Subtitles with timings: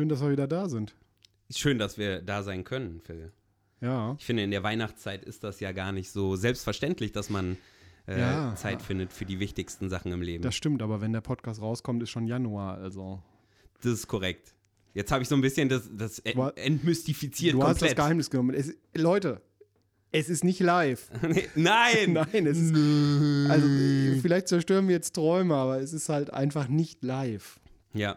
[0.00, 0.94] Schön, dass wir wieder da sind.
[1.54, 3.32] Schön, dass wir da sein können, Phil.
[3.82, 4.16] Ja.
[4.18, 7.58] Ich finde, in der Weihnachtszeit ist das ja gar nicht so selbstverständlich, dass man
[8.08, 8.54] äh, Ja.
[8.56, 10.42] Zeit findet für die wichtigsten Sachen im Leben.
[10.42, 13.22] Das stimmt, aber wenn der Podcast rauskommt, ist schon Januar, also.
[13.82, 14.54] Das ist korrekt.
[14.94, 17.96] Jetzt habe ich so ein bisschen das, das Du entmystifiziert du hast das komplett.
[17.96, 18.54] Geheimnis genommen.
[18.54, 19.42] Es, Leute,
[20.12, 21.10] es ist nicht live.
[21.54, 22.14] Nein!
[22.14, 22.74] Nein, es ist.
[23.50, 23.66] Also,
[24.22, 27.60] vielleicht zerstören wir jetzt Träume, aber es ist halt einfach nicht live.
[27.92, 28.16] Ja,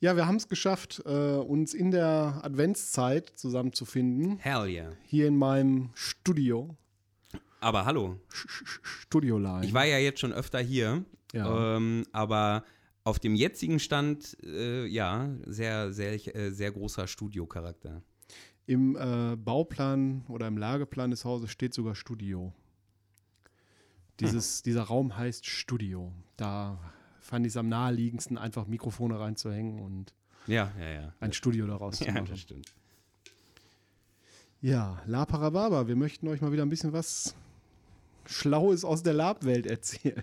[0.00, 4.38] Ja, wir haben es geschafft, äh, uns in der Adventszeit zusammenzufinden.
[4.38, 4.92] hell yeah.
[5.04, 6.74] Hier in meinem Studio.
[7.60, 9.64] Aber hallo, Studioline.
[9.66, 11.76] ich war ja jetzt schon öfter hier, Ja.
[11.76, 12.64] ähm, aber
[13.04, 18.02] auf dem jetzigen Stand, äh, ja, sehr, sehr, äh, sehr großer Studiocharakter.
[18.66, 22.54] Im äh, Bauplan oder im Lageplan des Hauses steht sogar Studio.
[24.20, 26.12] Dieses, Dieser Raum heißt Studio.
[26.36, 26.78] Da
[27.20, 30.12] fand ich es am naheliegendsten, einfach Mikrofone reinzuhängen und
[30.46, 31.12] Ja, ja, ja.
[31.20, 32.26] ein Studio daraus zu Ja, machen.
[32.30, 32.66] das stimmt.
[34.62, 37.34] Ja, La Parababa, wir möchten euch mal wieder ein bisschen was
[38.26, 40.22] Schlaues aus der Lab-Welt erzählen.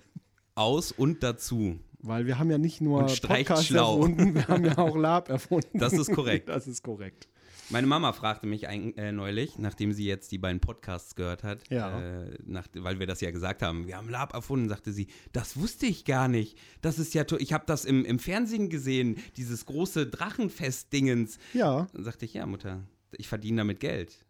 [0.55, 1.79] Aus und dazu.
[1.99, 3.95] Weil wir haben ja nicht nur Und streicht Podcast schlau.
[3.97, 5.79] erfunden, wir haben ja auch Lab erfunden.
[5.79, 6.49] Das ist korrekt.
[6.49, 7.27] Das ist korrekt.
[7.69, 11.69] Meine Mama fragte mich ein, äh, neulich, nachdem sie jetzt die beiden Podcasts gehört hat,
[11.69, 11.99] Ja.
[12.23, 15.57] äh, nach, weil wir das ja gesagt haben, wir haben Lab erfunden, sagte sie, das
[15.57, 16.57] wusste ich gar nicht.
[16.81, 21.39] Das ist ja, ich habe das im, im Fernsehen gesehen, dieses große Drachenfest-Dingens.
[21.53, 24.25] Ja, Dann sagte ich, ja, Mutter, ich verdiene damit Geld.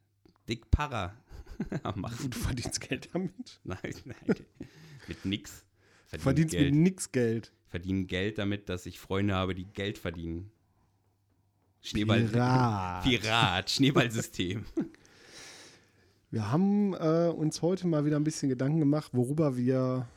[0.50, 1.14] Dick Para.
[1.96, 2.16] Mach.
[2.18, 3.60] du verdienst Geld damit.
[3.64, 4.36] Nein, nein,
[5.08, 5.66] mit nix.
[6.12, 6.74] Du verdienst Geld.
[6.74, 7.52] mit nix Geld.
[7.68, 10.52] verdiene Geld damit, dass ich Freunde habe, die Geld verdienen.
[11.88, 12.24] Schneeball.
[12.26, 13.04] Pirat.
[13.04, 14.66] Pirat, Schneeballsystem.
[16.32, 20.08] Wir haben äh, uns heute mal wieder ein bisschen Gedanken gemacht, worüber wir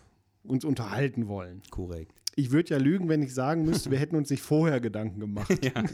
[0.43, 1.63] uns unterhalten wollen.
[1.71, 2.13] Korrekt.
[2.35, 5.51] Ich würde ja lügen, wenn ich sagen müsste, wir hätten uns nicht vorher Gedanken gemacht.
[5.65, 5.85] Ja,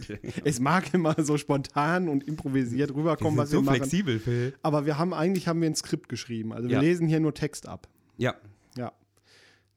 [0.45, 3.77] Es mag immer so spontan und improvisiert rüberkommen, was wir machen.
[3.77, 4.55] flexibel, Phil.
[4.63, 6.53] Aber wir haben eigentlich haben wir ein Skript geschrieben.
[6.55, 6.81] Also wir Ja.
[6.81, 7.87] lesen hier nur Text ab.
[8.17, 8.35] Ja,
[8.77, 8.93] Ja.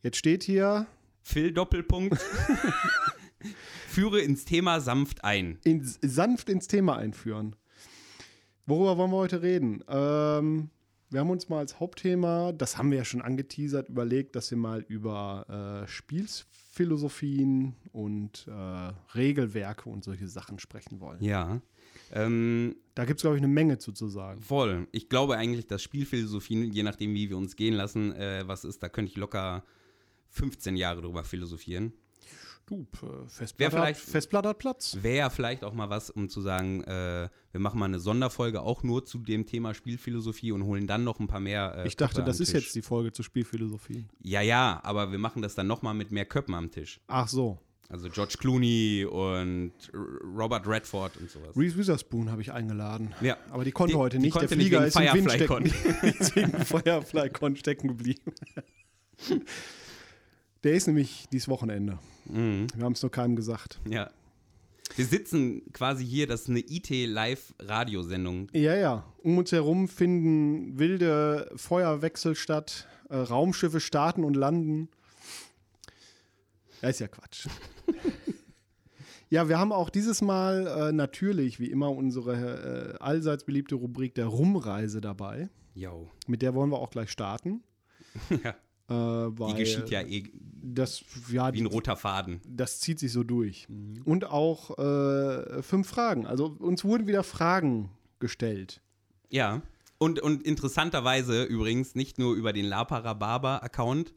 [0.02, 0.88] Jetzt steht hier
[1.22, 2.18] Phil Doppelpunkt.
[3.88, 5.60] Führe ins Thema sanft ein.
[5.64, 7.56] in, sanft ins Thema einführen.
[8.66, 9.84] Worüber wollen wir heute reden?
[9.88, 10.70] Ähm,
[11.10, 14.58] wir haben uns mal als Hauptthema, das haben wir ja schon angeteasert, überlegt, dass wir
[14.60, 21.24] mal über äh, Spielphilosophien und äh, Regelwerke und solche Sachen sprechen wollen.
[21.24, 21.62] Ja.
[22.12, 24.42] Ähm, Da gibt es, glaube ich, eine Menge zu, zu sagen.
[24.42, 24.88] voll.
[24.92, 28.84] Ich glaube eigentlich, dass Spielphilosophien, je nachdem, wie wir uns gehen lassen, äh, was ist,
[28.84, 29.64] da könnte ich locker
[30.30, 31.94] 15 Jahre drüber philosophieren.
[32.70, 34.98] Du, äh, Festplatte, Wer hat, vielleicht- Festplatte hat Platz.
[35.02, 38.62] Wäre ja vielleicht auch mal was, um zu sagen, äh, wir machen mal eine Sonderfolge
[38.62, 41.74] auch nur zu dem Thema Spielphilosophie und holen dann noch ein paar mehr.
[41.80, 42.66] Äh, Ich dachte, Köpfe das ist Tisch.
[42.66, 44.06] jetzt die Folge zur Spielphilosophie.
[44.22, 47.02] Ja, ja, aber wir machen das dann noch mal mit mehr Köpfen am Tisch.
[47.08, 47.58] Ach so.
[47.92, 49.72] Also George Clooney und
[50.38, 51.58] Robert Redford und sowas.
[51.58, 53.16] Reese Witherspoon habe ich eingeladen.
[53.20, 53.36] Ja.
[53.50, 54.32] Aber die konnte Die- heute nicht.
[54.34, 55.74] konnte Der nicht Flieger wegen ist im Wind stecken.
[56.20, 58.32] Deswegen Firefly-Con stecken geblieben.
[60.64, 62.00] Der ist nämlich dieses Wochenende.
[62.26, 62.68] Mhm.
[62.76, 63.80] Wir haben es nur keinem gesagt.
[63.88, 64.10] Ja.
[64.96, 68.50] Wir sitzen quasi hier, das ist eine IT-Live-Radiosendung.
[68.54, 69.06] Ja, ja.
[69.20, 72.88] Um uns herum finden wilde Feuerwechsel statt.
[73.10, 74.90] Äh, Raumschiffe starten und landen.
[76.82, 77.48] Ja, ist ja Quatsch.
[79.30, 84.16] ja, wir haben auch dieses Mal äh, natürlich, wie immer, unsere äh, allseits beliebte Rubrik
[84.16, 85.50] der Rumreise dabei.
[85.76, 86.10] Yo.
[86.28, 87.64] Mit der wollen wir auch gleich starten.
[88.44, 88.56] Ja.
[88.90, 90.24] Äh, weil Die geschieht ja eh
[90.62, 92.42] das, ja, wie ein roter Faden.
[92.46, 93.68] das zieht sich so durch.
[93.70, 94.02] Mhm.
[94.04, 96.26] Und auch äh, fünf Fragen.
[96.26, 97.90] Also uns wurden wieder Fragen
[98.20, 98.82] gestellt.
[99.30, 99.62] Ja.
[99.98, 104.14] Und, und interessanterweise übrigens nicht nur über den La Parababa-Account,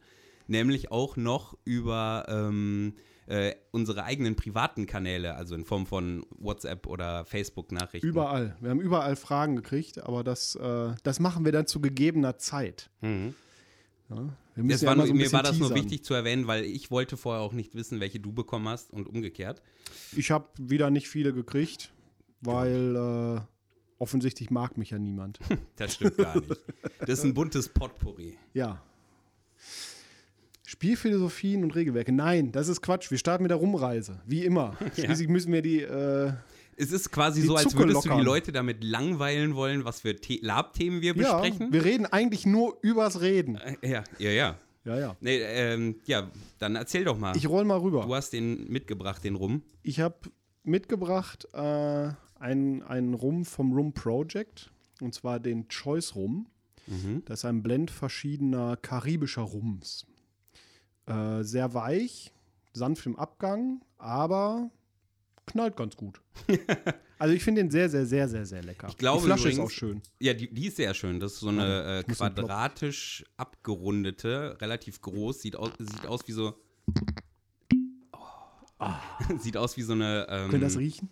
[0.46, 2.94] nämlich auch noch über ähm,
[3.26, 8.06] äh, unsere eigenen privaten Kanäle, also in Form von WhatsApp oder Facebook-Nachrichten.
[8.06, 8.56] Überall.
[8.60, 12.90] Wir haben überall Fragen gekriegt, aber das, äh, das machen wir dann zu gegebener Zeit.
[13.00, 13.34] Mhm.
[14.10, 14.36] Ja?
[14.56, 15.84] Ja war nur, so mir war das nur teasern.
[15.84, 19.08] wichtig zu erwähnen, weil ich wollte vorher auch nicht wissen, welche du bekommen hast und
[19.08, 19.62] umgekehrt.
[20.14, 21.90] Ich habe wieder nicht viele gekriegt,
[22.42, 23.40] weil äh,
[23.98, 25.38] offensichtlich mag mich ja niemand.
[25.76, 26.50] Das stimmt gar nicht.
[27.00, 28.36] Das ist ein buntes Potpourri.
[28.52, 28.82] ja.
[30.64, 32.12] Spielphilosophien und Regelwerke.
[32.12, 33.10] Nein, das ist Quatsch.
[33.10, 34.20] Wir starten mit der Rumreise.
[34.26, 34.76] Wie immer.
[34.96, 35.04] Ja.
[35.04, 35.82] Schließlich müssen wir die.
[35.82, 36.32] Äh,
[36.82, 38.24] Es ist quasi Die so, als Zucke würdest du die lockern.
[38.24, 41.72] Leute damit langweilen wollen, was für The Lab-Themen wir ja, besprechen.
[41.72, 43.56] wir reden eigentlich nur übers Reden.
[43.56, 44.58] Äh, ja, ja, ja.
[44.84, 45.16] Ja, ja.
[45.20, 47.36] Nee, ähm, ja, dann erzähl doch mal.
[47.36, 48.04] Ich roll mal rüber.
[48.04, 49.62] du hast den mitgebracht, den rum.
[49.84, 50.16] Ich habe
[50.64, 54.72] mitgebracht äh, einen, einen Rum vom Rum Project.
[55.00, 56.48] Und zwar den Choice Rum.
[56.86, 57.22] Mhm.
[57.26, 60.06] Das ist ein Blend verschiedener karibischer Rums.
[61.06, 62.32] Äh, sehr weich,
[62.72, 64.70] sanft im Abgang, aber
[65.52, 66.20] knallt ganz gut.
[67.18, 68.88] also ich finde den sehr, sehr, sehr, sehr, sehr lecker.
[68.88, 70.02] Ich glaube Die Flasche ist übrigens- auch schön.
[70.18, 71.20] Ja, die, die ist sehr schön.
[71.20, 76.54] Das ist so eine äh, quadratisch abgerundete, relativ groß, sieht aus, sieht aus wie so.
[78.12, 78.88] Oh.
[79.38, 81.08] sieht aus wie so eine, ähm, Könnt ihr das riechen?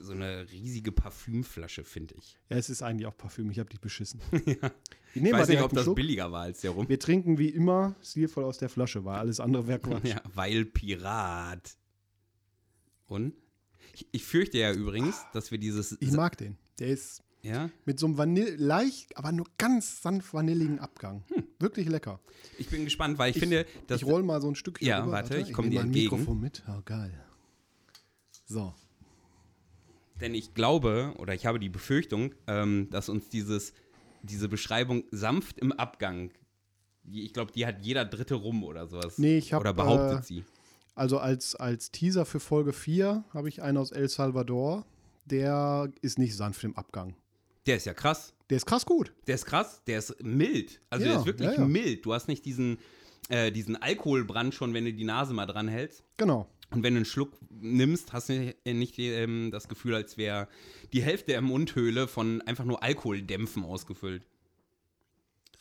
[0.00, 2.38] so eine riesige Parfümflasche, finde ich.
[2.50, 3.50] Ja, es ist eigentlich auch Parfüm.
[3.50, 4.20] Ich habe dich beschissen.
[5.14, 5.96] Ich Wir nehmen weiß nicht, ob das Schluck.
[5.96, 6.86] billiger war als der rum.
[6.86, 10.04] Wir trinken wie immer stilvoll aus der Flasche, weil alles andere wäre Quatsch.
[10.04, 11.76] Ja, weil Pirat.
[13.06, 13.32] Und?
[13.98, 15.96] Ich, ich fürchte ja übrigens, dass wir dieses.
[16.00, 16.56] Ich mag den.
[16.78, 21.24] Der ist ja, mit so einem Vanille, leicht, aber nur ganz sanft vanilligen Abgang.
[21.58, 22.20] Wirklich lecker.
[22.58, 24.00] ich bin gespannt, weil ich, finde, dass.
[24.00, 25.12] ich roll mal so ein Stück hier Ja, rüber.
[25.12, 26.16] warte, ich komm nehm dir entgegen.
[26.16, 26.62] Mikrofon mit.
[26.68, 27.12] Oh, geil.
[28.46, 28.72] So.
[30.20, 33.72] Denn ich glaube, oder ich habe die Befürchtung, ähm, dass uns dieses,
[34.22, 36.30] diese Beschreibung sanft im Abgang,
[37.10, 39.18] ich glaube, die hat jeder dritte rum oder sowas.
[39.18, 40.44] Nee, ich hab, Oder behauptet äh, sie.
[40.98, 44.84] Also als, als Teaser für Folge 4 habe ich einen aus El Salvador.
[45.26, 47.14] Der ist nicht sanft im Abgang.
[47.66, 48.34] Der ist ja krass.
[48.50, 49.12] Der ist krass gut.
[49.28, 50.80] Der ist krass, der ist mild.
[50.90, 51.64] Also Ja, der ist wirklich ja, ja.
[51.66, 52.04] mild.
[52.04, 52.78] Du hast nicht diesen,
[53.28, 56.02] äh, diesen Alkoholbrand schon, wenn du die Nase mal dran hältst.
[56.16, 56.48] Genau.
[56.70, 60.48] Und wenn du einen Schluck nimmst, hast du nicht ähm, das Gefühl, als wäre
[60.92, 64.26] die Hälfte der Mundhöhle von einfach nur Alkoholdämpfen ausgefüllt.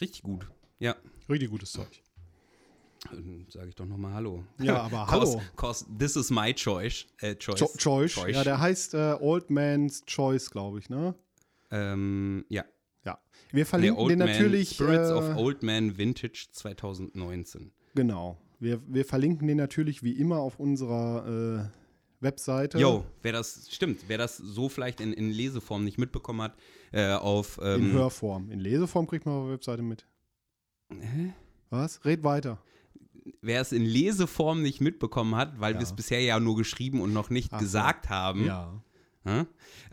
[0.02, 0.48] Richtig gut.
[0.80, 0.96] Ja,
[1.30, 2.02] Richtig gutes Zeug.
[3.50, 4.44] Sage ich doch nochmal Hallo.
[4.60, 5.42] Ja, aber Cause, hallo.
[5.56, 7.06] Cause this is my choice.
[7.20, 7.60] Äh, choice.
[7.60, 8.14] Cho Choice.
[8.14, 8.36] Choice.
[8.36, 11.16] Ja, der heißt äh, Old Man's Choice, glaube ich, ne?
[11.72, 12.64] ähm, ja.
[13.06, 13.20] Ja.
[13.52, 14.70] Wir Nee, verlinken Old den Man, natürlich.
[14.72, 17.72] Spirits äh, of Old Man Vintage 2019.
[17.96, 18.38] Genau.
[18.60, 22.80] Wir, wir verlinken den natürlich wie immer auf unserer äh, Webseite.
[22.80, 26.56] Jo, wer das, stimmt, wer das so vielleicht in, in Leseform nicht mitbekommen hat,
[26.92, 27.60] äh, auf.
[27.60, 28.52] In Ähm, Hörform.
[28.52, 30.08] In Leseform kriegt man auf der Webseite mit.
[31.70, 32.04] Was?
[32.06, 32.60] Red weiter.
[33.42, 35.80] Wer es in Leseform nicht mitbekommen hat, weil Ja.
[35.80, 37.66] wir es bisher ja nur geschrieben und noch nicht Ach so.
[37.66, 38.82] gesagt haben, Ja.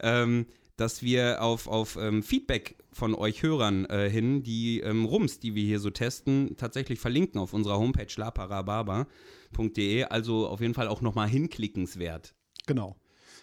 [0.00, 0.46] ähm,
[0.76, 5.54] dass wir auf, auf ähm, Feedback von euch Hörern äh, hin die ähm, Rums, die
[5.54, 10.04] wir hier so testen, tatsächlich verlinken auf unserer Homepage laparababa.de.
[10.04, 12.34] Also auf jeden Fall auch nochmal hinklickenswert.
[12.66, 12.96] Genau.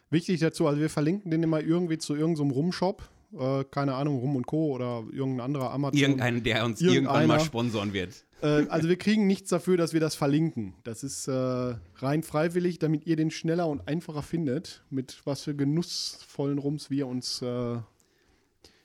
[0.10, 3.10] Wichtig dazu, also wir verlinken den immer irgendwie zu irgendeinem Rumshop.
[3.38, 4.74] Äh, keine Ahnung, Rum und Co.
[4.74, 5.98] oder irgendein anderer Amazon.
[6.00, 8.26] Irgendeinen, der uns irgendwann mal sponsoren wird.
[8.42, 10.74] Äh, also wir kriegen nichts dafür, dass wir das verlinken.
[10.84, 15.56] Das ist äh, rein freiwillig, damit ihr den schneller und einfacher findet, mit was für
[15.56, 17.78] genussvollen Rums wir uns äh,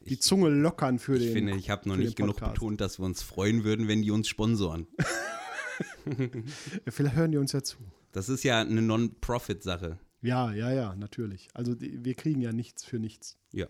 [0.08, 1.26] die Ich- Zunge lockern für den.
[1.26, 4.10] Ich finde, ich habe noch nicht genug betont, dass wir uns freuen würden, wenn die
[4.12, 4.86] uns sponsoren.
[6.88, 7.78] Vielleicht hören die uns ja zu.
[8.12, 9.98] Das ist ja eine Non-Profit-Sache.
[10.22, 11.48] Ja, ja, ja, natürlich.
[11.54, 13.36] Also die, wir kriegen ja nichts für nichts.
[13.52, 13.66] Ja.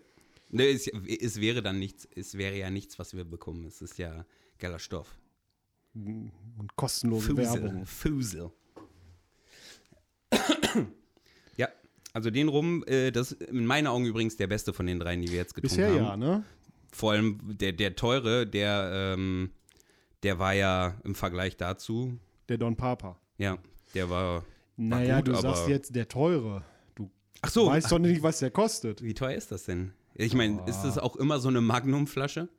[0.49, 3.65] Ne, es, es wäre dann nichts, es wäre ja nichts, was wir bekommen.
[3.65, 4.25] Es ist ja
[4.59, 5.17] geiler Stoff.
[5.93, 6.31] Und
[6.75, 7.85] kostenlose Werbung.
[7.85, 8.51] Fusel.
[11.57, 11.67] ja,
[12.13, 15.21] also den rum, äh, das ist in meinen Augen übrigens der beste von den dreien,
[15.21, 16.21] die wir jetzt getrunken Bisher haben.
[16.21, 16.43] ja, ne?
[16.91, 19.51] Vor allem der, der teure, der, ähm,
[20.23, 22.17] der war ja im Vergleich dazu,
[22.49, 23.19] Der Don Papa.
[23.37, 23.57] ja,
[23.93, 24.45] der war.
[24.77, 26.63] Naja, gut, du sagst jetzt der teure.
[26.95, 27.09] Du
[27.41, 29.01] Ach so, weißt doch nicht, was der kostet.
[29.01, 29.91] wie teuer ist das denn?
[30.17, 30.83] Ich meine, ist Ah.
[30.87, 32.49] das auch immer so eine Magnumflasche?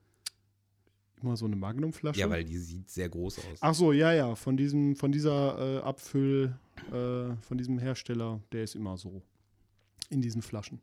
[1.20, 2.20] Immer so eine Magnumflasche.
[2.20, 3.58] Ja, weil die sieht sehr groß aus.
[3.60, 6.56] Ach so, ja, ja, von diesem, von dieser äh, Abfüll,
[6.92, 9.22] äh, von diesem Hersteller, der ist immer so.
[10.10, 10.80] In diesen Flaschen.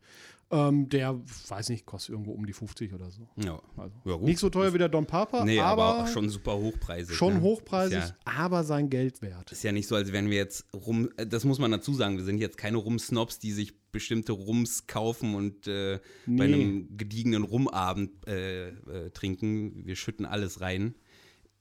[0.51, 3.27] Ähm, der, weiß nicht, kostet irgendwo um die 50 oder so.
[3.37, 6.29] Ja, Also ja nicht so teuer wie der Don Papa, Nee, aber, aber, auch schon
[6.29, 7.15] super hochpreisig.
[7.15, 7.41] schon ne?
[7.41, 9.51] hochpreisig, Ist ja, aber sein Geld wert.
[9.51, 11.09] ist ja nicht so, als wären wir jetzt rum.
[11.17, 12.17] Das muss man dazu sagen.
[12.17, 16.53] Wir sind jetzt keine Rum-Snobs, die sich bestimmte Rums kaufen und äh, bei Nee.
[16.53, 19.85] einem gediegenen Rumabend äh, äh, trinken.
[19.87, 20.93] Wir schütten alles rein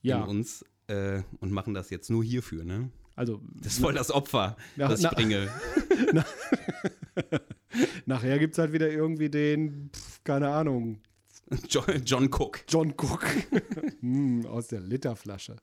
[0.02, 2.90] Ja, in uns äh, und machen das jetzt nur hierfür, ne?
[3.16, 5.48] also Das ist voll das Opfer, Na- das ich na- bringe.
[8.06, 11.00] nachher gibt es halt wieder irgendwie den, pf, keine Ahnung,
[11.68, 12.64] John, John Cook.
[12.68, 13.24] John Cook
[14.00, 15.56] Hm, aus der Literflasche.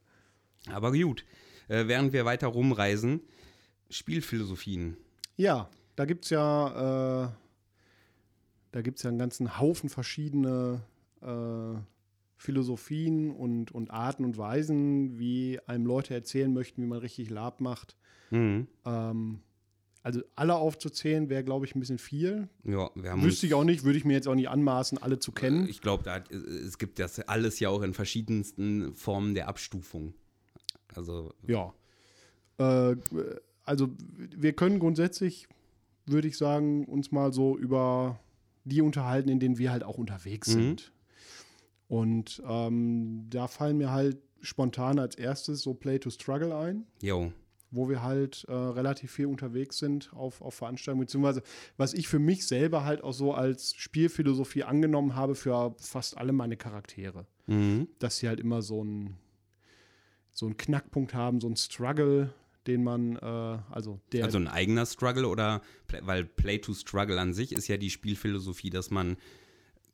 [0.71, 1.25] Aber gut,
[1.67, 3.21] äh, während wir weiter rumreisen,
[3.89, 4.95] Spielphilosophien.
[5.37, 5.69] Ja,
[6.01, 7.29] da gibt es ja äh,
[8.71, 10.81] da ja einen ganzen Haufen verschiedene
[11.21, 11.77] äh,
[12.37, 17.61] Philosophien und, und Arten und Weisen, wie einem Leute erzählen möchten, wie man richtig Lab
[17.61, 17.95] macht.
[18.31, 18.65] Mhm.
[18.83, 19.41] Ähm,
[20.01, 22.49] also alle aufzuzählen wäre, glaube ich, ein bisschen viel.
[22.63, 25.19] Ja, wir haben Wüsste ich auch nicht, würde ich mir jetzt auch nicht anmaßen, alle
[25.19, 25.67] zu kennen.
[25.67, 30.15] Ich glaube, hat- es gibt das alles ja auch in verschiedensten Formen der Abstufung.
[30.95, 31.71] Also, Ja.
[32.57, 32.95] Äh,
[33.65, 33.89] also
[34.35, 35.47] wir können grundsätzlich,
[36.05, 38.19] würde ich sagen, uns mal so über
[38.63, 40.53] die unterhalten, in denen wir halt auch unterwegs Mhm.
[40.53, 40.91] sind.
[41.87, 47.31] Und ähm, da fallen mir halt spontan als erstes so Play to Struggle ein, yo,
[47.69, 51.43] wo wir halt äh, relativ viel unterwegs sind auf, auf Veranstaltungen, beziehungsweise
[51.77, 56.33] was ich für mich selber halt auch so als Spielphilosophie angenommen habe für fast alle
[56.33, 57.87] meine Charaktere mhm.
[57.99, 59.17] dass sie halt immer so einen
[60.33, 62.33] so einen Knackpunkt haben, so einen Struggle,
[62.67, 65.61] den man, äh, also der, also ein eigener Struggle oder,
[66.01, 69.17] weil Play to Struggle an sich ist ja die Spielphilosophie, dass man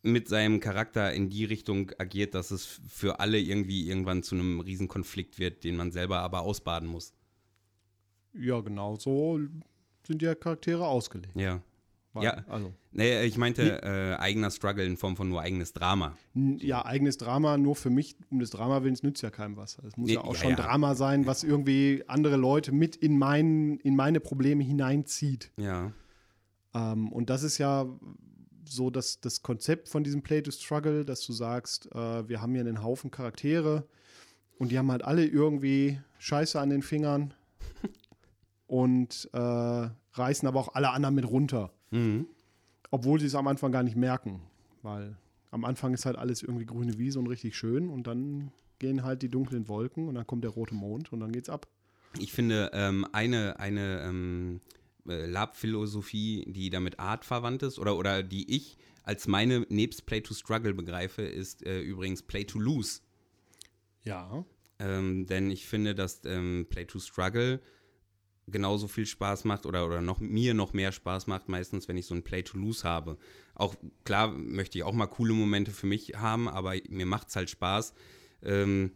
[0.03, 4.59] mit seinem Charakter in die Richtung agiert, dass es für alle irgendwie irgendwann zu einem
[4.59, 7.13] Riesenkonflikt wird, den man selber aber ausbaden muss.
[8.33, 9.39] ja genau so
[10.05, 11.35] sind ja Charaktere ausgelegt.
[11.35, 11.61] Ja.
[12.13, 12.43] Weil, Ja.
[12.47, 16.17] Also, Nee, ich meinte äh, eigener Struggle in Form von nur eigenes Drama.
[16.33, 19.77] ja, eigenes Drama nur für mich, um des Drama willens nützt ja keinem was.
[19.85, 20.55] Es muss Nee, ja auch ja, schon ja.
[20.55, 25.51] Drama sein, was irgendwie andere Leute mit in, mein, in meine Probleme hineinzieht.
[25.57, 25.91] Ja.
[26.73, 27.85] Ähm, und das ist ja
[28.65, 32.51] so das, das Konzept von diesem Play to Struggle, dass du sagst, äh, wir haben
[32.53, 33.87] hier einen Haufen Charaktere
[34.57, 37.33] und die haben halt alle irgendwie Scheiße an den Fingern
[38.67, 39.37] und äh,
[40.13, 42.27] reißen aber auch alle anderen mit runter, Mhm.
[42.91, 44.41] obwohl sie es am Anfang gar nicht merken,
[44.81, 45.17] weil
[45.51, 49.21] am Anfang ist halt alles irgendwie grüne Wiese und richtig schön und dann gehen halt
[49.21, 51.67] die dunklen Wolken und dann kommt der rote Mond und dann geht's ab.
[52.19, 54.61] Ich finde, ähm, eine, eine ähm,
[55.07, 60.19] äh, Lab-Philosophie, die damit Art verwandt ist oder, oder die ich als meine nebst Play
[60.21, 62.99] to Struggle begreife, ist äh, übrigens Play to Lose.
[64.03, 64.43] Ja.
[64.79, 67.61] Ähm, denn ich finde, dass ähm, Play to Struggle
[68.47, 72.05] genauso viel Spaß macht oder, oder noch mir noch mehr Spaß macht, meistens, wenn ich
[72.05, 73.17] so ein Play to Lose habe.
[73.55, 73.75] Auch
[74.05, 77.49] klar möchte ich auch mal coole Momente für mich haben, aber mir macht es halt
[77.49, 77.93] Spaß,
[78.43, 78.91] ähm,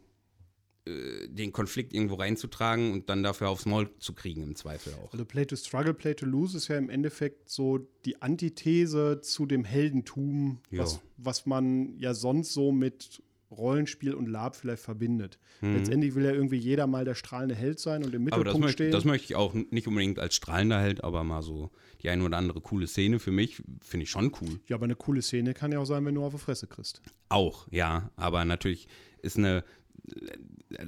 [0.85, 5.11] äh, den Konflikt irgendwo reinzutragen und dann dafür aufs Maul zu kriegen, im Zweifel auch.
[5.11, 9.45] Also Play to Struggle, Play to Lose ist ja im Endeffekt so die Antithese zu
[9.45, 15.37] dem Heldentum, was, was man ja sonst so mit Rollenspiel und Lab vielleicht verbindet.
[15.61, 15.75] Mhm.
[15.75, 18.65] Letztendlich will ja irgendwie jeder mal der strahlende Held sein und im Aber das Mittelpunkt
[18.65, 18.91] möchte, stehen.
[18.91, 22.37] das möchte ich auch nicht unbedingt als strahlender Held, aber mal so die eine oder
[22.37, 24.59] andere coole Szene für mich finde ich schon cool.
[24.67, 27.01] ja, aber eine coole Szene kann ja auch sein, wenn du auf die Fresse kriegst.
[27.29, 28.87] Auch, ja, aber natürlich
[29.21, 29.63] ist eine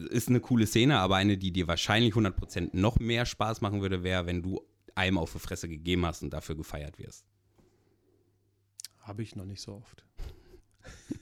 [0.10, 4.02] ist eine coole Szene, aber eine, die dir wahrscheinlich 100% noch mehr Spaß machen würde,
[4.02, 4.62] wäre, wenn du
[4.96, 7.26] einem auf die Fresse gegeben hast und dafür gefeiert wirst.
[9.00, 10.06] Habe ich noch nicht so oft.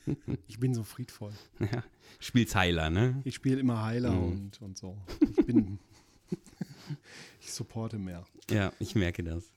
[0.47, 1.33] ich bin so friedvoll.
[1.59, 1.83] Ja.
[2.19, 3.21] Spielst Heiler, ne?
[3.23, 4.23] Ich spiele immer Heiler Mhm.
[4.31, 4.97] und, und so.
[5.37, 5.79] Ich bin.
[7.41, 8.23] ich supporte mehr.
[8.49, 9.51] Ja, ich merke das.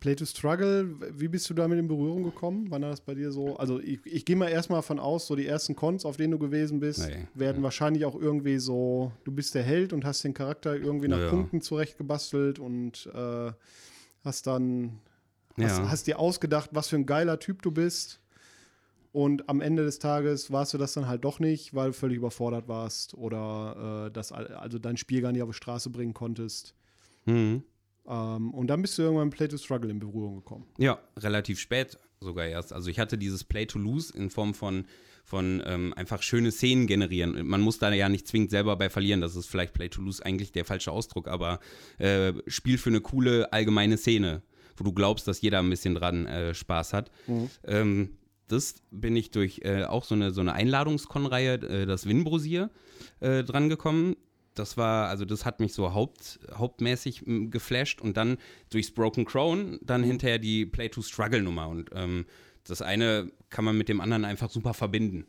[0.00, 2.70] Play to Struggle, wie bist du damit in Berührung gekommen?
[2.70, 3.56] Wann war das bei dir so?
[3.58, 6.38] Also ich, ich gehe mal erstmal von aus, so die ersten Cons, auf denen du
[6.38, 10.32] gewesen bist, Nee, werden wahrscheinlich auch irgendwie so, du bist der Held und hast den
[10.32, 11.30] Charakter irgendwie nach Ja, ja.
[11.30, 13.52] Punkten zurechtgebastelt und äh,
[14.24, 15.00] hast dann,
[15.60, 15.90] hast, Ja.
[15.90, 18.19] hast dir ausgedacht, was für ein geiler Typ du bist.
[19.12, 22.18] Und am Ende des Tages warst du das dann halt doch nicht, weil du völlig
[22.18, 26.14] überfordert warst oder äh, das, al- also dein Spiel gar nicht auf die Straße bringen
[26.14, 26.74] konntest.
[27.24, 27.64] Mhm.
[28.06, 30.66] Ähm, und dann bist du irgendwann mit Play to Struggle in Berührung gekommen.
[30.78, 32.72] Ja, relativ spät sogar erst.
[32.72, 34.84] Also ich hatte dieses Play to Lose in Form von,
[35.24, 37.46] von ähm, einfach schöne Szenen generieren.
[37.46, 39.20] Man muss da ja nicht zwingend selber bei verlieren.
[39.20, 41.58] Das ist vielleicht Play to Lose eigentlich der falsche Ausdruck, aber
[41.98, 44.42] äh, Spiel für eine coole allgemeine Szene,
[44.76, 47.10] wo du glaubst, dass jeder ein bisschen dran äh, Spaß hat.
[47.64, 48.10] Ähm,
[48.52, 52.70] das bin ich durch äh, auch so eine, so eine Einladungskonreihe, äh, das Winbrosier,
[53.20, 54.16] äh, dran gekommen.
[54.54, 58.36] Das war, also das hat mich so haupt, hauptmäßig geflasht und dann
[58.70, 62.26] durchs Broken Crown dann hinterher die Play-to-Struggle-Nummer und ähm,
[62.64, 65.24] das eine kann man mit dem anderen einfach super verbinden.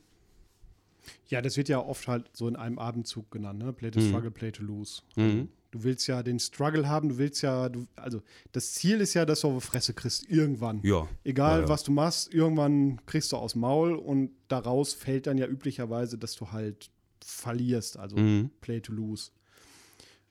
[1.27, 3.71] Ja, das wird ja oft halt so in einem Abendzug genannt, ne?
[3.73, 4.07] Play to Mhm.
[4.09, 5.01] struggle, play to lose.
[5.15, 5.49] Mhm.
[5.71, 9.25] Du willst ja den Struggle haben, du willst ja, du, also das Ziel ist ja,
[9.25, 10.81] dass du auf die Fresse kriegst, irgendwann.
[10.83, 11.07] Ja.
[11.23, 11.69] Egal, Ja, ja.
[11.69, 16.17] was du machst, irgendwann kriegst du aus dem Maul und daraus fällt dann ja üblicherweise,
[16.17, 16.89] dass du halt
[17.23, 18.49] verlierst, also Mhm.
[18.61, 19.31] play to lose.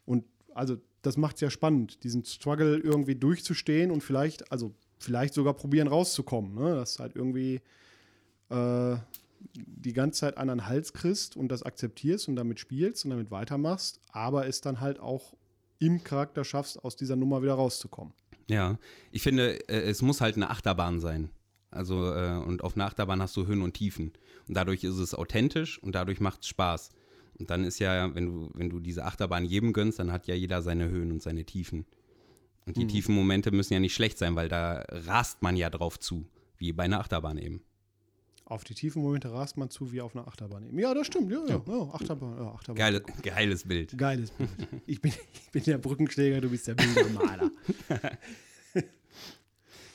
[0.04, 5.32] Und also das macht es ja spannend, diesen Struggle irgendwie durchzustehen und vielleicht, also vielleicht
[5.32, 6.74] sogar probieren rauszukommen, ne?
[6.74, 7.60] Dass du halt irgendwie
[8.50, 8.96] äh,
[9.54, 13.30] die ganze Zeit an den Hals kriegst und das akzeptierst und damit spielst und damit
[13.30, 15.34] weitermachst, aber es dann halt auch
[15.78, 18.12] im Charakter schaffst, aus dieser Nummer wieder rauszukommen.
[18.48, 18.78] Ja,
[19.12, 21.30] ich finde, äh, es muss halt eine Achterbahn sein.
[21.70, 24.12] Also, äh, und auf einer Achterbahn hast du Höhen und Tiefen.
[24.48, 26.90] Und dadurch ist es authentisch und dadurch macht es Spaß.
[27.38, 30.34] Und dann ist ja, wenn du, wenn du diese Achterbahn jedem gönnst, dann hat ja
[30.34, 31.86] jeder seine Höhen und seine Tiefen.
[32.66, 32.88] Und die Mhm.
[32.88, 36.26] tiefen Momente müssen ja nicht schlecht sein, weil da rast man ja drauf zu,
[36.58, 37.62] wie bei einer Achterbahn eben.
[38.50, 40.66] Auf die tiefen Momente rast man zu wie auf einer Achterbahn.
[40.66, 40.76] eben.
[40.80, 41.30] Ja, das stimmt.
[41.30, 42.36] Ja, ja, ja Achterbahn.
[42.36, 42.74] Ja, Achterbahn.
[42.74, 43.96] Geile, geiles Bild.
[43.96, 44.50] Geiles Bild.
[44.86, 47.50] Ich bin, ich bin der Brückenschläger, du bist der Bildermaler.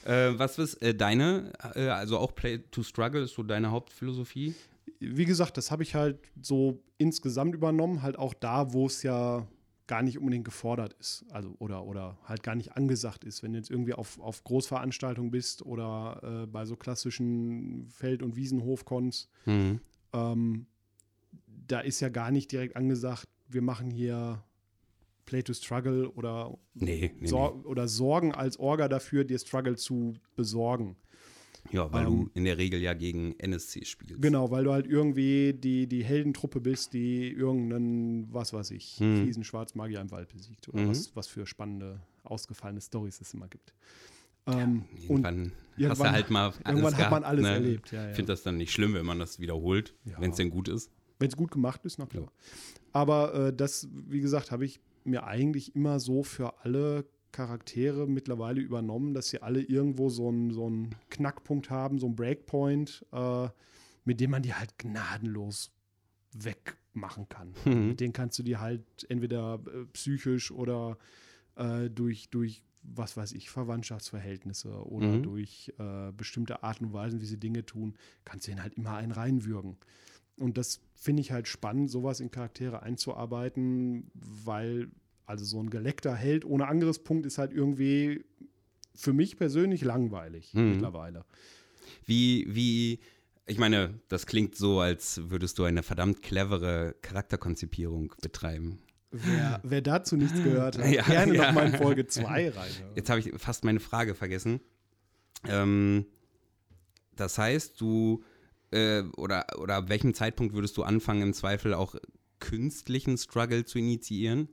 [0.06, 4.54] Äh, was ist äh, deine, äh, also auch Play to Struggle ist so deine Hauptphilosophie?
[5.00, 9.48] Wie gesagt, das habe ich halt so insgesamt übernommen, halt auch da, wo es ja
[9.88, 11.26] gar nicht unbedingt gefordert ist.
[11.30, 13.44] Also oder, oder halt gar nicht angesagt ist.
[13.44, 18.36] Wenn du jetzt irgendwie auf, auf Großveranstaltungen bist oder äh, bei so klassischen Feld- und
[18.36, 19.80] Wiesenhofcons, Mhm.
[20.14, 20.66] ähm,
[21.68, 24.44] da ist ja gar nicht direkt angesagt, wir machen hier
[25.26, 30.14] Play to Struggle oder, Nee, nee, sor oder sorgen als Orga dafür, dir Struggle zu
[30.36, 30.96] besorgen.
[31.72, 34.22] Ja, weil ähm, du in der Regel ja gegen NSC spielst.
[34.22, 39.24] Genau, weil du halt irgendwie die, die Heldentruppe bist, die irgendeinen, was weiß ich, Mhm.
[39.26, 40.90] fiesen Schwarzmagier im Wald besiegt oder Mhm.
[40.90, 43.74] was, was für spannende, ausgefallene Stories es immer gibt.
[44.48, 47.50] Ähm, und Irgendwann, hast irgendwann- du halt mal alles irgendwann hat man alles ne?
[47.50, 47.92] erlebt.
[47.92, 48.10] Ja, ja.
[48.12, 50.20] Ich finde das dann nicht schlimm, wenn man das wiederholt, Ja.
[50.22, 50.92] wenn es denn gut ist.
[51.18, 52.32] Wenn es gut gemacht ist, na klar.
[52.92, 57.06] Aber äh, das, wie gesagt, habe ich mir eigentlich immer so für alle
[57.36, 62.16] Charaktere mittlerweile übernommen, dass sie alle irgendwo so einen so einen Knackpunkt haben, so einen
[62.16, 63.50] Breakpoint, äh,
[64.06, 65.74] mit dem man die halt gnadenlos
[66.34, 67.54] wegmachen kann.
[67.66, 67.90] Mhm.
[67.90, 70.98] Mit denen kannst du die halt entweder äh, psychisch oder
[71.58, 75.24] äh, durch, durch, was weiß ich, Verwandtschaftsverhältnisse oder Mhm.
[75.24, 78.96] durch äh, bestimmte Arten und Weisen, wie sie Dinge tun, kannst du ihnen halt immer
[78.96, 79.76] einen reinwürgen.
[80.38, 84.90] Und das finde ich halt spannend, sowas in Charaktere einzuarbeiten, weil
[85.26, 88.24] also so ein geleckter Held ohne Angriffspunkt ist halt irgendwie
[88.94, 90.72] für mich persönlich langweilig Mhm.
[90.72, 91.26] mittlerweile.
[92.06, 93.00] Wie, wie,
[93.46, 98.80] ich meine, das klingt so, als würdest du eine verdammt clevere Charakterkonzipierung betreiben.
[99.12, 101.48] Wer, wer dazu nichts gehört hat, Ja, gerne ja.
[101.48, 102.72] noch mal in Folge 2 rein.
[102.96, 104.60] Jetzt habe ich fast meine Frage vergessen.
[105.48, 106.06] Ähm,
[107.16, 108.24] das heißt, du,
[108.72, 111.96] äh, oder, oder ab welchem Zeitpunkt würdest du anfangen, im Zweifel auch
[112.40, 114.50] künstlichen Struggle zu initiieren?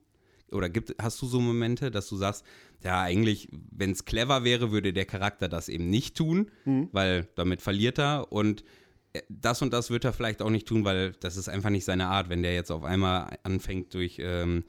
[0.53, 2.45] Oder gibt, hast du so Momente, dass du sagst,
[2.83, 6.89] ja, eigentlich, wenn es clever wäre, würde der Charakter das eben nicht tun, Mhm.
[6.93, 8.65] weil damit verliert er und
[9.13, 11.85] äh, das und das wird er vielleicht auch nicht tun, weil das ist einfach nicht
[11.85, 12.29] seine Art.
[12.29, 14.65] Wenn der jetzt auf einmal anfängt, durch, ähm,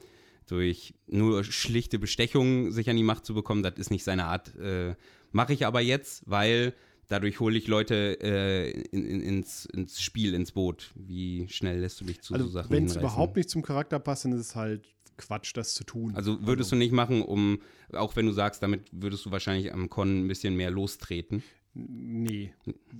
[0.46, 4.54] durch nur schlichte Bestechungen sich an die Macht zu bekommen, das ist nicht seine Art.
[4.56, 4.94] Äh,
[5.32, 6.74] Mache ich aber jetzt, weil
[7.08, 10.92] dadurch hole ich Leute äh, in, in, ins, ins Spiel, ins Boot.
[10.94, 13.98] Wie schnell lässt du dich zu Also so Sachen wenn es überhaupt nicht zum Charakter
[13.98, 16.14] passt, dann ist es halt Quatsch, das zu tun.
[16.14, 17.60] Also würdest du nicht machen, um,
[17.92, 21.42] auch wenn du sagst, damit würdest du wahrscheinlich am Con ein bisschen mehr lostreten.
[21.74, 22.52] Nee.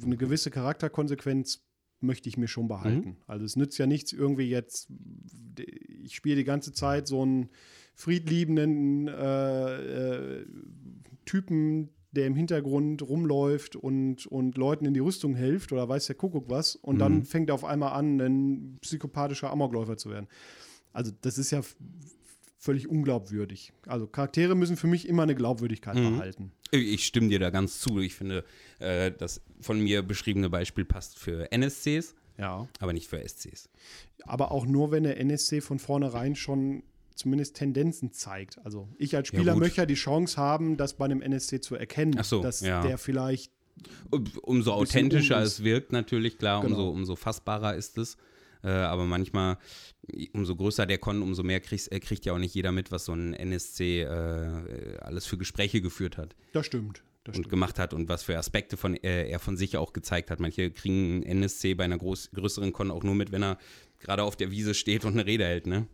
[0.02, 1.64] Eine gewisse Charakterkonsequenz
[2.00, 3.08] möchte ich mir schon behalten.
[3.10, 3.16] Mhm.
[3.26, 4.88] Also es nützt ja nichts irgendwie jetzt,
[6.02, 7.48] ich spiele die ganze Zeit so einen
[7.94, 9.74] friedliebenden äh,
[10.40, 10.46] äh,
[11.24, 16.14] Typen, der im Hintergrund rumläuft und, und Leuten in die Rüstung hilft oder weiß der
[16.16, 17.24] Kuckuck was und dann Mhm.
[17.24, 20.28] fängt er auf einmal an, ein psychopathischer Amokläufer zu werden.
[20.94, 21.60] Also das ist ja
[22.58, 23.72] völlig unglaubwürdig.
[23.86, 26.12] Also Charaktere müssen für mich immer eine Glaubwürdigkeit Mhm.
[26.16, 26.52] behalten.
[26.70, 27.98] Ich stimme dir da ganz zu.
[27.98, 28.44] Ich finde,
[28.78, 32.66] äh, das von mir beschriebene Beispiel passt für NSCs, Ja.
[32.80, 33.68] aber nicht für SCs.
[34.26, 36.82] aber auch nur, wenn der NSC von vornherein schon
[37.14, 38.58] zumindest Tendenzen zeigt.
[38.64, 39.60] Also ich als Spieler gut.
[39.62, 42.80] möchte ja die Chance haben, das bei einem NSC zu erkennen, so, dass ja.
[42.82, 43.52] der vielleicht
[44.10, 46.74] Um- Umso authentischer es wirkt, natürlich, klar, Genau.
[46.76, 48.16] umso, umso fassbarer ist es.
[48.64, 49.58] Äh, aber manchmal,
[50.32, 53.04] umso größer der Con, umso mehr kriegst, äh, kriegt ja auch nicht jeder mit, was
[53.04, 57.02] so ein NSC äh, alles für Gespräche geführt hat das stimmt.
[57.24, 57.50] Das und stimmt.
[57.50, 60.40] gemacht hat und was für Aspekte von, äh, er von sich auch gezeigt hat.
[60.40, 63.58] Manche kriegen einen NSC bei einer groß, größeren Con auch nur mit, wenn er
[64.00, 65.86] gerade auf der Wiese steht und eine Rede hält, ne?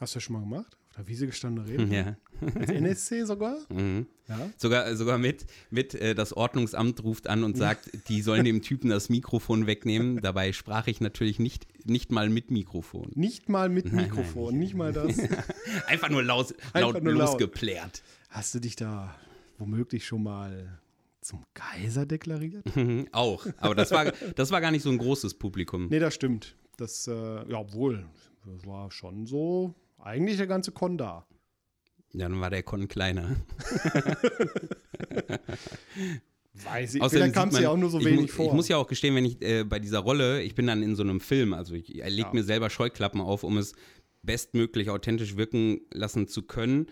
[0.00, 0.76] Hast du das schon mal gemacht?
[0.90, 1.90] Auf der Wiese gestanden reden?
[1.92, 2.16] Ja.
[2.54, 3.56] Als NSC sogar?
[3.70, 4.06] Mhm.
[4.28, 4.50] Ja.
[4.58, 8.90] Sogar, sogar mit, mit äh, das Ordnungsamt ruft an und sagt, die sollen dem Typen
[8.90, 10.20] das Mikrofon wegnehmen.
[10.20, 13.10] Dabei sprach ich natürlich nicht, nicht mal mit Mikrofon.
[13.14, 15.16] Nicht mal mit Nein, Mikrofon, nicht mal das.
[15.86, 17.14] Einfach nur laut, Einfach laut laut.
[17.14, 18.02] losgeplärt.
[18.28, 19.14] Hast du dich da
[19.56, 20.78] womöglich schon mal
[21.22, 22.64] zum Kaiser deklariert?
[22.76, 23.46] Mhm, Auch.
[23.56, 25.88] Aber das war, das war gar nicht so ein großes Publikum.
[25.88, 26.54] Nee, das stimmt.
[26.76, 27.12] Das, äh,
[27.50, 28.04] ja, wohl.
[28.46, 31.26] Das war schon so, eigentlich der ganze Con da.
[32.12, 33.36] Ja, dann war der Con kleiner.
[36.64, 37.02] Weiß ich.
[37.02, 38.46] Außerdem kam es ja auch nur so ich wenig mu- vor.
[38.46, 40.96] Ich muss ja auch gestehen, wenn ich äh, bei dieser Rolle, ich bin dann in
[40.96, 42.30] so einem Film, also ich lege Ja.
[42.32, 43.74] mir selber Scheuklappen auf, um es
[44.22, 46.86] bestmöglich authentisch wirken lassen zu können.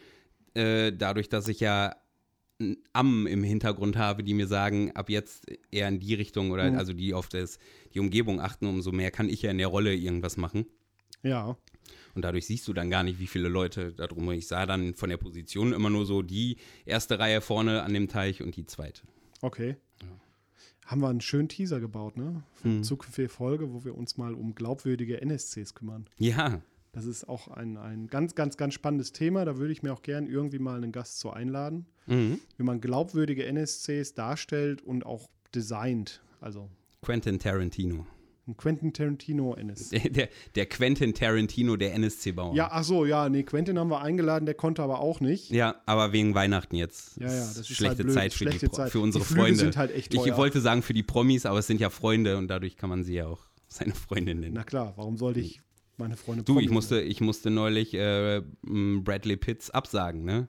[0.55, 1.97] Äh, dadurch, dass ich ja
[2.61, 6.71] ein Am im Hintergrund habe, die mir sagen, ab jetzt eher in die Richtung oder
[6.71, 6.79] Mhm.
[6.79, 7.59] also die auf das,
[7.93, 10.67] die Umgebung achten, umso mehr kann ich ja in der Rolle irgendwas machen.
[11.23, 11.59] Ja.
[12.17, 14.31] Und dadurch siehst du dann gar nicht, wie viele Leute da drum.
[14.33, 18.09] Ich sah dann von der Position immer nur so die erste Reihe vorne an dem
[18.09, 19.03] Teich und die zweite.
[19.43, 19.77] Okay.
[20.87, 22.43] Haben wir einen schönen Teaser gebaut, ne?
[22.55, 22.83] Für Mhm.
[22.85, 26.07] zukünftige Folge, wo wir uns mal um glaubwürdige NSCs kümmern.
[26.19, 29.45] Ja, Das ist auch ein, ein ganz, ganz, ganz spannendes Thema.
[29.45, 31.85] Da würde ich mir auch gern irgendwie mal einen Gast zu einladen.
[32.07, 32.39] mhm.
[32.57, 36.23] Wie man glaubwürdige NSCs darstellt und auch designt.
[36.41, 36.71] Also
[37.03, 38.07] Quentin Tarantino.
[38.49, 39.99] Ein Quentin Tarantino NSC.
[39.99, 42.55] Der, der, der Quentin Tarantino der NSC-Bauer.
[42.55, 45.51] Ja, ach so, ja, nee, Quentin haben wir eingeladen, der konnte aber auch nicht.
[45.51, 47.17] Ja, aber wegen Weihnachten jetzt.
[47.19, 48.13] Ja, ja, das ist schlechte halt.
[48.13, 48.93] Zeit für, Schlechte die, Zeit.
[48.93, 49.59] für unsere Die Flüge Freunde.
[49.59, 50.37] sind halt echt ich teuer.
[50.37, 53.15] wollte sagen für die Promis, aber es sind ja Freunde und dadurch kann man sie
[53.15, 54.55] ja auch seine Freunde nennen.
[54.55, 55.61] Na klar, warum sollte ich
[55.97, 60.47] meine Freunde du, ich musste, ich musste neulich äh, Bradley Pitts absagen, ne?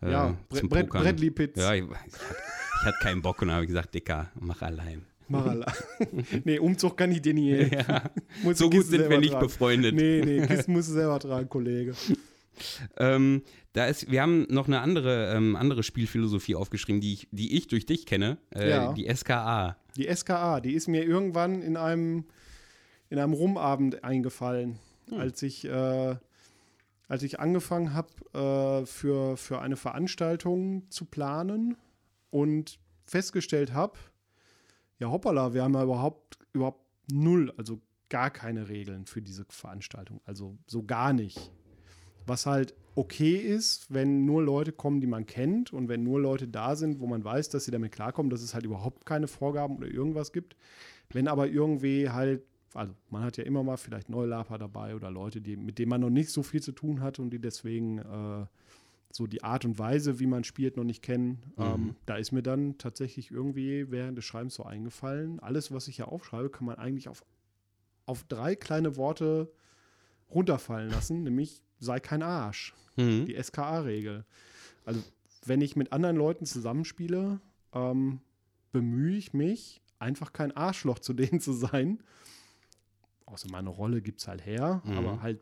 [0.00, 1.02] Äh, Ja, Brad Pokern.
[1.02, 1.60] Bradley Pitts.
[1.60, 2.36] Ja, ich, ich, hatte,
[2.80, 5.04] ich hatte keinen Bock und habe gesagt, Dicker, mach allein.
[5.28, 5.72] Marala.
[6.44, 7.76] nee, Umzug kann ich dir nie helfen.
[8.44, 9.46] Ja, so gut sind wir nicht tragen.
[9.46, 9.94] befreundet.
[9.94, 11.94] Nee, nee, Kisten musst du selber tragen, Kollege.
[12.96, 17.56] Ähm, da ist, wir haben noch eine andere, ähm, andere Spielphilosophie aufgeschrieben, die ich, die
[17.56, 18.92] ich durch dich kenne, äh, Ja.
[18.94, 19.76] die SKA.
[19.96, 22.24] Die SKA, die ist mir irgendwann in einem,
[23.10, 24.78] in einem Rumabend eingefallen,
[25.10, 25.18] Hm.
[25.20, 26.16] als ich, äh,
[27.08, 28.08] als ich angefangen habe,
[28.82, 31.76] äh, für, für eine Veranstaltung zu planen
[32.30, 33.98] und festgestellt habe,
[34.98, 40.20] ja hoppala, wir haben ja überhaupt, überhaupt null, also gar keine Regeln für diese Veranstaltung,
[40.24, 41.50] also so gar nicht.
[42.26, 46.48] Was halt okay ist, wenn nur Leute kommen, die man kennt und wenn nur Leute
[46.48, 49.76] da sind, wo man weiß, dass sie damit klarkommen, dass es halt überhaupt keine Vorgaben
[49.76, 50.56] oder irgendwas gibt.
[51.10, 52.42] Wenn aber irgendwie halt,
[52.74, 56.00] also man hat ja immer mal vielleicht Neulaper dabei oder Leute, die, mit denen man
[56.00, 58.46] noch nicht so viel zu tun hat und die deswegen äh,
[59.12, 61.52] so die Art und Weise, wie man spielt, noch nicht kennen.
[61.58, 65.96] Ähm, da ist mir dann tatsächlich irgendwie während des Schreibens so eingefallen, alles, was ich
[65.96, 67.24] hier aufschreibe, kann man eigentlich auf,
[68.04, 69.50] auf drei kleine Worte
[70.28, 73.26] runterfallen lassen, nämlich sei kein Arsch Mhm.
[73.26, 74.24] die SKA-Regel.
[74.84, 75.02] Also,
[75.44, 77.40] wenn ich mit anderen Leuten zusammenspiele,
[77.72, 78.20] ähm,
[78.72, 82.02] bemühe ich mich, einfach kein Arschloch zu denen zu sein.
[83.26, 84.92] Außer meine Rolle gibt es halt her, Mhm.
[84.98, 85.40] aber halt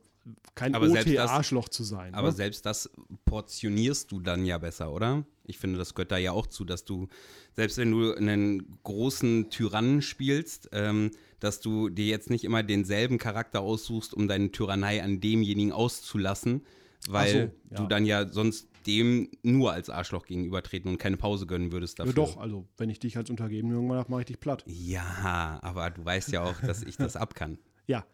[0.54, 2.14] kein Aber selbst das- OT-Arschloch zu sein.
[2.14, 2.34] Aber ne?
[2.34, 2.90] selbst das
[3.24, 5.24] portionierst du dann ja besser, oder?
[5.46, 7.08] Ich finde, das gehört da ja auch zu, dass du,
[7.52, 11.10] selbst wenn du einen großen Tyrannen spielst, ähm,
[11.40, 16.62] dass du dir jetzt nicht immer denselben Charakter aussuchst, um deine Tyrannei an demjenigen auszulassen,
[17.08, 17.88] weil so, du ja.
[17.88, 22.14] dann ja sonst dem nur als Arschloch gegenübertreten und keine Pause gönnen würdest ja, dafür.
[22.14, 24.62] doch, also wenn ich dich als Untergeben irgendwann habe, mache ich dich platt.
[24.66, 27.58] Ja, aber du weißt ja auch, dass ich das ab kann.
[27.86, 28.04] Ja.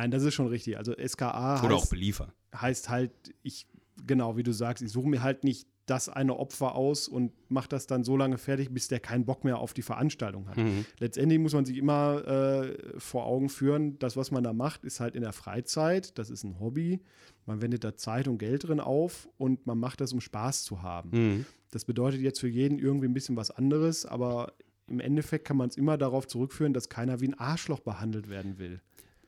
[0.00, 0.78] Nein, das ist schon richtig.
[0.78, 2.32] Also SKA Oder auch heißt, beliefer.
[2.54, 3.66] heißt halt, ich,
[4.06, 7.68] genau wie du sagst, ich suche mir halt nicht das eine Opfer aus und mache
[7.68, 10.56] das dann so lange fertig, bis der keinen Bock mehr auf die Veranstaltung hat.
[10.56, 10.86] Mhm.
[11.00, 15.00] Letztendlich muss man sich immer äh, vor Augen führen, das, was man da macht, ist
[15.00, 17.00] halt in der Freizeit, das ist ein Hobby.
[17.44, 20.80] Man wendet da Zeit und Geld drin auf und man macht das, um Spaß zu
[20.80, 21.10] haben.
[21.10, 21.46] Mhm.
[21.72, 24.52] Das bedeutet jetzt für jeden irgendwie ein bisschen was anderes, aber
[24.90, 28.58] im Endeffekt kann man es immer darauf zurückführen, dass keiner wie ein Arschloch behandelt werden
[28.58, 28.80] will.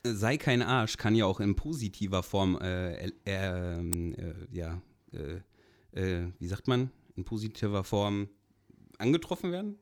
[0.05, 4.81] Sei kein Arsch kann ja auch in positiver Form, äh, äh, ähm, äh, ja,
[5.13, 5.39] äh,
[5.99, 8.27] äh, wie sagt man, in positiver Form
[8.97, 9.77] angetroffen werden?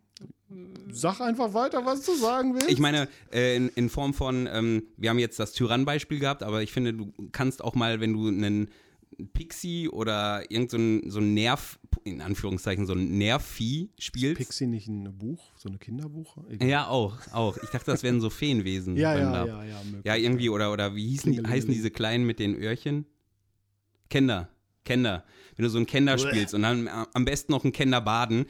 [0.91, 2.69] Sag einfach weiter, was du sagen willst.
[2.69, 6.61] Ich meine, äh, in, in Form von, ähm, wir haben jetzt das Tyrann-Beispiel gehabt, aber
[6.61, 8.69] ich finde, du kannst auch mal, wenn du einen
[9.33, 10.77] Pixie oder irgend so
[11.09, 14.37] so ein Nerv, in Anführungszeichen, so ein Nervvieh spielst.
[14.37, 16.37] Pixie nicht ein Buch, so eine Kinderbuch?
[16.49, 16.67] Egal.
[16.67, 17.57] Ja, auch, auch.
[17.57, 18.95] Ich dachte, das wären so Feenwesen.
[18.97, 20.05] ja, ja, ja, ja, möglich.
[20.05, 23.05] Ja, irgendwie, oder, oder wie hießen, die- heißen diese Kleinen mit den Öhrchen?
[24.09, 24.49] Kinder.
[24.83, 25.23] Kinder.
[25.55, 26.27] Wenn du so einen Kinder Bleh.
[26.29, 28.45] spielst und dann am besten noch einen Kinder baden,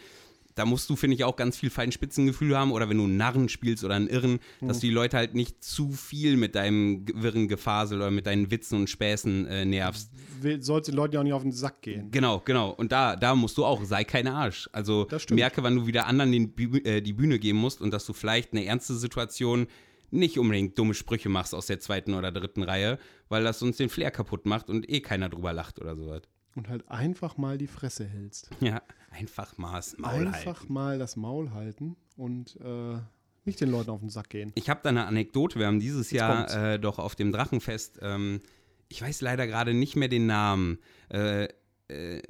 [0.56, 2.72] da musst du, finde ich, auch ganz viel Feinspitzengefühl haben.
[2.72, 4.82] Oder wenn du einen Narren spielst oder einen Irren, dass Mhm.
[4.82, 8.76] du die Leute halt nicht zu viel mit deinem wirren Gefasel oder mit deinen Witzen
[8.80, 10.12] und Späßen äh, nervst.
[10.60, 12.10] Sollte den Leuten ja auch nicht auf den Sack gehen.
[12.12, 12.72] Genau, genau.
[12.72, 14.70] Und da, da musst du auch, sei kein Arsch.
[14.74, 18.14] Also merke, wann du wieder anderen den, äh, die Bühne geben musst und dass du
[18.14, 19.68] vielleicht eine ernste Situation
[20.14, 23.88] nicht unbedingt dumme Sprüche machst aus der zweiten oder dritten Reihe, weil das sonst den
[23.88, 26.24] Flair kaputt macht und eh keiner drüber lacht oder sowas.
[26.56, 28.50] Und halt einfach mal die Fresse hältst.
[28.60, 30.74] Ja, einfach mal das Maul einfach halten.
[30.74, 32.98] mal das Maul halten und äh,
[33.46, 34.52] nicht den Leuten auf den Sack gehen.
[34.56, 35.60] Ich habe da eine Anekdote.
[35.60, 38.42] Wir haben dieses Jetzt Jahr äh, doch auf dem Drachenfest, ähm,
[38.90, 40.78] ich weiß leider gerade nicht mehr den Namen,
[41.10, 41.48] äh,
[41.92, 42.22] äh,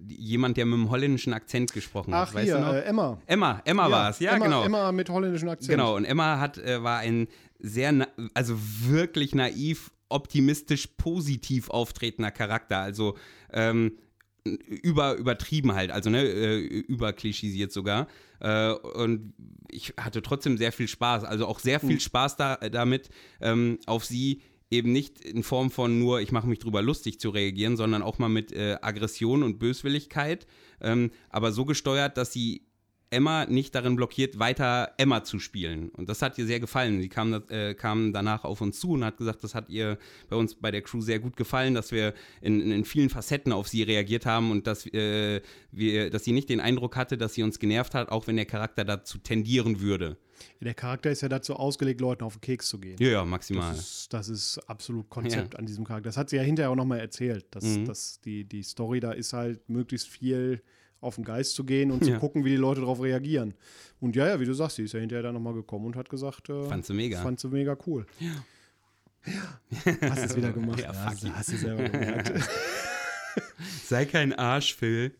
[0.00, 2.28] jemand, der mit einem holländischen Akzent gesprochen hat.
[2.28, 3.18] Ach, weißt hier, äh, Emma.
[3.26, 4.64] Emma, Emma war es, ja, Emma, genau.
[4.64, 5.70] Emma mit holländischem Akzent.
[5.70, 12.78] Genau, und Emma hat, äh, war ein sehr, also wirklich naiv, optimistisch, positiv auftretender Charakter.
[12.78, 13.16] Also
[13.52, 13.98] ähm,
[14.44, 18.08] über, übertrieben halt, also ne, äh, überklischisiert sogar.
[18.40, 19.32] Äh, und
[19.70, 22.00] ich hatte trotzdem sehr viel Spaß, also auch sehr viel mhm.
[22.00, 23.08] Spaß da, damit,
[23.40, 27.30] ähm, auf sie eben nicht in Form von nur, ich mache mich drüber lustig zu
[27.30, 30.46] reagieren, sondern auch mal mit äh, Aggression und Böswilligkeit,
[30.80, 32.66] ähm, aber so gesteuert, dass sie
[33.10, 35.90] Emma nicht darin blockiert, weiter Emma zu spielen.
[35.90, 37.00] Und das hat ihr sehr gefallen.
[37.00, 40.36] Sie kam, äh, kam danach auf uns zu und hat gesagt, das hat ihr bei
[40.36, 43.82] uns bei der Crew sehr gut gefallen, dass wir in, in vielen Facetten auf sie
[43.82, 45.40] reagiert haben und dass, äh,
[45.70, 48.46] wir, dass sie nicht den Eindruck hatte, dass sie uns genervt hat, auch wenn der
[48.46, 50.16] Charakter dazu tendieren würde.
[50.60, 52.96] Der Charakter ist ja dazu ausgelegt, Leuten auf den Keks zu gehen.
[52.98, 53.72] Ja, ja maximal.
[53.72, 55.58] Das ist, das ist absolut Konzept ja.
[55.58, 56.08] an diesem Charakter.
[56.08, 57.46] Das hat sie ja hinterher auch nochmal erzählt.
[57.50, 57.84] Dass, mhm.
[57.84, 60.62] dass die, die Story da ist halt möglichst viel
[61.00, 62.14] auf den Geist zu gehen und ja.
[62.14, 63.54] zu gucken, wie die Leute darauf reagieren.
[64.00, 66.08] Und ja, ja, wie du sagst, sie ist ja hinterher dann nochmal gekommen und hat
[66.08, 67.22] gesagt, äh, fand sie mega.
[67.22, 68.06] Fand sie mega cool.
[68.20, 68.44] Ja.
[69.26, 70.80] Ja, hast es wieder gemacht.
[70.80, 72.32] Ja, ja hast, hast du selber gemerkt.
[73.84, 75.14] Sei kein Arsch, Phil.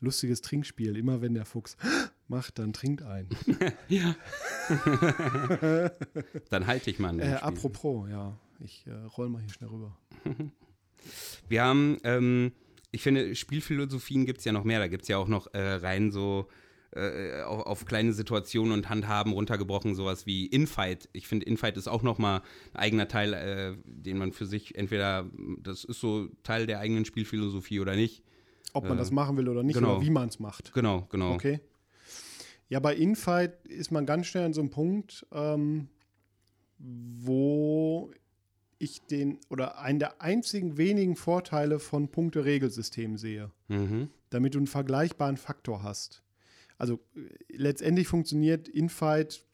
[0.00, 0.96] Lustiges Trinkspiel.
[0.96, 1.76] Immer wenn der Fuchs
[2.28, 3.28] macht, dann trinkt ein.
[3.88, 4.14] ja.
[6.48, 7.20] dann halte ich mal an.
[7.20, 8.38] Äh, apropos, ja.
[8.60, 9.96] Ich äh, roll mal hier schnell rüber.
[11.48, 12.52] Wir haben ähm,
[12.92, 14.78] ich finde, Spielphilosophien gibt es ja noch mehr.
[14.78, 16.48] Da gibt es ja auch noch äh, rein so
[16.92, 21.08] äh, auf, auf, kleine Situationen und Handhaben runtergebrochen, sowas wie Infight.
[21.12, 22.42] Ich finde, Infight ist auch nochmal
[22.74, 25.30] ein eigener Teil, äh, den man für sich entweder,
[25.62, 28.24] das ist so Teil der eigenen Spielphilosophie oder nicht.
[28.72, 29.96] Ob man das machen will oder nicht, genau.
[29.96, 30.72] oder wie man es macht.
[30.74, 31.34] Genau, genau.
[31.34, 31.60] Okay.
[32.68, 35.88] Ja, bei Infight ist man ganz schnell an so einem Punkt, ähm,
[36.78, 38.12] wo
[38.80, 44.08] ich den oder einen der einzigen wenigen Vorteile von Punkte-Regelsystemen sehe, mhm.
[44.30, 46.22] damit du einen vergleichbaren Faktor hast.
[46.78, 47.20] Also äh,
[47.52, 49.44] letztendlich funktioniert Infight,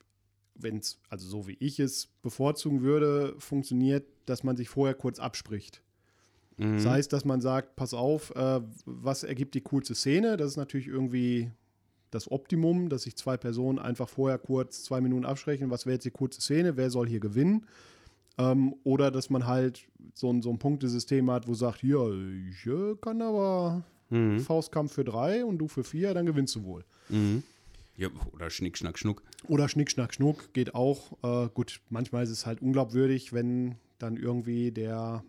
[0.55, 5.19] wenn es, also so wie ich es bevorzugen würde, funktioniert, dass man sich vorher kurz
[5.19, 5.83] abspricht.
[6.57, 6.77] Mhm.
[6.77, 10.37] Das heißt, dass man sagt, pass auf, äh, was ergibt die coolste Szene?
[10.37, 11.51] Das ist natürlich irgendwie
[12.13, 16.05] das Optimum, dass sich zwei Personen einfach vorher kurz zwei Minuten absprechen, was wäre jetzt
[16.05, 17.67] die coolste Szene, wer soll hier gewinnen?
[18.39, 22.69] Ähm, oder dass man halt so ein, so ein Punktesystem hat, wo sagt, ja, ich
[23.01, 24.41] kann aber mhm.
[24.41, 26.85] Faustkampf für drei und du für vier, dann gewinnst du wohl.
[27.09, 27.43] Mhm.
[27.97, 29.23] Ja, oder Schnick, Schnack, Schnuck.
[29.49, 31.13] Oder Schnick, Schnack, Schnuck geht auch.
[31.23, 35.25] Äh, gut, manchmal ist es halt unglaubwürdig, wenn dann irgendwie der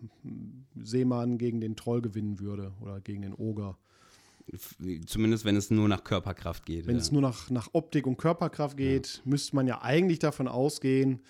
[0.76, 3.78] Seemann gegen den Troll gewinnen würde oder gegen den Oger.
[5.06, 6.86] Zumindest wenn es nur nach Körperkraft geht.
[6.86, 7.02] Wenn ja.
[7.02, 9.20] es nur nach, nach Optik und Körperkraft geht, ja.
[9.24, 11.20] müsste man ja eigentlich davon ausgehen,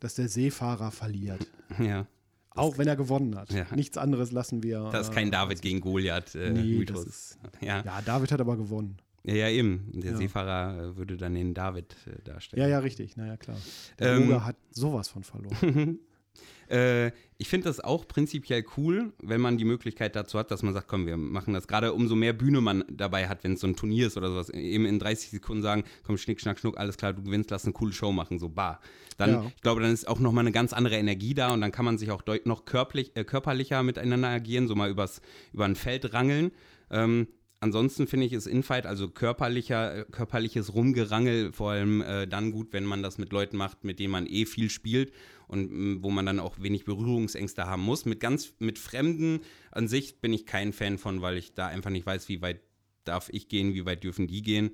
[0.00, 1.46] dass der Seefahrer verliert.
[1.78, 2.06] Ja.
[2.50, 3.52] Auch wenn er gewonnen hat.
[3.52, 3.64] Ja.
[3.76, 4.90] Nichts anderes lassen wir.
[4.90, 7.06] Das ist kein äh, David gegen Goliath äh, nee, Mythos.
[7.06, 7.80] Ist, ja.
[7.84, 8.96] ja, David hat aber gewonnen.
[9.22, 9.88] Ja, ja, eben.
[9.94, 10.16] Der ja.
[10.16, 12.60] Seefahrer äh, würde dann den David äh, darstellen.
[12.60, 13.16] Ja, ja, richtig.
[13.16, 13.56] Naja, klar.
[14.00, 16.00] Der ähm, hat sowas von verloren.
[16.70, 20.74] Äh, ich finde das auch prinzipiell cool, wenn man die Möglichkeit dazu hat, dass man
[20.74, 21.66] sagt, komm, wir machen das.
[21.66, 24.50] Gerade umso mehr Bühne man dabei hat, wenn es so ein Turnier ist oder sowas,
[24.50, 27.72] eben in 30 Sekunden sagen, komm, schnick, schnack, schnuck, alles klar, du gewinnst, lass eine
[27.72, 28.80] coole Show machen, so bar.
[29.16, 29.52] Dann, ja.
[29.54, 31.98] ich glaube, dann ist auch nochmal eine ganz andere Energie da und dann kann man
[31.98, 36.52] sich auch noch körperlich, äh, körperlicher miteinander agieren, so mal übers, über ein Feld rangeln.
[36.90, 37.26] Ähm,
[37.60, 42.72] ansonsten finde ich es Infight, also körperlicher, äh, körperliches Rumgerangel, vor allem äh, dann gut,
[42.72, 45.12] wenn man das mit Leuten macht, mit denen man eh viel spielt
[45.46, 48.06] und mm, wo man dann auch wenig Berührungsängste haben muss.
[48.06, 51.90] Mit ganz, mit Fremden an sich bin ich kein Fan von, weil ich da einfach
[51.90, 52.60] nicht weiß, wie weit
[53.04, 54.72] darf ich gehen, wie weit dürfen die gehen.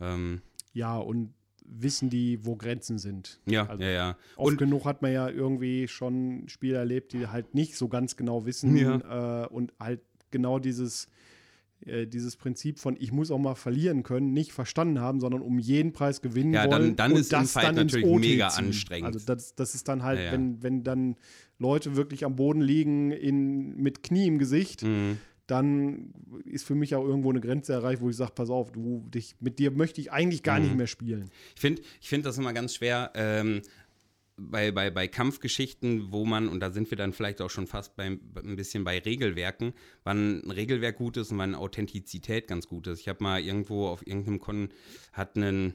[0.00, 1.32] Ähm, ja, und
[1.68, 3.40] wissen die, wo Grenzen sind.
[3.46, 4.16] Ja, also ja, ja.
[4.36, 8.16] Oft und genug hat man ja irgendwie schon Spiele erlebt, die halt nicht so ganz
[8.16, 9.44] genau wissen ja.
[9.44, 11.08] äh, und halt genau dieses
[11.84, 15.58] äh, dieses Prinzip von ich muss auch mal verlieren können, nicht verstanden haben, sondern um
[15.58, 16.96] jeden Preis gewinnen ja, wollen.
[16.96, 18.66] Dann, dann ist das dann natürlich mega ziehen.
[18.66, 19.06] anstrengend.
[19.06, 20.32] Also das, das ist dann halt, ja, ja.
[20.32, 21.16] Wenn, wenn dann
[21.58, 25.18] Leute wirklich am Boden liegen in, mit Knie im Gesicht, mhm.
[25.46, 26.12] dann
[26.44, 29.36] ist für mich auch irgendwo eine Grenze erreicht, wo ich sage, pass auf, du, dich,
[29.40, 30.64] mit dir möchte ich eigentlich gar mhm.
[30.64, 31.30] nicht mehr spielen.
[31.54, 33.62] Ich finde ich find das immer ganz schwer, ähm,
[34.36, 37.96] bei, bei, bei Kampfgeschichten, wo man, und da sind wir dann vielleicht auch schon fast
[37.96, 39.72] bei, ein bisschen bei Regelwerken,
[40.04, 43.00] wann ein Regelwerk gut ist und wann Authentizität ganz gut ist.
[43.00, 44.68] Ich habe mal irgendwo auf irgendeinem Kon,
[45.12, 45.74] hat einen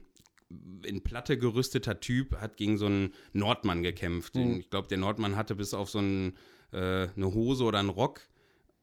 [0.84, 4.36] in Platte gerüsteter Typ, hat gegen so einen Nordmann gekämpft.
[4.36, 4.60] Mhm.
[4.60, 6.34] Ich glaube, der Nordmann hatte bis auf so einen,
[6.72, 8.22] äh, eine Hose oder einen Rock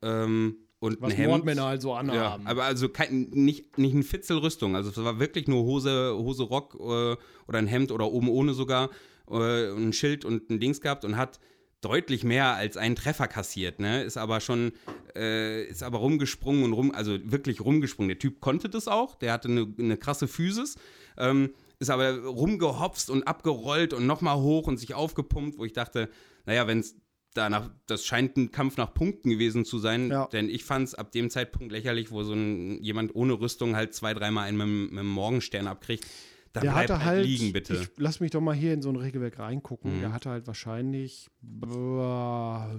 [0.03, 1.29] ähm, und Was ein Hemd.
[1.29, 2.45] Nordmänner halt so anhaben.
[2.45, 4.77] Ja, aber also kein, nicht, nicht ein Fitzelrüstung.
[4.77, 8.55] Also es war wirklich nur Hose, Hose Rock äh, oder ein Hemd oder oben ohne
[8.55, 8.91] sogar
[9.31, 11.39] äh, ein Schild und ein Dings gehabt und hat
[11.81, 14.03] deutlich mehr als einen Treffer kassiert, ne?
[14.03, 14.73] Ist aber schon,
[15.15, 18.09] äh, ist aber rumgesprungen und rum, also wirklich rumgesprungen.
[18.09, 20.77] Der Typ konnte das auch, der hatte eine, eine krasse Physis,
[21.17, 26.09] ähm, ist aber rumgehopst und abgerollt und nochmal hoch und sich aufgepumpt, wo ich dachte,
[26.47, 26.97] naja, wenn es
[27.35, 30.27] danach, das scheint ein Kampf nach Punkten gewesen zu sein, Ja.
[30.27, 33.95] denn ich fand es ab dem Zeitpunkt lächerlich, wo so ein, jemand ohne Rüstung halt
[33.95, 36.05] zwei, dreimal einen mit, mit dem Morgenstern abkriegt.
[36.53, 37.75] Dann Der hatte halt, liegen, bitte.
[37.75, 39.97] Ich, lass mich doch mal hier in so ein Regelwerk reingucken.
[39.97, 40.01] Mhm.
[40.01, 42.71] Der hatte halt wahrscheinlich boah,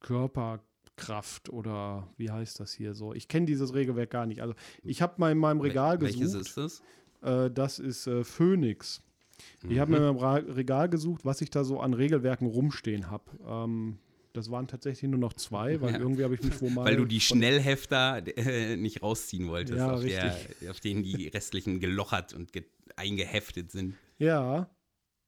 [0.00, 3.12] Körperkraft oder wie heißt das hier so?
[3.14, 4.40] Ich kenne dieses Regelwerk gar nicht.
[4.42, 6.46] Also ich habe mal in meinem Regal Wel- Welches gesucht.
[6.46, 6.82] ist das?
[7.22, 9.02] Äh, das ist äh, Phoenix.
[9.68, 13.24] Ich habe mir in meinem Regal gesucht, was ich da so an Regelwerken rumstehen habe.
[13.46, 13.98] Ähm,
[14.34, 15.98] das waren tatsächlich nur noch zwei, weil Ja.
[16.00, 16.84] irgendwie habe ich mich wohl mal.
[16.84, 20.36] Weil du die Schnellhefter äh, nicht rausziehen wolltest, Ja, auf, der,
[20.70, 22.64] auf denen die restlichen gelochert und ge
[22.96, 23.94] eingeheftet sind.
[24.18, 24.68] Ja.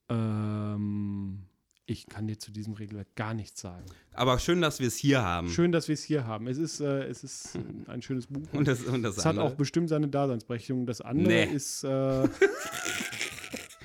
[0.08, 1.42] Ähm,
[1.86, 3.84] ich kann dir zu diesem Regelwerk gar nichts sagen.
[4.12, 5.48] Aber schön, dass wir es hier haben.
[5.50, 6.48] Schön, dass wir es hier haben.
[6.48, 8.42] Es ist, äh, es ist ein schönes Buch.
[8.52, 9.46] Und das, und das es hat andere.
[9.46, 10.86] auch bestimmt seine Daseinsberechtigung.
[10.86, 11.44] Das andere Nee.
[11.54, 11.88] ist, äh,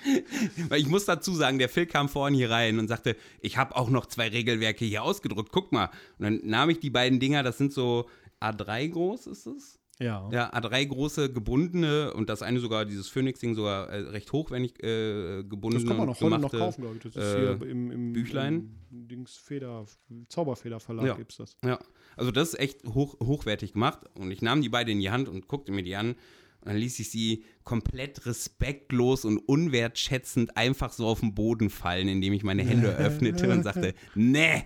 [0.70, 3.76] Weil ich muss dazu sagen, der Phil kam vorhin hier rein und sagte, ich habe
[3.76, 5.90] auch noch zwei Regelwerke hier ausgedruckt, guck mal.
[6.18, 8.08] Und dann nahm ich die beiden Dinger, das sind so
[8.42, 9.78] A3 groß, ist es?
[10.00, 10.28] ja.
[10.32, 15.44] Ja, A3 große gebundene und das eine sogar, dieses Phoenix-Ding sogar äh, recht hochwertig äh,
[15.44, 15.78] gebunden.
[15.78, 17.04] Das kann man auch heute noch kaufen, glaube ich.
[17.04, 18.76] Das ist äh, hier im, im Büchlein.
[18.92, 19.86] Im Dings Feder,
[20.28, 21.16] Zauberfederverlag Ja.
[21.16, 21.56] gibt es das.
[21.64, 21.80] Ja,
[22.18, 24.00] also das ist echt hoch, hochwertig gemacht.
[24.16, 26.16] Und ich nahm die beide in die Hand und guckte mir die an.
[26.62, 32.08] Und dann ließ ich sie komplett respektlos und unwertschätzend einfach so auf den Boden fallen,
[32.08, 34.64] indem ich meine Hände öffnete und sagte, nee.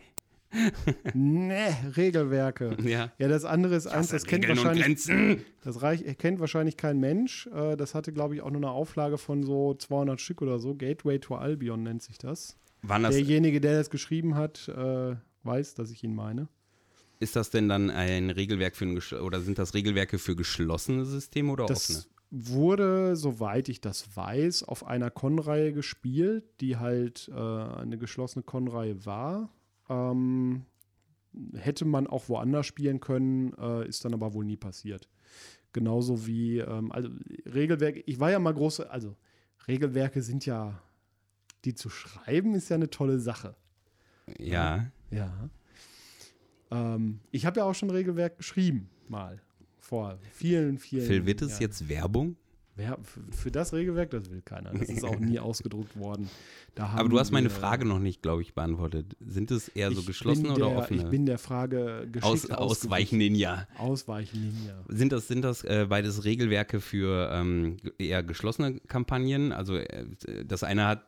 [1.14, 2.78] Nee, Regelwerke.
[2.84, 3.12] Ja.
[3.18, 7.48] Ja, das andere ist eins, das kennt Regeln wahrscheinlich, das reich, kennt wahrscheinlich kein Mensch.
[7.48, 10.76] Äh, das hatte, glaube ich, auch nur eine Auflage von so 200 Stück oder so.
[10.76, 12.58] Gateway to Albion nennt sich das.
[12.82, 16.48] Waren das, Derjenige, der das geschrieben hat, äh, weiß, dass ich ihn meine.
[17.20, 21.52] Ist das denn dann ein Regelwerk für ein, oder sind das Regelwerke für geschlossene Systeme
[21.52, 21.78] oder offene?
[21.78, 28.44] Das wurde, soweit ich das weiß, auf einer Con-Reihe gespielt, die halt äh, eine geschlossene
[28.44, 29.50] Con-Reihe war.
[29.90, 30.66] Ähm,
[31.54, 35.08] hätte man auch woanders spielen können, äh, ist dann aber wohl nie passiert.
[35.74, 37.10] Genauso wie, ähm, also
[37.46, 39.16] Regelwerke, ich war ja mal große, also
[39.68, 40.82] Regelwerke sind ja,
[41.66, 43.56] die zu schreiben, ist ja eine tolle Sache.
[44.40, 44.86] Ja.
[45.12, 45.50] Ja.
[46.72, 49.42] Ähm, ich habe ja auch schon Regelwerk geschrieben, mal.
[49.78, 52.38] Vor vielen, vielen Phil, wird es jetzt Werbung?
[52.78, 54.72] Wer, für, für das Regelwerk, das will keiner.
[54.74, 56.30] Das ist auch nie ausgedruckt worden.
[56.78, 59.16] Aber du hast meine wir- Frage noch nicht, glaube ich, beantwortet.
[59.26, 61.04] Sind es eher so Ich geschlossene bin oder der, offene?
[61.04, 63.66] Ich bin der Frage geschickt Aus, ausweichen Ninja.
[63.78, 64.74] Ausweichen Ninja.
[64.90, 69.54] Sind das, sind das äh, beides Regelwerke für ähm, eher geschlossene Kampagnen?
[69.54, 70.06] Also äh,
[70.46, 71.06] das eine hat,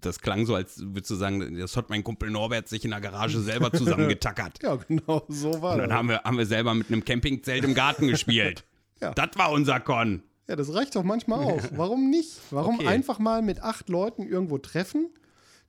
[0.00, 3.02] das klang so, als würdest du sagen, das hat mein Kumpel Norbert sich in der
[3.02, 4.62] Garage selber zusammengetackert.
[4.62, 5.98] Ja, genau, so war Und dann das.
[5.98, 8.64] haben wir, haben wir selber mit einem Campingzelt im Garten gespielt.
[9.02, 9.12] Ja.
[9.14, 10.22] Das war unser Con.
[10.50, 11.62] Ja, das reicht doch manchmal auch.
[11.76, 12.40] Warum nicht?
[12.50, 12.88] Warum Okay.
[12.88, 15.08] einfach mal mit acht Leuten irgendwo treffen,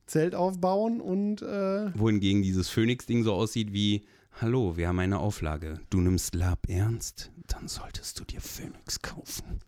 [0.08, 4.02] Zelt aufbauen und äh, Wohingegen dieses Phoenix-Ding so aussieht wie,
[4.42, 5.80] hallo, wir haben eine Auflage.
[5.92, 9.60] Du nimmst Lab ernst, dann solltest du dir Phoenix kaufen.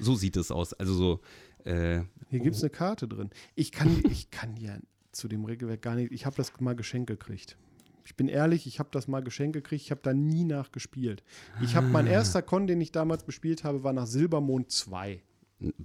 [0.00, 0.72] So sieht es aus.
[0.74, 1.20] Also so,
[1.64, 3.30] äh, hier gibt es eine Karte drin.
[3.54, 4.76] Ich kann, ich kann ja
[5.12, 6.10] zu dem Regelwerk gar nicht.
[6.10, 7.56] Ich habe das mal geschenkt gekriegt.
[8.04, 9.82] Ich bin ehrlich, ich habe das mal geschenkt gekriegt.
[9.82, 11.22] Ich habe da nie nachgespielt.
[11.62, 11.90] Ich habe Ah.
[11.90, 15.22] mein erster Con, den ich damals bespielt habe, war nach Silbermond 2.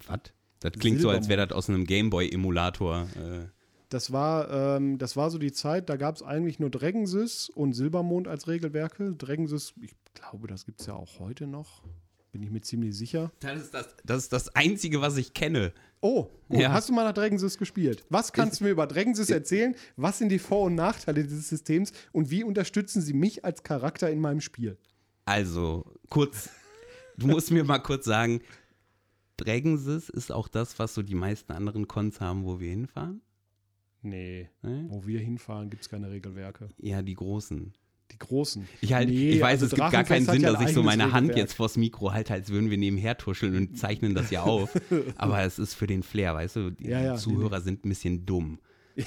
[0.07, 0.19] was?
[0.59, 3.07] Das klingt so, als wäre das aus einem Gameboy-Emulator.
[3.15, 3.45] Äh,
[3.91, 7.73] Das war, ähm, das war so die Zeit, da gab es eigentlich nur Dragonsys und
[7.73, 9.15] Silbermond als Regelwerke.
[9.15, 11.81] Dragonsys, ich glaube, das gibt es ja auch heute noch.
[12.31, 13.31] Bin ich mir ziemlich sicher.
[13.39, 15.73] das, ist das, das ist das Einzige, was ich kenne.
[16.01, 16.59] Oh, gut.
[16.61, 16.71] Ja.
[16.71, 18.05] hast du mal nach Dragonsys gespielt?
[18.09, 19.75] Was kannst du mir über Dragonsys erzählen?
[19.97, 24.09] Was sind die Vor- und Nachteile dieses Systems und wie unterstützen sie mich als Charakter
[24.09, 24.77] in meinem Spiel?
[25.25, 26.49] Also, kurz,
[27.17, 28.41] du musst mir mal kurz sagen,
[29.37, 33.21] Dragonsys ist auch das, was so die meisten anderen Cons haben, wo wir hinfahren?
[34.01, 34.85] Nee, Ne?
[34.89, 36.69] wo wir hinfahren, gibt es keine Regelwerke.
[36.77, 37.73] Ja, die großen.
[38.11, 38.67] Die großen.
[38.81, 40.83] Ich, halt, Nee, ich weiß, also es gibt gar keinen Sinn, ja dass ich so
[40.83, 44.43] meine Hand jetzt vors Mikro halte, als würden wir nebenher tuscheln und zeichnen das ja
[44.43, 44.71] auf.
[45.15, 46.69] Aber es ist für den Flair, weißt du?
[46.71, 48.59] Die Ja, ja, Zuhörer sind ein bisschen dumm.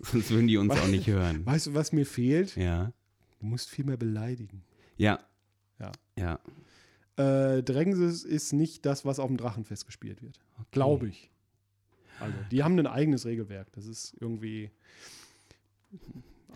[0.00, 1.46] Sonst würden die uns auch nicht hören.
[1.46, 2.56] Weißt du, was mir fehlt?
[2.56, 2.92] Ja.
[3.40, 4.62] Du musst viel mehr beleidigen.
[4.96, 5.20] Ja.
[5.78, 5.92] Ja.
[6.18, 6.38] Ja.
[7.16, 10.40] Äh, Dragonsys ist nicht das, was auf dem Drachenfest gespielt wird.
[10.70, 11.30] Glaube ich.
[12.20, 13.72] Also, die haben ein eigenes Regelwerk.
[13.72, 14.70] Das ist irgendwie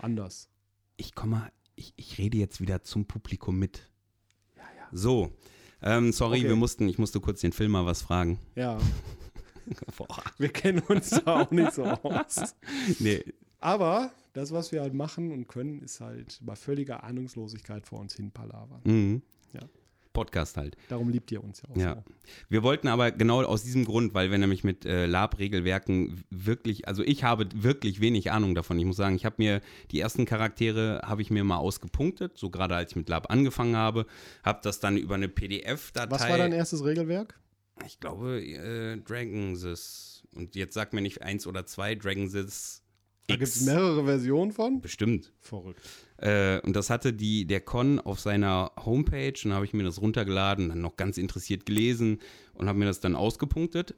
[0.01, 0.49] anders.
[0.97, 3.89] Ich komme, ich, ich rede jetzt wieder zum Publikum mit.
[4.93, 5.31] So.
[5.83, 6.49] Ähm, sorry, Okay.
[6.49, 8.39] wir mussten, ich musste kurz den Film mal was fragen.
[8.57, 8.79] Ja,
[10.39, 12.55] wir kennen uns da auch nicht so aus.
[12.99, 13.23] Nee,
[13.61, 18.15] Aber das, was wir halt machen und können, ist halt bei völliger Ahnungslosigkeit vor uns
[18.15, 18.81] hin palavern.
[18.85, 19.23] Mhm.
[20.13, 20.77] Podcast halt.
[20.89, 21.95] Darum liebt ihr uns ja auch Ja.
[21.95, 22.15] so.
[22.49, 27.03] Wir wollten aber genau aus diesem Grund, weil wir nämlich mit äh, Lab-Regelwerken wirklich, also
[27.03, 28.79] ich habe wirklich wenig Ahnung davon.
[28.79, 32.51] Ich muss sagen, ich habe mir die ersten Charaktere habe ich mir mal ausgepunktet, so
[32.51, 34.07] gerade als ich mit Lab angefangen habe,
[34.43, 36.11] habe das dann über eine PDF-Datei.
[36.11, 37.39] Was war dein erstes Regelwerk?
[37.87, 40.23] Ich glaube äh, Dragonsys.
[40.35, 42.83] Und jetzt sag mir nicht eins oder zwei Dragonsys.
[43.29, 44.81] Da gibt es mehrere Versionen von.
[44.81, 45.33] Bestimmt.
[45.41, 45.81] Verrückt.
[46.17, 50.01] Äh, und das hatte die, der Con auf seiner Homepage und habe ich mir das
[50.01, 52.21] runtergeladen, dann noch ganz interessiert gelesen
[52.55, 53.95] und habe mir das dann ausgepunktet.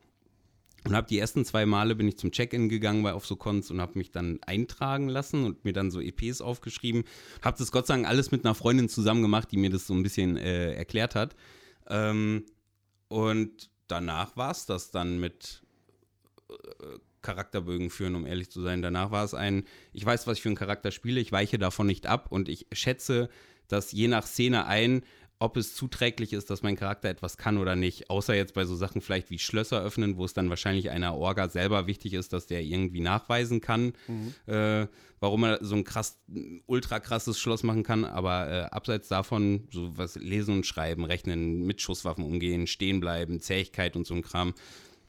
[0.84, 3.70] Und habe die ersten zwei Male bin ich zum Check-in gegangen bei auf so Cons
[3.70, 7.04] und habe mich dann eintragen lassen und mir dann so EPs aufgeschrieben.
[7.42, 9.94] Habe das Gott sei Dank alles mit einer Freundin zusammen gemacht, die mir das so
[9.94, 11.36] ein bisschen äh, erklärt hat.
[11.88, 12.46] Ähm,
[13.08, 15.62] und danach war es das dann mit
[16.48, 16.54] äh,
[17.22, 18.82] Charakterbögen führen, um ehrlich zu sein.
[18.82, 21.86] Danach war es ein, ich weiß, was ich für einen Charakter spiele, ich weiche davon
[21.86, 23.28] nicht ab und ich schätze
[23.68, 25.02] das je nach Szene ein,
[25.42, 28.10] ob es zuträglich ist, dass mein Charakter etwas kann oder nicht.
[28.10, 31.48] Außer jetzt bei so Sachen vielleicht wie Schlösser öffnen, wo es dann wahrscheinlich einer Orga
[31.48, 33.94] selber wichtig ist, dass der irgendwie nachweisen kann,
[34.46, 34.86] äh,
[35.18, 36.20] warum er so ein krass,
[36.66, 38.04] ultra krasses Schloss machen kann.
[38.04, 43.40] Aber äh, abseits davon, so was lesen und schreiben, rechnen, mit Schusswaffen umgehen, stehen bleiben,
[43.40, 44.52] Zähigkeit und so ein Kram,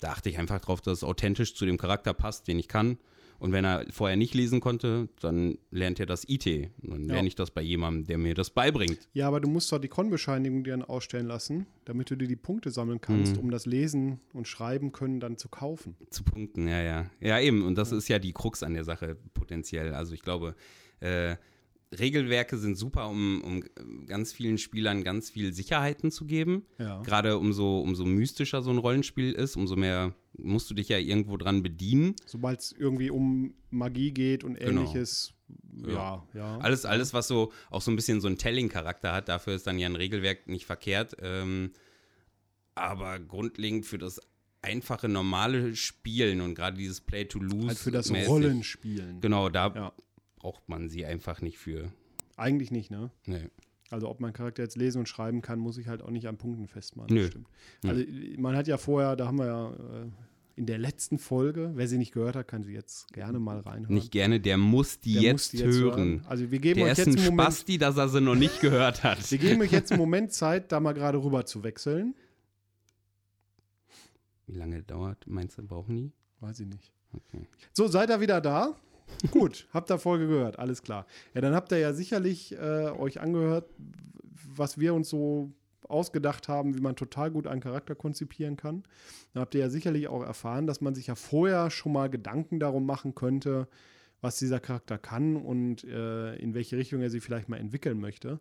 [0.02, 2.97] da achte ich einfach drauf, dass es authentisch zu dem Charakter passt, den ich kann.
[3.39, 6.45] Und wenn er vorher nicht lesen konnte, dann lernt er das IT.
[6.84, 7.14] Und dann Ja.
[7.16, 8.99] lerne ich das bei jemandem, der mir das beibringt.
[9.14, 12.36] Ja, aber du musst doch die Con-Bescheinigung dir dann ausstellen lassen, damit du dir die
[12.36, 13.43] Punkte sammeln kannst, Mhm.
[13.43, 15.95] um das Lesen und Schreiben können dann zu kaufen.
[16.12, 17.10] Zu punkten, ja, ja.
[17.20, 17.64] Ja, eben.
[17.66, 19.95] Und das ist ja die Krux an der Sache potenziell.
[19.95, 20.54] Also ich glaube,
[20.99, 21.36] äh,
[21.98, 26.66] Regelwerke sind super, um, um ganz vielen Spielern ganz viel Sicherheiten zu geben.
[26.78, 27.02] Ja.
[27.02, 31.36] Gerade umso, umso mystischer so ein Rollenspiel ist, umso mehr musst du dich ja irgendwo
[31.38, 32.16] dran bedienen.
[32.26, 34.82] Sobald es irgendwie um Magie geht und Genau.
[34.82, 35.34] ähnliches,
[35.86, 36.58] ja, ja.
[36.60, 39.78] Alles, alles, was so auch so ein bisschen so einen Telling-Charakter hat, dafür ist dann
[39.78, 41.18] ja ein Regelwerk nicht verkehrt.
[41.22, 41.72] Ähm,
[42.74, 44.22] aber grundlegend für das
[44.62, 47.68] einfache, normale Spielen und gerade dieses Play-to-Lose.
[47.68, 49.20] Halt für das mäßig, Rollenspielen.
[49.20, 49.94] Genau, da Ja.
[50.42, 51.92] Braucht man sie einfach nicht für.
[52.36, 53.12] Eigentlich nicht, ne?
[53.26, 53.50] Nee.
[53.92, 56.38] Also ob mein Charakter jetzt lesen und schreiben kann, muss ich halt auch nicht an
[56.38, 57.14] Punkten festmachen.
[57.14, 57.30] Nö.
[57.86, 58.04] Also
[58.38, 60.08] man hat ja vorher, da haben wir ja äh,
[60.56, 63.94] in der letzten Folge, wer sie nicht gehört hat, kann sie jetzt gerne mal reinhören.
[63.94, 66.26] Nicht gerne, der muss die Der jetzt, muss die jetzt hören.
[66.28, 68.36] Also wir geben Der euch ist jetzt ein einen Moment, Spasti, dass er sie noch
[68.36, 69.30] nicht gehört hat.
[69.30, 72.16] wir geben euch jetzt einen Moment Zeit, da mal gerade rüber zu wechseln.
[74.48, 75.28] Wie lange dauert?
[75.28, 76.12] Meinst du, brauchen die?
[76.39, 76.92] Weiß ich nicht.
[77.14, 77.46] Okay.
[77.74, 78.76] So, seid ihr wieder da?
[79.32, 81.05] Gut, habt ihr Folge gehört, alles klar.
[81.34, 83.70] Ja, dann habt ihr ja sicherlich äh, euch angehört,
[84.55, 85.51] was wir uns so
[85.88, 88.84] ausgedacht haben, wie man total gut einen Charakter konzipieren kann.
[89.34, 92.59] Dann habt ihr ja sicherlich auch erfahren, dass man sich ja vorher schon mal Gedanken
[92.59, 93.68] darum machen könnte,
[94.22, 98.39] was dieser Charakter kann und äh, in welche Richtung er sich vielleicht mal entwickeln möchte.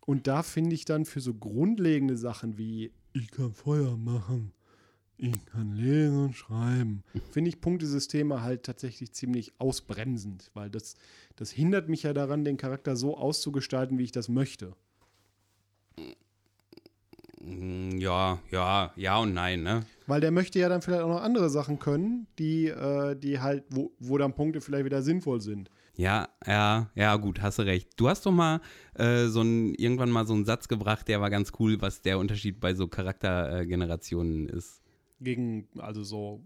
[0.00, 4.52] Und da finde ich dann für so grundlegende Sachen wie ich kann Feuer machen,
[5.22, 10.94] ich kann lesen und schreiben, finde ich Punktesysteme halt tatsächlich ziemlich ausbremsend, weil das,
[11.36, 14.74] das hindert mich ja daran, den Charakter so auszugestalten, wie ich das möchte.
[17.42, 19.84] Mm, Ja, ja, ja und nein, ne?
[20.06, 23.64] Weil der möchte ja dann vielleicht auch noch andere Sachen können, die, äh, die halt,
[23.70, 25.70] wo, wo dann Punkte vielleicht wieder sinnvoll sind.
[25.96, 27.90] Ja, ja, ja, gut, hast du recht.
[27.96, 28.60] Du hast doch mal
[28.94, 32.18] äh, so ein, irgendwann mal so einen Satz gebracht, der war ganz cool, was der
[32.18, 34.79] Unterschied bei so Charaktergenerationen ist.
[35.20, 36.42] Gegen, also so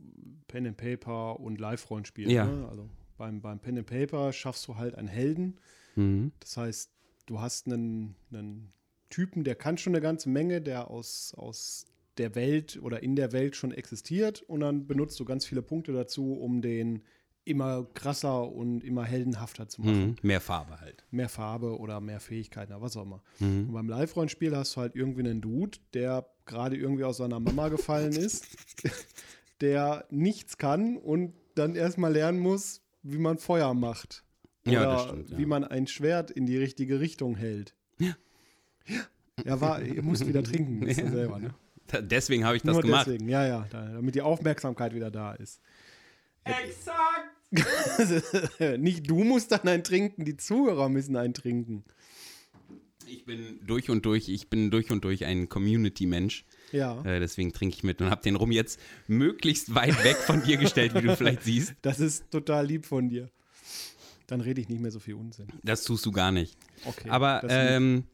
[0.48, 2.30] Pen and Paper und Live-Rollenspiel.
[2.30, 2.44] Ja.
[2.44, 2.68] Ne?
[2.68, 5.58] Also beim, beim Pen and Paper schaffst du halt einen Helden.
[5.96, 6.32] Mhm.
[6.40, 6.90] Das heißt,
[7.26, 8.72] du hast einen, einen
[9.10, 11.86] Typen, der kann schon eine ganze Menge, der aus, aus
[12.18, 15.92] der Welt oder in der Welt schon existiert und dann benutzt du ganz viele Punkte
[15.92, 17.02] dazu, um den
[17.44, 20.06] immer krasser und immer heldenhafter zu machen.
[20.06, 20.16] Mhm.
[20.22, 21.04] Mehr Farbe halt.
[21.10, 23.22] Mehr Farbe oder mehr Fähigkeiten oder was auch immer.
[23.38, 23.68] Mhm.
[23.68, 27.68] Und beim Live-Rollenspiel hast du halt irgendwie einen Dude, der gerade irgendwie aus seiner Mama
[27.68, 28.46] gefallen ist,
[29.60, 34.24] der nichts kann und dann erstmal lernen muss, wie man Feuer macht.
[34.66, 35.38] Oder Ja, das stimmt, ja.
[35.38, 37.74] wie man ein Schwert in die richtige Richtung hält.
[37.98, 38.14] Ja.
[39.44, 41.10] Ja, war, ihr müsst wieder trinken, wisst ihr Ja.
[41.10, 41.54] selber, ne?
[42.00, 43.06] Deswegen habe ich das Nur gemacht.
[43.06, 45.60] deswegen, ja, ja, da, damit die Aufmerksamkeit wieder da ist.
[46.44, 47.33] Exakt!
[48.78, 51.84] Nicht du musst dann ein trinken, die Zuhörer müssen ein trinken.
[53.06, 56.44] Ich bin durch und durch, ich bin durch und durch ein Community-Mensch.
[56.72, 57.04] Ja.
[57.04, 60.56] Äh, deswegen trinke ich mit und habe den Rum jetzt möglichst weit weg von dir
[60.56, 61.74] gestellt, wie du vielleicht siehst.
[61.82, 63.30] Das ist total lieb von dir.
[64.26, 65.48] Dann rede ich nicht mehr so viel Unsinn.
[65.62, 66.56] Das tust du gar nicht.
[66.86, 67.10] Okay.
[67.10, 68.04] Aber ähm,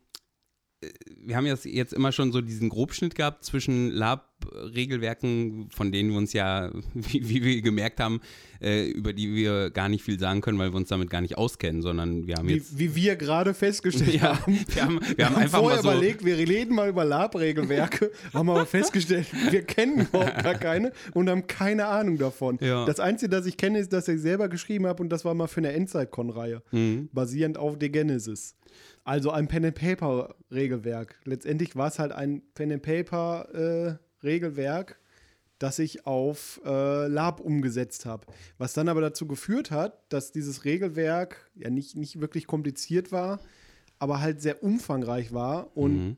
[1.23, 6.17] wir haben jetzt, jetzt immer schon so diesen Grobschnitt gehabt zwischen Lab-Regelwerken, von denen wir
[6.19, 8.21] uns ja, wie, wie wir gemerkt haben,
[8.63, 11.37] äh, über die wir gar nicht viel sagen können, weil wir uns damit gar nicht
[11.37, 12.79] auskennen, sondern wir haben jetzt.
[12.79, 14.59] Wie, wie wir gerade festgestellt ja, haben.
[14.69, 15.99] wir haben, wir Wir haben haben einfach vorher mal so.
[15.99, 21.29] überlegt, wir reden mal über Lab-Regelwerke, haben aber festgestellt, wir kennen überhaupt gar keine und
[21.29, 22.59] haben keine Ahnung davon.
[22.61, 22.85] Ja.
[22.87, 25.47] Das Einzige, das ich kenne, ist, dass ich selber geschrieben habe und das war mal
[25.47, 27.09] für eine Endzeit-Con-Reihe, Mhm.
[27.13, 28.55] basierend auf The Genesis.
[29.11, 31.19] Also ein Pen-and-Paper-Regelwerk.
[31.25, 35.01] Letztendlich war es halt ein Pen-and-Paper-Regelwerk,
[35.59, 38.29] das ich auf äh, Lab umgesetzt habe.
[38.57, 43.41] Was dann aber dazu geführt hat, dass dieses Regelwerk ja nicht, nicht wirklich kompliziert war,
[43.99, 46.17] aber halt sehr umfangreich war und Mhm.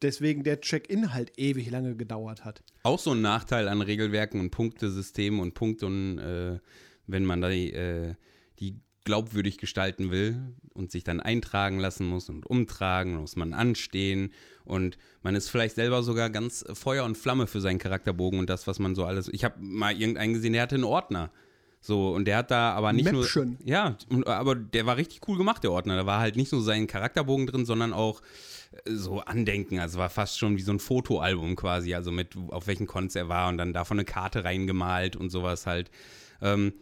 [0.00, 2.62] deswegen der Check-in halt ewig lange gedauert hat.
[2.84, 6.58] Auch so ein Nachteil an Regelwerken und Punktesystemen und Punkt und äh,
[7.06, 8.14] wenn man da die, äh,
[8.60, 10.38] die glaubwürdig gestalten will
[10.74, 14.34] und sich dann eintragen lassen muss und umtragen, muss man anstehen
[14.66, 18.66] und man ist vielleicht selber sogar ganz Feuer und Flamme für seinen Charakterbogen und das,
[18.66, 19.30] was man so alles.
[19.32, 21.30] Ich habe mal irgendeinen gesehen, der hatte einen Ordner.
[21.80, 23.56] So, und der hat da aber nicht Mäppchen.
[23.60, 23.66] nur.
[23.66, 25.96] Ja, und, aber der war richtig cool gemacht, der Ordner.
[25.96, 28.20] Da war halt nicht nur sein Charakterbogen drin, sondern auch
[28.84, 29.78] äh, so Andenken.
[29.78, 31.94] Also war fast schon wie so ein Fotoalbum quasi.
[31.94, 35.66] Also mit auf welchen Cons er war und dann davon eine Karte reingemalt und sowas
[35.66, 35.90] halt.
[36.42, 36.74] Ähm,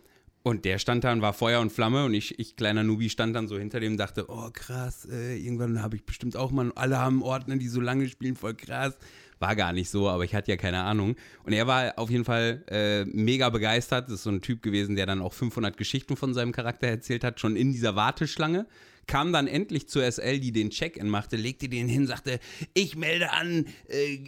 [0.47, 3.35] und der stand da und war Feuer und Flamme und ich, ich kleiner Nubi, stand
[3.35, 6.71] dann so hinter dem und dachte, oh krass, äh, irgendwann habe ich bestimmt auch mal,
[6.77, 8.97] alle haben Ordner, die so lange spielen, voll krass.
[9.41, 11.17] War gar nicht so, aber ich hatte ja keine Ahnung.
[11.43, 14.07] Und er war auf jeden Fall äh, mega begeistert.
[14.07, 17.25] Das ist so ein Typ gewesen, der dann auch 500 Geschichten von seinem Charakter erzählt
[17.25, 18.67] hat, schon in dieser Warteschlange.
[19.07, 22.41] Kam dann endlich zur SL, die den Check-in machte, legte den hin, sagte,
[22.75, 24.19] ich melde an äh,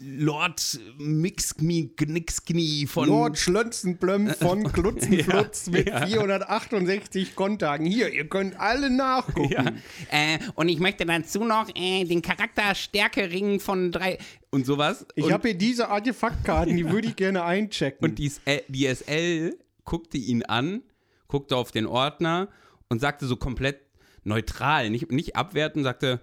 [0.00, 3.08] Lord Mixknie, Knicksknie von...
[3.08, 6.06] Lord Schlönzenblöm von Klutzenflutz Ja, mit ja.
[6.06, 7.84] 468 Kontagen.
[7.86, 9.52] Hier, ihr könnt alle nachgucken.
[9.52, 9.66] Ja.
[10.10, 14.18] Äh, und ich möchte dazu noch äh, den Charakterstärke-Ring von drei
[14.50, 15.04] und sowas.
[15.16, 18.08] Ich habe hier diese Artefaktkarten, die würde ich gerne einchecken.
[18.08, 20.82] und die, SL, die SL guckte ihn an,
[21.28, 22.48] guckte auf den Ordner
[22.94, 23.80] und sagte so komplett
[24.22, 26.20] neutral, nicht, nicht abwertend, sagte,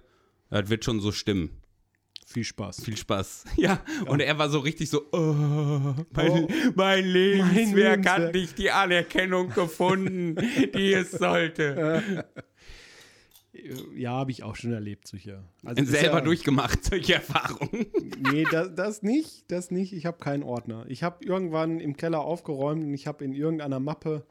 [0.50, 1.62] das wird schon so stimmen.
[2.26, 2.86] Viel Spaß.
[2.86, 3.44] Viel Spaß.
[3.58, 8.72] Ja, und er war so richtig so, oh, mein, Oh, mein Lebenswerk hat nicht die
[8.72, 10.36] Anerkennung gefunden,
[10.74, 12.24] die es sollte.
[13.94, 15.44] Ja, habe ich auch schon erlebt, sicher.
[15.66, 17.88] Also Selber ja, durchgemacht, solche Erfahrungen.
[18.32, 19.92] Nee, das, das nicht, das nicht.
[19.92, 20.86] Ich habe keinen Ordner.
[20.88, 24.26] Ich habe irgendwann im Keller aufgeräumt und ich habe in irgendeiner Mappe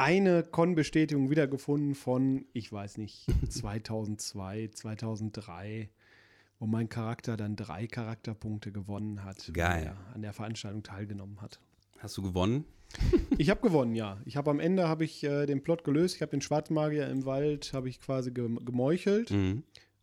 [0.00, 5.90] eine Con-Bestätigung wiedergefunden von, ich weiß nicht, 2002, 2003,
[6.58, 9.70] wo mein Charakter dann drei Charakterpunkte gewonnen hat, Geil.
[9.70, 11.60] weil er an der Veranstaltung teilgenommen hat.
[11.98, 12.64] Hast du gewonnen?
[13.38, 14.18] Ich habe gewonnen, ja.
[14.24, 16.16] Ich habe am Ende habe ich äh, den Plot gelöst.
[16.16, 19.30] Ich habe den Schwarzmagier im Wald habe ich quasi gem gemeuchelt.
[19.30, 19.62] Mhm.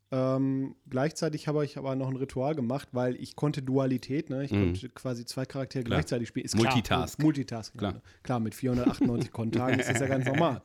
[0.09, 4.45] Ähm, gleichzeitig habe ich aber noch ein Ritual gemacht, weil ich konnte Dualität, ne?
[4.45, 4.65] Ich Mhm.
[4.73, 5.97] konnte quasi zwei Charaktere Klar.
[5.99, 6.45] gleichzeitig spielen.
[6.45, 7.17] Ist Multitask.
[7.17, 7.79] Klar, Multitasking.
[7.79, 7.91] Klar.
[7.91, 8.03] Klar.
[8.23, 10.61] klar, mit 498 Kontagen ist das ja ganz normal.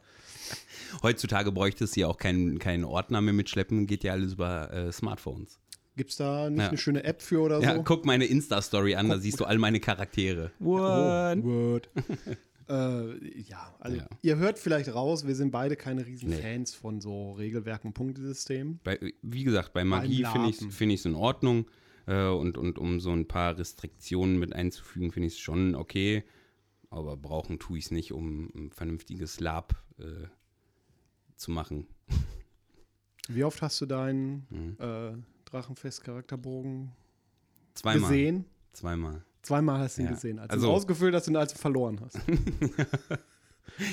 [1.02, 4.92] Heutzutage bräuchtest du ja auch keinen, keinen Ordner mehr mitschleppen, geht ja alles über äh,
[4.92, 5.58] Smartphones.
[5.96, 6.68] Gibt es da nicht Ja.
[6.68, 7.82] eine schöne App für oder Ja, so?
[7.82, 10.52] guck meine Insta-Story an, da siehst du all meine Charaktere.
[10.60, 11.88] Oh, Word.
[12.68, 14.08] äh, ja, also Ja.
[14.22, 16.36] ihr hört vielleicht raus, wir sind beide keine riesen Nee.
[16.36, 18.80] Fans von so Regelwerken und Punktesystemen.
[18.84, 21.66] Bei, wie gesagt, bei Magie finde ich es find in Ordnung.
[22.06, 26.24] Äh, und, und um so ein paar Restriktionen mit einzufügen, finde ich es schon okay.
[26.90, 30.26] Aber brauchen tue ich es nicht, um ein vernünftiges Lab äh,
[31.36, 31.86] zu machen.
[33.28, 34.76] Wie oft hast du deinen Mhm.
[34.80, 35.12] äh,
[35.44, 36.92] Drachenfest-Charakterbogen
[37.82, 38.44] gesehen?
[38.72, 39.24] Zweimal.
[39.42, 40.14] Zweimal hast du ihn Ja.
[40.14, 40.38] gesehen.
[40.38, 42.18] Als Also- du ihn ausgefüllt hast und als du verloren hast.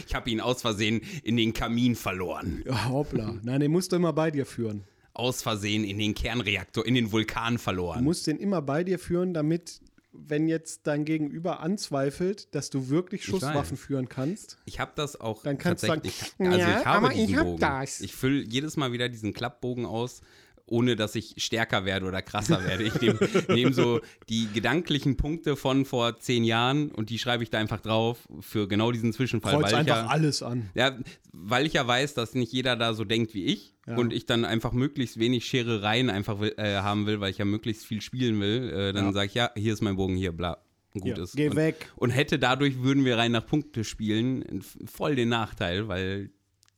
[0.08, 2.64] Ich habe ihn aus Versehen in den Kamin verloren.
[2.66, 3.36] Ja, hoppla.
[3.44, 4.84] Nein, den musst du immer bei dir führen.
[5.14, 8.04] Aus Versehen in den Kernreaktor, in den Vulkan Du verloren.
[8.04, 9.80] musst den immer bei dir führen, damit,
[10.12, 14.58] wenn jetzt dein Gegenüber anzweifelt, dass du wirklich Schusswaffen führen kannst.
[14.66, 16.34] Ich habe das auch Dann kannst du sagen, tatsächlich.
[16.48, 18.02] also ja, ich habe aber ich hab das.
[18.02, 20.22] Ich fülle jedes Mal wieder diesen Klappbogen aus,
[20.70, 22.84] ohne dass ich stärker werde oder krasser werde.
[22.84, 24.00] Ich nehme nehm so
[24.30, 28.68] die gedanklichen Punkte von vor zehn Jahren und die schreibe ich da einfach drauf für
[28.68, 30.70] genau diesen Zwischenfall, Kreuz weil ich einfach ja, alles an.
[30.76, 30.98] ja,
[31.34, 33.96] weil ich ja weiß, dass nicht jeder da so denkt wie ich Ja.
[33.98, 37.46] und ich dann einfach möglichst wenig Scherereien einfach will, äh, haben will, weil ich ja
[37.46, 38.70] möglichst viel spielen will.
[38.70, 39.12] Äh, dann Ja.
[39.14, 40.58] sage ich, ja, hier ist mein Bogen, hier, bla.
[40.94, 41.36] Gut Hier, ist.
[41.36, 41.92] geh und, weg.
[41.98, 46.32] Und hätte dadurch, würden wir rein nach Punkte spielen, voll den Nachteil, weil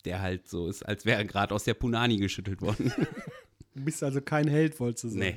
[0.03, 2.91] der halt so ist, als wäre er gerade aus der Punani geschüttelt worden.
[3.75, 5.19] Du bist also kein Held, wolltest du sagen.
[5.19, 5.35] nee.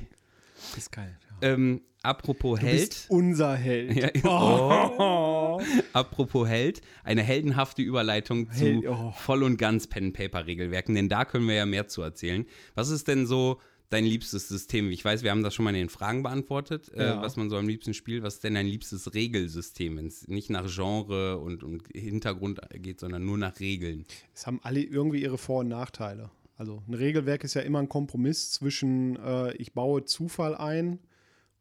[0.77, 1.17] Ist geil.
[1.41, 1.49] Ja.
[1.53, 2.89] Ähm, apropos Du Held.
[2.89, 3.95] bist unser Held.
[3.95, 5.61] Ja, Oh.
[5.93, 9.13] Apropos Held, eine heldenhafte Überleitung zu Held- oh.
[9.17, 12.45] voll und ganz Pen-Paper-Regelwerken, denn da können wir ja mehr zu erzählen.
[12.73, 13.59] Was ist denn so
[13.89, 14.91] dein liebstes System?
[14.91, 17.21] Ich weiß, wir haben das schon mal in den Fragen beantwortet, äh, Ja.
[17.21, 18.23] was man so am liebsten spielt.
[18.23, 22.99] Was ist denn dein liebstes Regelsystem, wenn es nicht nach Genre und, und Hintergrund geht,
[22.99, 24.05] sondern nur nach Regeln?
[24.33, 26.29] Es haben alle irgendwie ihre Vor- und Nachteile.
[26.55, 30.99] Also ein Regelwerk ist ja immer ein Kompromiss zwischen äh, ich baue Zufall ein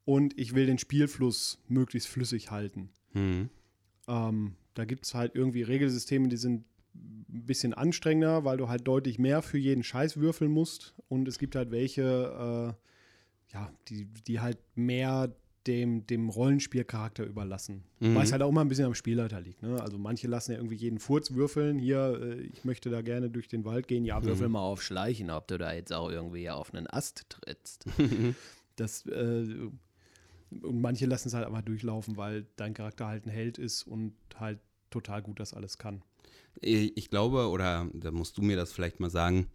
[0.05, 2.91] und ich will den Spielfluss möglichst flüssig halten.
[3.13, 3.49] Hm.
[4.07, 6.65] Ähm, da gibt es halt irgendwie Regelsysteme, die sind
[6.95, 10.95] ein bisschen anstrengender, weil du halt deutlich mehr für jeden Scheiß würfeln musst.
[11.09, 15.35] Und es gibt halt welche, äh, ja, die, die halt mehr
[15.67, 17.85] dem, dem Rollenspielcharakter überlassen.
[18.01, 18.15] Mhm.
[18.15, 19.63] Weil es halt auch immer ein bisschen am Spielleiter liegt.
[19.63, 19.81] Ne?
[19.81, 21.79] Also manche lassen ja irgendwie jeden Furz würfeln.
[21.79, 24.05] Hier, äh, ich möchte da gerne durch den Wald gehen.
[24.05, 27.87] Ja, würfel mal auf Schleichen, ob du da jetzt auch irgendwie auf einen Ast trittst.
[28.77, 29.69] das, äh,
[30.63, 34.15] und manche lassen es halt aber durchlaufen, weil dein Charakter halt ein Held ist und
[34.37, 34.61] halt
[34.91, 36.03] total gut das alles kann.
[36.61, 39.49] Ich glaube, oder da musst du mir das vielleicht mal sagen,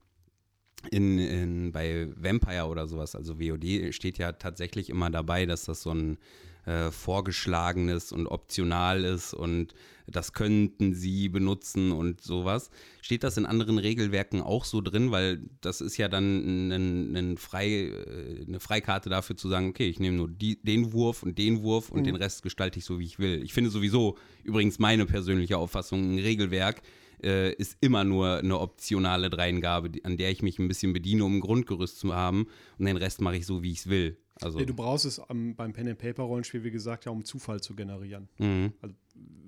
[0.92, 5.82] in, in, bei Vampire oder sowas, also WOD, steht ja tatsächlich immer dabei, dass das
[5.82, 6.18] so ein
[6.66, 9.74] äh, vorgeschlagenes und optional ist und
[10.08, 12.70] das könnten sie benutzen und sowas.
[13.02, 15.12] Steht das in anderen Regelwerken auch so drin?
[15.12, 19.88] Weil das ist ja dann ein, ein Frei, äh, eine Freikarte dafür zu sagen, okay,
[19.88, 23.00] ich nehme nur die, den Wurf und den Wurf und den Rest gestalte ich so,
[23.00, 23.42] wie ich will.
[23.44, 26.82] Ich finde sowieso, übrigens meine persönliche Auffassung, ein Regelwerk
[27.24, 31.38] äh, ist immer nur eine optionale Dreingabe, an der ich mich ein bisschen bediene, um
[31.38, 32.48] ein Grundgerüst zu haben
[32.78, 34.18] und den Rest mache ich so, wie ich es will.
[34.42, 38.30] Also, Nee, du brauchst es am, beim Pen-and-Paper-Rollenspiel, wie gesagt, ja, um Zufall zu generieren.
[38.38, 38.74] mhm.
[38.82, 38.96] Also,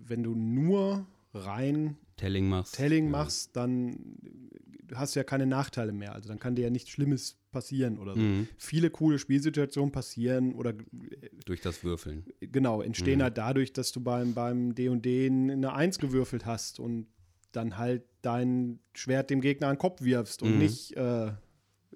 [0.05, 2.75] wenn du nur rein Telling machst.
[2.75, 3.11] Telling ja.
[3.11, 3.97] machst, dann
[4.93, 6.13] hast du ja keine Nachteile mehr.
[6.13, 8.19] Also dann kann dir ja nichts Schlimmes passieren oder so.
[8.19, 8.47] Mhm.
[8.57, 10.73] Viele coole Spielsituationen passieren oder
[11.45, 12.25] Durch das Würfeln.
[12.41, 13.23] genau, entstehen Mhm.
[13.23, 17.07] halt dadurch, dass du beim, beim D&D eine Eins gewürfelt hast und
[17.51, 20.57] dann halt dein Schwert dem Gegner an den Kopf wirfst und Mhm.
[20.59, 21.31] nicht äh,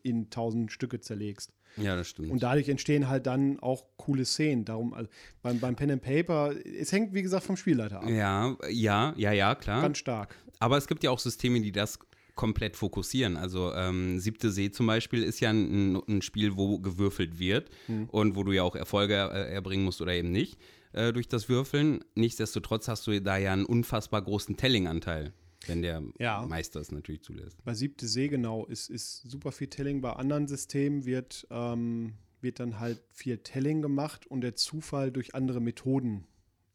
[0.04, 1.52] in tausend Stücke zerlegst.
[1.78, 2.32] Ja, das stimmt.
[2.32, 4.64] Und dadurch entstehen halt dann auch coole Szenen.
[4.64, 5.10] Darum, also
[5.42, 8.10] beim, beim Pen and Paper, es hängt, wie gesagt, vom Spielleiter ab.
[8.10, 9.82] ja, ja, ja, ja, klar.
[9.82, 10.36] Ganz stark.
[10.60, 12.00] Aber es gibt ja auch Systeme, die das
[12.36, 13.36] komplett fokussieren.
[13.36, 18.08] Also ähm, Siebte See zum Beispiel ist ja ein, ein Spiel, wo gewürfelt wird Hm.
[18.10, 20.58] und wo du ja auch Erfolge äh, erbringen musst oder eben nicht
[20.94, 22.04] äh, durch das Würfeln.
[22.16, 25.34] Nichtsdestotrotz hast du da ja einen unfassbar großen Telling-Anteil,
[25.68, 26.46] wenn der Ja.
[26.46, 27.64] Meister es natürlich zulässt.
[27.64, 30.02] Bei siebte See genau ist, ist super viel Telling.
[30.02, 35.34] Bei anderen Systemen wird, ähm, wird dann halt viel Telling gemacht und der Zufall durch
[35.36, 36.26] andere Methoden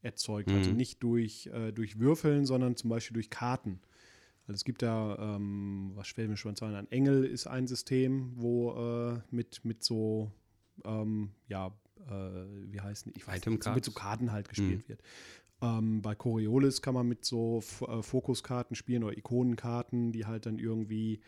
[0.03, 0.51] erzeugt.
[0.51, 0.77] Also Mhm.
[0.77, 3.81] nicht durch, äh, durch Würfeln, sondern zum Beispiel durch Karten.
[4.47, 8.33] Also es gibt da, ähm, was fällt mir schon ein, ein Engel ist ein System,
[8.35, 8.73] wo
[9.13, 10.33] äh, mit, mit so,
[10.85, 11.69] ähm, ja,
[12.09, 12.11] äh,
[12.73, 13.19] wie heißen die?
[13.21, 13.93] Ich weiß Item nicht, so mit so?
[13.93, 15.03] Karten halt gespielt wird.
[15.63, 20.47] Ähm, bei Coriolis kann man mit so F äh, Fokuskarten spielen oder Ikonenkarten, die halt
[20.47, 21.21] dann irgendwie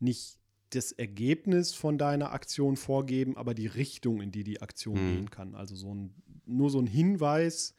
[0.00, 0.38] nicht
[0.70, 5.12] das Ergebnis von deiner Aktion vorgeben, aber die Richtung, in die die Aktion Mhm.
[5.12, 5.54] gehen kann.
[5.54, 6.14] Also so ein,
[6.46, 7.74] nur so ein Hinweis,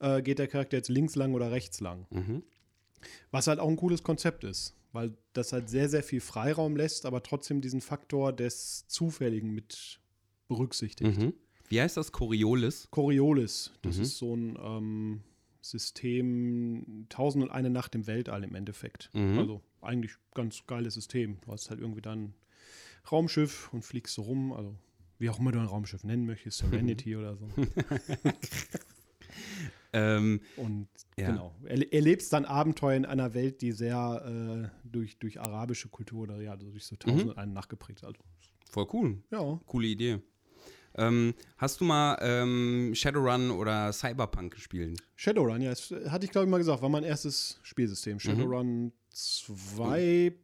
[0.00, 2.06] äh, geht der Charakter jetzt links lang oder rechts lang.
[2.10, 2.42] Mhm.
[3.30, 7.06] Was halt auch ein cooles Konzept ist, weil das halt sehr, sehr viel Freiraum lässt,
[7.06, 10.00] aber trotzdem diesen Faktor des Zufälligen mit
[10.48, 11.16] berücksichtigt.
[11.18, 11.34] Mhm.
[11.70, 12.12] Wie heißt das?
[12.12, 12.88] Coriolis?
[12.90, 14.02] Coriolis, das Mhm.
[14.02, 15.20] ist so ein ähm,
[15.62, 19.08] System, Tausend und eine Nacht im Weltall im Endeffekt.
[19.14, 19.38] Mhm.
[19.38, 21.38] Also eigentlich ganz geiles System.
[21.44, 22.34] Du hast halt irgendwie dann
[23.10, 24.76] Raumschiff und fliegst so rum, also
[25.18, 27.46] wie auch immer du ein Raumschiff nennen möchtest, Serenity oder so.
[29.92, 31.30] Ähm, Und Ja.
[31.30, 36.22] genau, erle- erlebst dann Abenteuer in einer Welt, die sehr äh, durch, durch arabische Kultur
[36.22, 37.30] oder ja, also durch so Tausend Mhm.
[37.30, 38.04] und eine Nacht geprägt.
[38.04, 38.20] Also,
[38.70, 39.18] voll cool.
[39.30, 40.18] ja, Coole Idee.
[40.96, 45.00] Ähm, hast du mal ähm, Shadowrun oder Cyberpunk gespielt?
[45.16, 48.14] Shadowrun, ja, das hatte ich glaube ich mal gesagt, war mein erstes Spielsystem.
[48.14, 48.20] Mhm.
[48.20, 50.34] Shadowrun 2.01.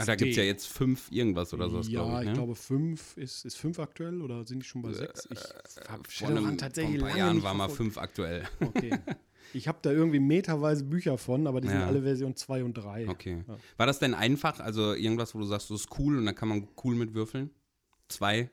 [0.00, 2.28] Ah, da gibt es ja jetzt fünf irgendwas oder sowas, ja, glaube ich.
[2.28, 2.34] Ne?
[2.34, 5.28] glaube fünf ist, ist fünf aktuell oder sind die schon bei sechs?
[5.30, 5.38] Ich
[5.88, 8.44] habe vor, einem, vor ein paar Jahren war mal fünf aktuell.
[8.60, 8.90] Okay.
[9.54, 11.86] Ich habe da irgendwie meterweise Bücher von, aber die sind Ja.
[11.86, 13.08] alle Version 2 und 3.
[13.08, 13.44] Okay.
[13.46, 13.58] Ja.
[13.76, 14.60] War das denn einfach?
[14.60, 17.50] Also irgendwas, wo du sagst, das ist cool und da kann man cool mit würfeln?
[18.08, 18.50] Zwei?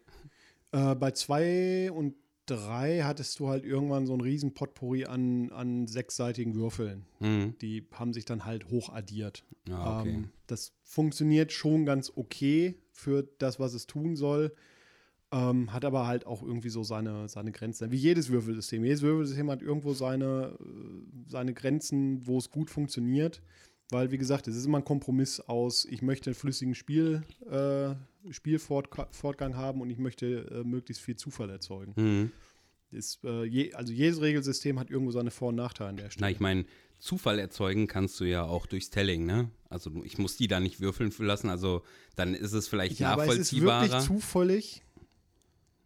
[0.72, 2.16] Äh, bei 2 und
[2.50, 7.06] 3 hattest du halt irgendwann so einen riesen Potpourri an, an sechsseitigen Würfeln.
[7.20, 7.56] Mhm.
[7.62, 9.46] Die haben sich dann halt hochaddiert.
[9.68, 10.10] Ja, okay.
[10.10, 14.54] Ähm, das funktioniert schon ganz okay für das, was es tun soll.
[15.32, 17.92] Ähm, hat aber halt auch irgendwie so seine, seine Grenzen.
[17.92, 18.84] Wie jedes Würfelsystem.
[18.84, 23.44] Jedes Würfelsystem hat irgendwo seine, äh, seine Grenzen, wo es gut funktioniert.
[23.92, 27.96] Weil, wie gesagt, es ist immer ein Kompromiss aus, ich möchte einen flüssigen Spiel, äh,
[28.32, 31.94] Spielfortgang haben und ich möchte äh, möglichst viel Zufall erzeugen.
[31.96, 32.32] Mhm.
[32.92, 36.26] Ist, äh, je, also jedes Regelsystem hat irgendwo seine Vor- und Nachteile an der Stelle.
[36.26, 36.66] Na, ich meine,
[37.00, 39.50] Zufall erzeugen kannst du ja auch durchs Telling, ne?
[39.70, 41.84] Also ich muss die da nicht würfeln lassen, also
[42.16, 43.82] dann ist es vielleicht ja, aber es ist nachvollziehbarer.
[43.84, 44.84] wirklich zufällig.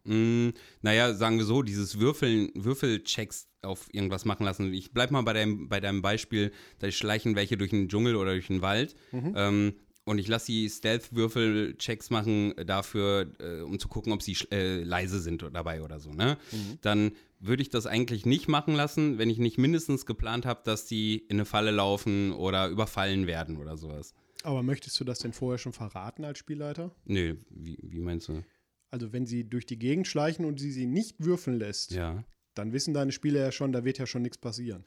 [0.04, 0.50] Mm,
[0.82, 4.72] naja, sagen wir so, dieses Würfeln, Würfelchecks auf irgendwas machen lassen.
[4.72, 8.32] Ich bleib mal bei deinem, bei deinem Beispiel, da schleichen welche durch den Dschungel oder
[8.32, 8.94] durch den Wald.
[9.12, 9.74] Ähm,
[10.06, 15.18] und ich lasse die Stealth-Würfel-Checks machen dafür, äh, um zu gucken, ob sie äh, leise
[15.20, 16.12] sind dabei oder so.
[16.12, 16.36] Ne?
[16.82, 20.86] Dann würde ich das eigentlich nicht machen lassen, wenn ich nicht mindestens geplant habe, dass
[20.86, 24.14] die in eine Falle laufen oder überfallen werden oder sowas.
[24.42, 26.94] Aber möchtest du das denn vorher schon verraten als Spielleiter?
[27.06, 28.42] Nö, wie, wie meinst du?
[28.90, 32.24] Also wenn sie durch die Gegend schleichen und sie sie nicht würfeln lässt, Ja.
[32.54, 34.84] Dann wissen deine Spieler ja schon, da wird ja schon nichts passieren.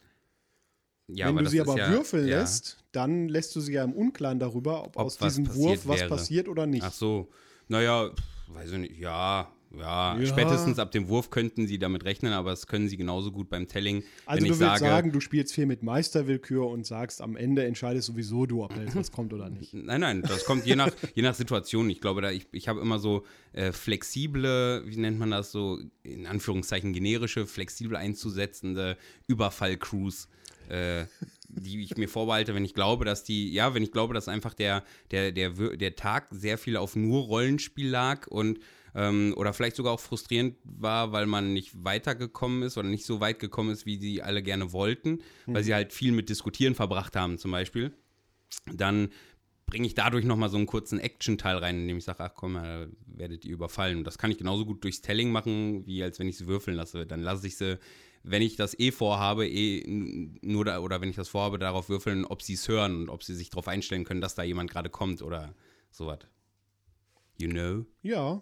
[1.08, 2.40] ja Wenn du sie aber ja, würfeln ja.
[2.40, 5.88] lässt, dann lässt du sie ja im Unklaren darüber, ob, Ob aus was diesem Wurf
[5.88, 6.10] was wäre.
[6.10, 6.84] passiert oder nicht.
[6.84, 7.30] Ach so,
[7.68, 8.12] naja,
[8.48, 10.26] weiß ich nicht, ja, ja, Ja.
[10.26, 13.68] spätestens ab dem Wurf könnten sie damit rechnen, aber das können sie genauso gut beim
[13.68, 17.36] Telling, also du ich willst sage, sagen, du spielst viel mit Meisterwillkür und sagst, am
[17.36, 19.74] Ende entscheidest sowieso du, ob da jetzt was kommt oder nicht.
[19.74, 21.90] nein, nein, das kommt je nach, je nach Situation.
[21.90, 25.80] Ich glaube, da ich, ich habe immer so äh, flexible, wie nennt man das so,
[26.04, 28.98] in Anführungszeichen generische, flexibel einzusetzende
[29.28, 30.28] Überfall-Crews.
[30.70, 31.06] Äh,
[31.50, 34.54] die ich mir vorbehalte, wenn ich glaube, dass die, ja, wenn ich glaube, dass einfach
[34.54, 38.60] der, der, der, der Tag sehr viel auf nur Rollenspiel lag und
[38.98, 43.22] ähm, oder vielleicht sogar auch frustrierend war, weil man nicht weitergekommen ist oder nicht so
[43.22, 47.16] weit gekommen ist, wie sie alle gerne wollten, weil sie halt viel mit Diskutieren verbracht
[47.16, 47.94] haben, zum Beispiel.
[48.66, 49.10] Dann
[49.68, 52.88] bringe ich dadurch nochmal so einen kurzen Action-Teil rein, indem ich sage, ach komm, da
[53.06, 54.00] werdet ihr überfallen.
[54.00, 56.76] Und das kann ich genauso gut durchs Telling machen, wie als wenn ich sie würfeln
[56.76, 57.06] lasse.
[57.06, 57.78] Dann lasse ich sie,
[58.24, 59.84] wenn ich das eh vorhabe, eh
[60.42, 63.24] nur da, oder wenn ich das vorhabe, darauf würfeln, ob sie es hören und ob
[63.24, 65.54] sie sich darauf einstellen können, dass da jemand gerade kommt oder
[65.92, 66.20] sowas.
[67.38, 67.86] You know?
[68.02, 68.42] Ja, äh,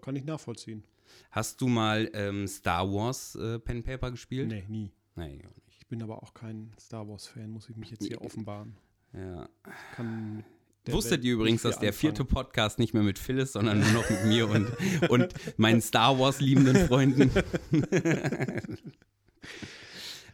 [0.00, 0.84] kann ich nachvollziehen.
[1.30, 4.48] Hast du mal ähm, Star Wars äh, Pen Paper gespielt?
[4.48, 4.90] Nee, nie.
[5.16, 5.78] Nee, auch nicht.
[5.80, 8.76] Ich bin aber auch kein Star Wars-Fan, muss ich mich jetzt hier offenbaren.
[9.12, 9.48] Ja.
[9.94, 10.44] Kann
[10.86, 12.24] Wusstet Welt ihr übrigens, dass der vierte.
[12.24, 14.72] Podcast nicht mehr mit Phil ist, sondern nur noch mit mir und,
[15.10, 17.30] und meinen Star Wars liebenden Freunden?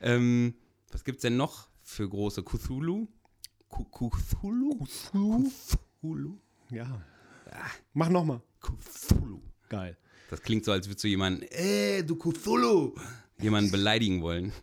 [0.01, 0.55] ähm,
[0.93, 3.09] was gibt's denn noch für große Cthulhu?
[3.69, 4.79] Cu- Cthulhu?
[4.87, 6.39] Cthulhu?
[6.71, 7.03] Ja.
[7.93, 8.41] Mach nochmal.
[8.77, 9.41] Cthulhu.
[9.69, 9.97] Geil.
[10.31, 12.95] Das klingt so, als würdest du jemanden, äh, du Cthulhu,
[13.41, 14.53] jemanden beleidigen wollen.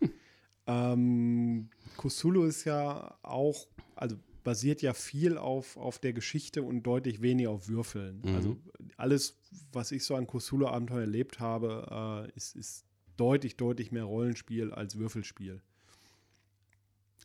[0.68, 7.22] Ähm, Cthulhu ist ja auch, also basiert ja viel auf, auf der Geschichte und deutlich
[7.22, 8.20] weniger auf Würfeln.
[8.24, 8.34] Mhm.
[8.34, 8.56] Also
[8.96, 9.38] alles,
[9.72, 12.84] was ich so an Cthulhu-Abenteuer erlebt habe, äh, ist, ist
[13.16, 15.62] deutlich, deutlich mehr Rollenspiel als Würfelspiel.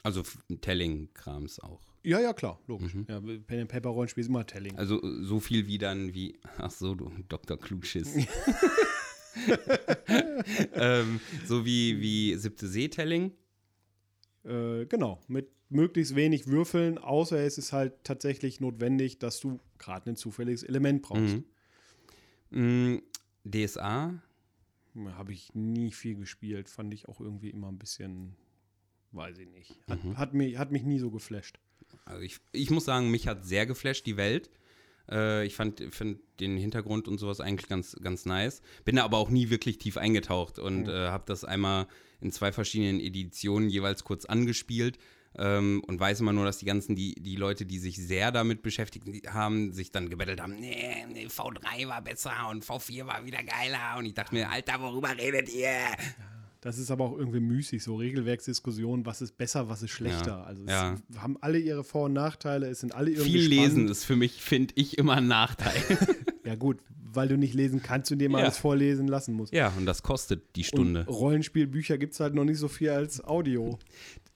[0.04, 0.24] Also
[0.62, 1.82] Telling-Krams auch.
[2.04, 2.96] Ja, ja, klar, logisch.
[3.08, 4.76] Ja, Pen and Paper Rollenspiel ist immer Telling.
[4.78, 7.58] Also so viel wie dann wie, ach so, du Dr.
[7.58, 8.16] Klugschiss.
[10.74, 13.32] ähm, so wie, wie siebte See-Telling.
[14.44, 20.10] Äh, genau, mit möglichst wenig Würfeln, außer es ist halt tatsächlich notwendig, dass du gerade
[20.10, 21.42] ein zufälliges Element brauchst.
[22.50, 22.96] Mhm.
[22.96, 23.02] Mm,
[23.46, 24.22] DSA.
[25.16, 28.36] Habe ich nie viel gespielt, fand ich auch irgendwie immer ein bisschen,
[29.12, 29.76] weiß ich nicht.
[29.90, 31.60] Hat, hat, mich, hat mich nie so geflasht.
[32.06, 34.50] Also ich, ich muss sagen, mich hat sehr geflasht, die Welt.
[35.10, 38.62] Äh, ich fand, fand den Hintergrund und sowas eigentlich ganz, ganz nice.
[38.86, 41.88] Bin da aber auch nie wirklich tief eingetaucht und äh, habe das einmal
[42.20, 44.98] in zwei verschiedenen Editionen jeweils kurz angespielt.
[45.38, 48.62] Ähm, und weiß immer nur, dass die ganzen, die, die Leute, die sich sehr damit
[48.62, 53.42] beschäftigt haben, sich dann gebettelt haben, nee, nee, V3 war besser und V4 war wieder
[53.42, 53.98] geiler.
[53.98, 55.72] Und ich dachte mir, Alter, worüber redet ihr?
[56.62, 60.28] Das ist aber auch irgendwie müßig, so Regelwerksdiskussionen, was ist besser, was ist schlechter.
[60.28, 60.96] Ja, Also es ja.
[61.18, 63.62] haben alle ihre Vor- und Nachteile, es sind alle irgendwie Viel spannend.
[63.78, 65.74] lesen ist für mich, finde ich, immer ein Nachteil.
[66.44, 66.80] Ja gut,
[67.14, 68.46] weil du nicht lesen kannst und dir mal Ja.
[68.46, 69.54] alles vorlesen lassen musst.
[69.54, 71.02] ja, und das kostet die Stunde.
[71.02, 73.78] Und Rollenspielbücher gibt es halt noch nicht so viel als Audio.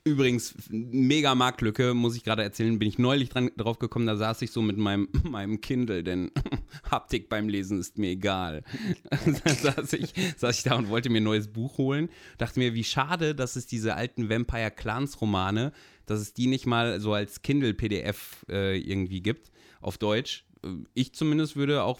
[0.07, 4.39] Übrigens, mega Marktlücke, muss ich gerade erzählen, bin ich neulich dran, drauf gekommen, da saß
[4.43, 6.29] ich so mit meinem, meinem Kindle, denn
[6.91, 8.63] Haptik beim Lesen ist mir egal.
[9.43, 12.09] da saß ich, saß ich da und wollte mir ein neues Buch holen.
[12.37, 15.71] Dachte mir, wie schade, dass es diese alten Vampire Clans Romane,
[16.05, 19.51] dass es die nicht mal so als Kindle-PDF äh, irgendwie gibt,
[19.81, 20.45] auf Deutsch.
[20.93, 21.99] Ich zumindest würde auch,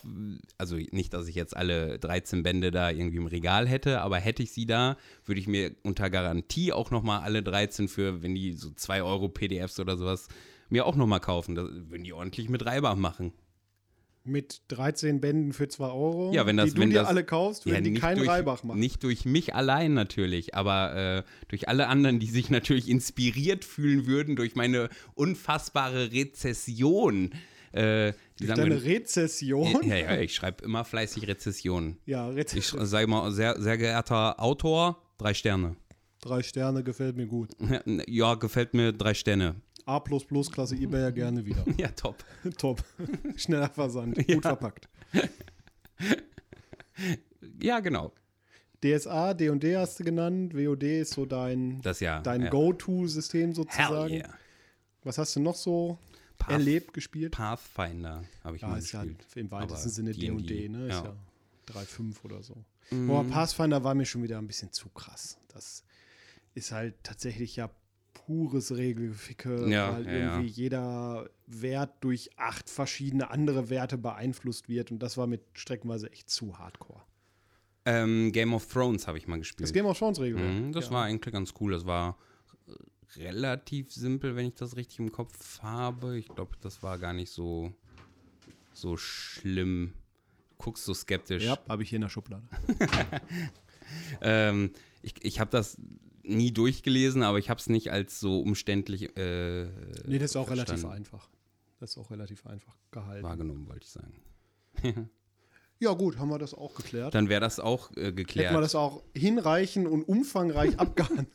[0.57, 4.43] also nicht, dass ich jetzt alle 13 Bände da irgendwie im Regal hätte, aber hätte
[4.43, 8.53] ich sie da, würde ich mir unter Garantie auch nochmal alle 13 für, wenn die
[8.53, 10.27] so 2 Euro PDFs oder sowas,
[10.69, 11.55] mir auch nochmal kaufen.
[11.55, 13.33] Da würden die ordentlich mit Reiber machen.
[14.27, 17.23] Mit 13 Bänden für 2 Euro, Ja, wenn das- die du wenn dir das- alle
[17.23, 18.79] kaufst, wenn die keinen durch, Reibach machen.
[18.79, 24.07] Nicht durch mich allein natürlich, aber äh, durch alle anderen, die sich natürlich inspiriert fühlen
[24.07, 27.29] würden durch meine unfassbare Rezession.
[27.75, 29.81] Äh, die sagen Deine Rezession?
[29.83, 31.97] ja, ja, ich schreibe immer fleißig Rezessionen.
[32.05, 32.85] Ja, Ich Rezession.
[32.85, 35.75] sage mal, sehr, sehr geehrter Autor, drei Sterne.
[36.21, 37.51] Drei Sterne gefällt mir gut.
[38.07, 39.55] Ja, gefällt mir drei Sterne.
[39.85, 41.63] A++ Klasse eBay gerne wieder.
[41.77, 42.23] Ja, top.
[42.57, 42.83] Top.
[43.35, 44.15] Schneller Versand.
[44.15, 44.41] Gut Ja.
[44.41, 44.87] verpackt.
[47.61, 48.11] Ja, genau.
[48.83, 50.53] DSA, D&D hast du genannt.
[50.55, 52.21] WOD ist so dein, Das ja.
[52.21, 52.49] dein ja.
[52.49, 54.13] Go-To-System Hell sozusagen.
[54.13, 54.29] yeah.
[55.03, 55.97] Was hast du noch so
[56.37, 57.31] Path, erlebt, gespielt?
[57.33, 59.25] Pathfinder habe ich Ja, mal ist ja gespielt.
[59.35, 60.87] im weitesten Sinne D&D, ne?
[60.87, 61.05] Ist ja.
[61.05, 61.15] ja
[61.73, 62.63] 3,5 oder so.
[62.91, 63.09] Mhm.
[63.09, 65.37] Aber Pathfinder war mir schon wieder ein bisschen zu krass.
[65.49, 65.83] Das
[66.53, 67.69] ist halt tatsächlich ja
[68.13, 70.53] pures Regelficke, Ja, weil ja, irgendwie ja.
[70.55, 76.29] jeder Wert durch acht verschiedene andere Werte beeinflusst wird und das war mit streckenweise echt
[76.29, 77.01] zu hardcore.
[77.85, 79.67] Ähm, Game of Thrones habe ich mal gespielt.
[79.67, 80.53] Das Game of Thrones Regelwerk.
[80.53, 80.91] Mhm, das ja.
[80.91, 81.71] war eigentlich ganz cool.
[81.71, 82.17] Das war
[83.17, 86.17] relativ simpel, wenn ich das richtig im Kopf habe.
[86.17, 87.73] Ich glaube, das war gar nicht so,
[88.73, 89.93] so schlimm.
[90.49, 91.43] Du guckst so skeptisch.
[91.43, 92.43] Ja, habe ich hier in der Schublade.
[94.21, 94.71] Ähm,
[95.03, 95.77] ich ich habe das
[96.23, 99.65] nie durchgelesen, aber ich habe es nicht als so umständlich äh,
[100.07, 100.95] Nee, das ist auch relativ verstanden.
[100.97, 101.29] einfach.
[101.79, 103.23] Das ist auch relativ einfach gehalten.
[103.23, 104.13] wahrgenommen, wollte ich sagen.
[105.79, 107.13] Ja, gut, haben wir das auch geklärt.
[107.13, 108.55] Dann wäre das auch äh, Hätten wir geklärt.
[108.55, 111.27] das auch hinreichend und umfangreich abgehandelt.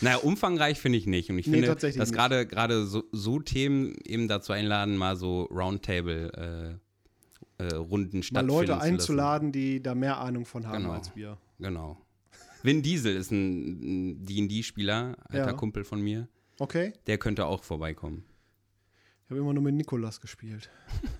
[0.00, 1.30] Naja, umfangreich finde ich nicht.
[1.30, 5.16] Und ich Nee, finde, tatsächlich dass gerade gerade so, so Themen eben dazu einladen, mal
[5.16, 6.78] so Roundtable
[7.58, 8.92] äh, äh, Runden Mal stattfinden Leute zu lassen.
[8.94, 10.92] einzuladen, die da mehr Ahnung von haben Genau.
[10.94, 11.36] als wir.
[11.60, 11.96] Genau.
[12.64, 15.52] Vin Diesel ist ein ein D&D-Spieler, alter Ja.
[15.52, 16.28] Kumpel von mir.
[16.58, 16.92] Okay?
[17.06, 18.24] Der könnte auch vorbeikommen.
[19.24, 20.70] Ich habe immer nur mit Nikolas gespielt.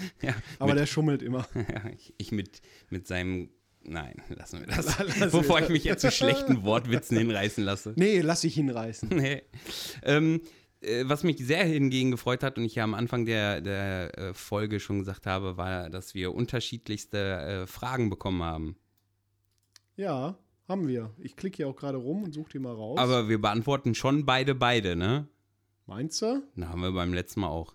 [0.22, 1.46] Ja, Aber mit, der schummelt immer.
[1.96, 3.50] ich, ich mit, mit seinem
[3.82, 4.98] Nein, lassen wir das.
[5.20, 7.94] Wir Bevor ich mich jetzt zu schlechten Wortwitzen hinreißen lasse.
[7.96, 9.08] Nee, lass dich hinreißen.
[9.08, 9.42] Nee.
[10.02, 10.42] Ähm,
[10.82, 14.34] äh, was mich sehr hingegen gefreut hat und ich ja am Anfang der, der äh,
[14.34, 18.76] Folge schon gesagt habe, war, dass wir unterschiedlichste äh, Fragen bekommen haben.
[19.96, 20.38] Ja,
[20.68, 21.10] haben wir.
[21.18, 22.98] Ich klicke hier auch gerade rum und suche die mal raus.
[22.98, 25.26] Aber wir beantworten schon beide, beide, ne?
[25.86, 26.42] Meinst du?
[26.54, 27.74] Na, haben wir beim letzten Mal auch.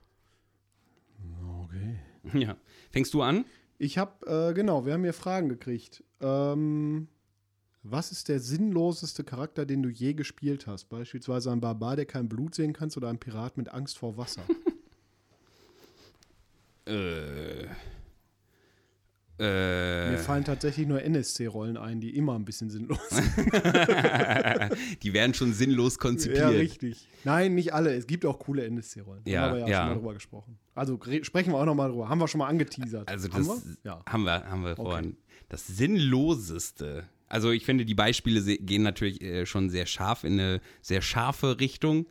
[1.65, 1.99] Okay.
[2.33, 2.57] Ja.
[2.91, 3.45] Fängst du an?
[3.77, 6.03] Ich habe, äh, genau, wir haben hier Fragen gekriegt.
[6.21, 7.07] Ähm,
[7.83, 10.85] was ist der sinnloseste Charakter, den du je gespielt hast?
[10.85, 14.43] Beispielsweise ein Barbar, der kein Blut sehen kannst oder ein Pirat mit Angst vor Wasser.
[16.87, 17.65] Äh.
[19.37, 19.45] Mir
[20.13, 20.17] Äh.
[20.17, 23.51] fallen tatsächlich nur NSC-Rollen ein, die immer ein bisschen sinnlos sind.
[25.03, 26.49] Die werden schon sinnlos ja, konzipiert.
[26.51, 27.07] richtig.
[27.23, 27.93] Nein, nicht alle.
[27.93, 29.23] Es gibt auch coole NSC-Rollen.
[29.25, 29.77] Ja, haben wir ja, ja.
[29.79, 30.57] schon mal drüber gesprochen.
[30.73, 32.07] Also re- sprechen wir auch noch mal drüber.
[32.07, 33.09] Haben wir schon mal angeteasert.
[33.09, 33.75] Also haben das wir?
[33.83, 34.03] Ja.
[34.07, 35.17] haben wir, haben wir vorhin.
[35.49, 37.03] Das Sinnloseste.
[37.27, 41.59] Also ich finde, die Beispiele gehen natürlich äh, schon sehr scharf in eine sehr scharfe
[41.59, 42.05] Richtung,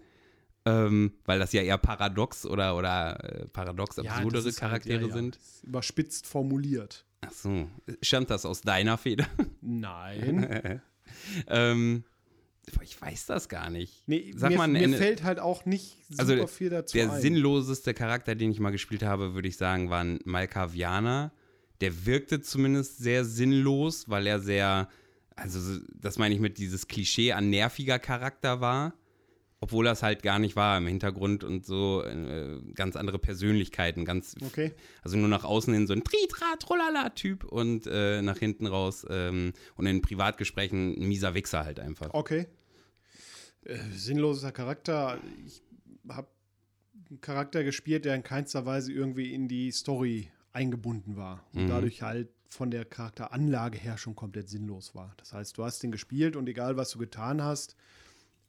[0.66, 5.02] ähm, weil das ja eher paradox oder, oder äh, paradox Ja, absurdere ist halt- Charaktere
[5.02, 5.12] ja, ja.
[5.14, 5.36] sind.
[5.36, 7.03] Ist Überspitzt formuliert.
[7.26, 7.68] Ach so,
[8.02, 9.26] stammt das aus deiner Feder?
[9.60, 10.80] Nein.
[11.48, 12.04] ähm,
[12.82, 14.02] ich weiß das gar nicht.
[14.06, 17.12] Nee, Sag mir, mal, mir eine- fällt halt auch nicht super Also, viel dazu Der
[17.12, 17.20] ein.
[17.20, 21.32] sinnloseste Charakter, den ich mal gespielt habe, würde ich sagen, war ein Malkavianer.
[21.80, 24.88] Der wirkte zumindest sehr sinnlos, weil er sehr,
[25.36, 28.94] also so- das meine ich mit dieses Klischee an nerviger Charakter war.
[29.64, 34.36] Obwohl das halt gar nicht war im Hintergrund und so äh, ganz andere Persönlichkeiten, ganz,
[34.44, 34.72] Okay.
[35.02, 39.86] also nur nach außen hin so ein Tritra-Trollala-Typ und äh, nach hinten raus ähm, und
[39.86, 42.12] in Privatgesprächen ein mieser Wichser halt einfach.
[42.12, 42.46] Okay.
[43.64, 45.18] Äh, sinnloser Charakter.
[45.46, 45.62] Ich
[46.10, 46.28] habe
[47.08, 51.42] einen Charakter gespielt, der in keinster Weise irgendwie in die Story eingebunden war.
[51.54, 51.68] Und Mhm.
[51.68, 55.14] dadurch halt von der Charakteranlage her schon komplett sinnlos war.
[55.16, 57.76] Das heißt, du hast den gespielt und egal, was du getan hast,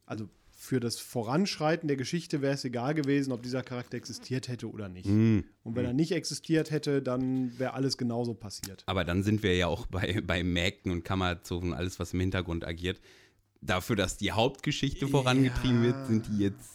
[0.05, 0.27] also
[0.65, 4.89] für das Voranschreiten der Geschichte wäre es egal gewesen, ob dieser Charakter existiert hätte oder
[4.89, 5.05] nicht.
[5.07, 5.45] Mhm.
[5.63, 8.83] Und wenn er nicht existiert hätte, dann wäre alles genauso passiert.
[8.87, 12.65] Aber dann sind wir ja auch bei, bei Mägden und Kammerzofen, alles, was im Hintergrund
[12.65, 12.99] agiert.
[13.61, 16.69] Dafür, dass die Hauptgeschichte vorangetrieben wird, sind die jetzt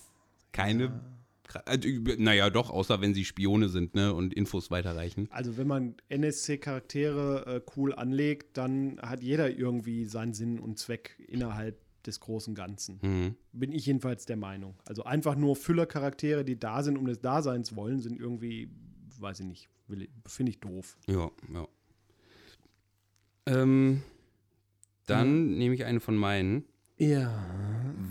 [0.52, 1.00] keine.
[1.48, 1.88] Gra- Also,
[2.18, 5.28] naja, doch, außer wenn sie Spione sind ne, und Infos weiterreichen.
[5.30, 11.16] Also wenn man NSC-Charaktere äh, cool anlegt, dann hat jeder irgendwie seinen Sinn und Zweck
[11.28, 11.76] innerhalb
[12.06, 12.98] des großen Ganzen.
[13.02, 13.36] Mhm.
[13.52, 14.74] Bin ich jedenfalls der Meinung.
[14.84, 18.70] Also einfach nur Füllercharaktere, die da sind, um des Daseins wollen, sind irgendwie,
[19.18, 19.68] weiß ich nicht,
[20.26, 20.96] finde ich doof.
[21.06, 21.68] Ja, ja.
[23.46, 24.02] Ähm,
[25.06, 26.64] dann nehme ich eine von meinen.
[26.96, 27.44] Ja.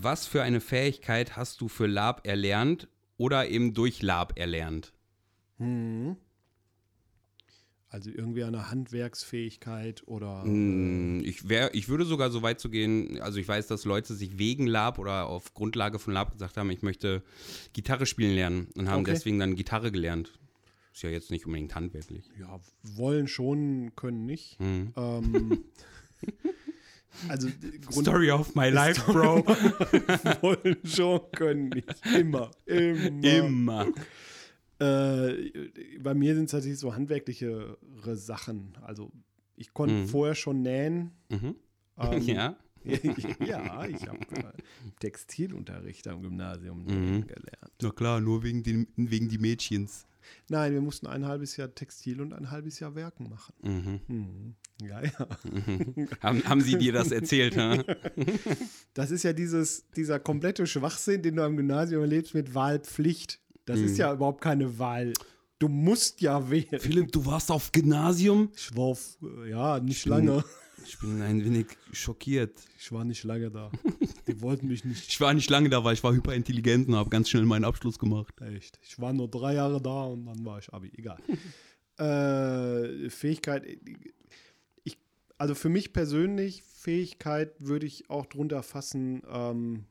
[0.01, 2.87] Was für eine Fähigkeit hast du für Lab erlernt
[3.17, 4.93] oder eben durch Lab erlernt?
[5.57, 6.17] Mhm.
[7.91, 10.43] Also irgendwie eine Handwerksfähigkeit oder.
[10.45, 14.13] Mm, Ich, wär, ich würde sogar so weit zu gehen, also ich weiß, dass Leute
[14.13, 17.23] sich wegen Lab oder auf Grundlage von Lab gesagt haben, ich möchte
[17.73, 19.11] Gitarre spielen lernen und haben Okay.
[19.13, 20.37] deswegen dann Gitarre gelernt.
[20.93, 22.29] Ist ja jetzt nicht unbedingt handwerklich.
[22.39, 24.59] Ja, wollen schon, können nicht.
[24.59, 24.93] Mhm.
[24.95, 25.63] Ähm,
[27.27, 27.47] also
[27.89, 29.45] Grund Story of my life, Bro.
[30.41, 31.87] wollen schon, können nicht.
[32.15, 32.51] Immer.
[32.65, 33.23] Immer.
[33.23, 33.87] Immer.
[34.80, 35.51] Äh,
[35.99, 37.77] bei mir sind es tatsächlich so handwerklichere
[38.15, 38.77] Sachen.
[38.82, 39.11] Also
[39.55, 40.07] ich konnte Mhm.
[40.07, 41.11] vorher schon nähen.
[41.30, 41.55] Mhm.
[41.97, 42.55] Ähm, ja.
[43.45, 44.53] ja, ich habe äh,
[45.01, 47.27] Textilunterricht am Gymnasium Mhm.
[47.27, 47.73] gelernt.
[47.82, 50.05] Na klar, nur wegen, den, wegen die Mädchens.
[50.47, 53.53] Nein, wir mussten ein halbes Jahr Textil und ein halbes Jahr Werken machen.
[53.63, 53.99] Mhm.
[54.07, 54.55] Mhm.
[54.82, 55.27] Ja, ja.
[56.21, 57.84] Haben, haben sie dir das erzählt, ne?
[58.93, 63.41] Das ist ja dieses, dieser komplette Schwachsinn, den du am Gymnasium erlebst mit Wahlpflicht.
[63.70, 63.97] Das ist Mhm.
[63.97, 65.13] ja überhaupt keine Wahl.
[65.59, 66.80] Du musst ja wählen.
[66.80, 68.49] Philipp, du warst auf Gymnasium?
[68.55, 70.43] Ich war, auf, äh, ja, nicht bin- lange.
[70.86, 72.57] Ich bin ein wenig schockiert.
[72.80, 73.70] Ich war nicht lange da.
[74.28, 75.07] Die wollten mich nicht.
[75.09, 77.99] Ich war nicht lange da, weil ich war hyperintelligent und habe ganz schnell meinen Abschluss
[77.99, 78.34] gemacht.
[78.41, 78.80] Echt.
[78.82, 80.91] Ich war nur drei Jahre da und dann war ich Abi.
[80.95, 81.17] Egal.
[81.97, 83.65] äh, Fähigkeit.
[84.84, 84.97] Ich,
[85.38, 89.84] also für mich persönlich, Fähigkeit würde ich auch drunter fassen, ähm,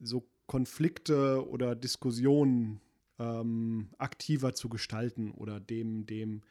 [0.00, 2.80] so Konflikte oder Diskussionen
[3.20, 6.42] ähm, aktiver zu gestalten oder dem, dem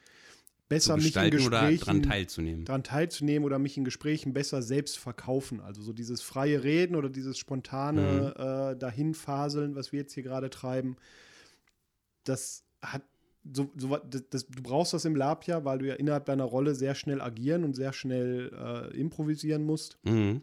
[0.69, 2.65] besser mich in Gesprächen daran teilzunehmen.
[2.65, 5.59] daran teilzunehmen oder mich in Gesprächen besser selbst verkaufen.
[5.59, 8.41] Also so dieses freie Reden oder dieses spontane Mhm.
[8.41, 10.95] äh, dahinfaseln, was wir jetzt hier gerade treiben,
[12.23, 13.03] das hat
[13.51, 16.43] so, so das, das, du brauchst das im Lab ja, weil du ja innerhalb deiner
[16.43, 19.97] Rolle sehr schnell agieren und sehr schnell äh, improvisieren musst.
[20.03, 20.41] Mhm.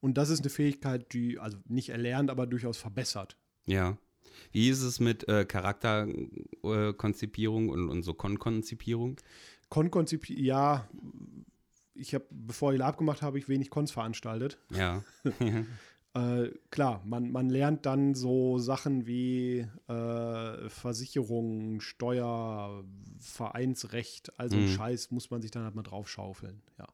[0.00, 3.36] Und das ist eine Fähigkeit, die also nicht erlernt, aber durchaus verbessert.
[3.66, 3.96] Ja.
[4.52, 9.20] Wie ist es mit äh, Charakterkonzipierung und, und so Konkonzipierung?
[9.68, 10.88] Konkonzipi ja,
[11.94, 14.58] ich habe, bevor ich Lab gemacht habe, habe ich wenig Cons veranstaltet.
[14.70, 15.04] Ja.
[16.12, 22.82] Äh, klar, man, man lernt dann so Sachen wie äh, Versicherung, Steuer,
[23.20, 24.66] Vereinsrecht, also Mhm.
[24.66, 26.62] Scheiß muss man sich dann halt mal drauf schaufeln.
[26.80, 26.88] Ja.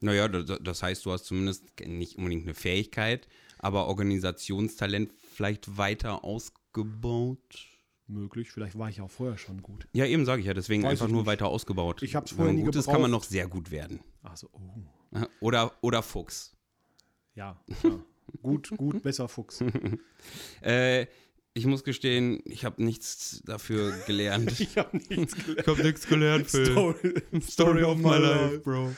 [0.00, 3.28] Naja, das, das heißt, du hast zumindest nicht unbedingt eine Fähigkeit,
[3.58, 7.66] aber Organisationstalent vielleicht weiter ausgebaut.
[8.06, 9.86] Möglich, vielleicht war ich auch vorher schon gut.
[9.92, 11.26] Ja, eben sage ich ja, deswegen Weiß einfach nur nicht.
[11.26, 12.02] weiter ausgebaut.
[12.02, 14.00] Ich hab's Wenn vorher nie gut ist, kann man noch sehr gut werden.
[14.22, 16.56] Also, oh, Oder, oder Fuchs.
[17.34, 17.98] ja, ja.
[18.42, 19.62] gut, gut, besser Fuchs.
[20.62, 21.06] Äh,
[21.58, 24.52] ich muss gestehen, ich habe nichts dafür gelernt.
[24.60, 25.60] Ich habe nichts gelernt.
[25.60, 28.94] Ich habe nichts gelernt, Story, Story of my life, bro.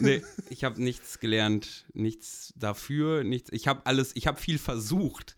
[0.00, 3.50] nee, ich habe nichts gelernt, nichts dafür, nichts.
[3.52, 5.36] Ich habe alles, ich habe viel versucht.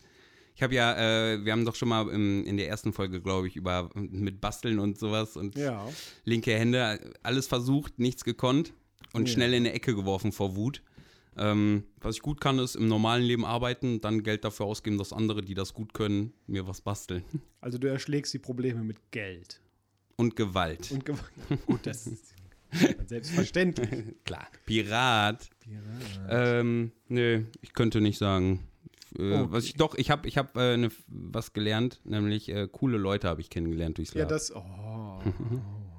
[0.57, 3.48] Ich habe ja, äh, wir haben doch schon mal im, in der ersten Folge, glaube
[3.48, 5.88] ich, über mit Basteln und sowas und Ja,
[6.24, 8.72] linke Hände, alles versucht, nichts gekonnt
[9.12, 9.34] und Ja.
[9.34, 10.82] schnell in eine Ecke geworfen vor Wut.
[11.37, 15.12] Ähm, was ich gut kann, ist im normalen Leben arbeiten, dann Geld dafür ausgeben, dass
[15.12, 17.24] andere, die das gut können, mir was basteln.
[17.61, 19.61] also du erschlägst die Probleme mit Geld.
[20.16, 20.93] Und Gewalt.
[20.93, 21.32] Und Gewalt.
[21.66, 22.35] gut, das ist
[23.07, 24.14] selbstverständlich.
[24.24, 24.47] Klar.
[24.66, 25.49] Pirat.
[25.61, 26.28] Pirat.
[26.30, 28.61] Ähm, nö, ich könnte nicht sagen.
[28.61, 28.64] Äh,
[29.16, 29.47] Okay.
[29.51, 33.28] Was ich doch, ich habe ich hab, äh, ne, was gelernt, nämlich äh, coole Leute
[33.28, 34.28] habe ich kennengelernt durchs Ja, Lab.
[34.30, 34.53] das.
[34.53, 35.20] Oh, oh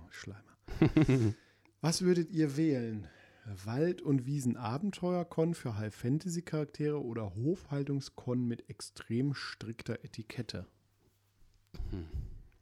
[0.10, 0.42] Schleimer.
[1.80, 3.08] Was würdet ihr wählen?
[3.66, 10.66] Wald- und Wiesen-Abenteuer-Con für High-Fantasy-Charaktere oder Hofhaltungskon mit extrem strikter Etikette?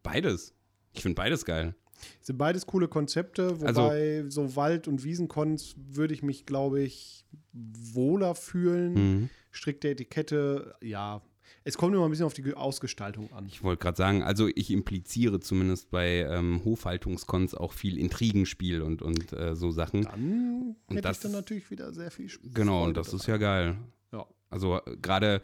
[0.02, 0.54] beides.
[0.94, 1.76] Ich finde beides geil.
[2.20, 7.26] Sind beides coole Konzepte, Also- wobei so Wald- und Wiesenkons würde ich mich, glaube ich,
[7.54, 8.94] wohler fühlen.
[8.94, 9.30] Mhm.
[9.52, 11.22] Strikte Etikette, ja.
[11.66, 13.46] Es kommt immer ein bisschen auf die Ausgestaltung an.
[13.48, 19.02] Ich wollte gerade sagen, also ich impliziere zumindest bei ähm, Hofhaltungskons auch viel Intrigenspiel und,
[19.02, 20.04] und äh, so Sachen.
[20.04, 22.52] Dann Und hätte das- ich dann natürlich wieder sehr viel Spaß.
[22.54, 23.78] Genau, und das ist ja geil.
[24.12, 24.26] Ja.
[24.50, 25.42] Also äh, gerade,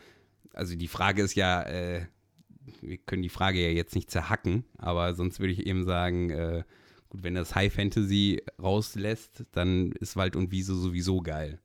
[0.54, 2.06] also die Frage ist ja, äh,
[2.82, 6.64] wir können die Frage ja jetzt nicht zerhacken, aber sonst würde ich eben sagen, äh,
[7.08, 11.60] gut, wenn das High Fantasy rauslässt, dann ist Wald und Wiese sowieso geil.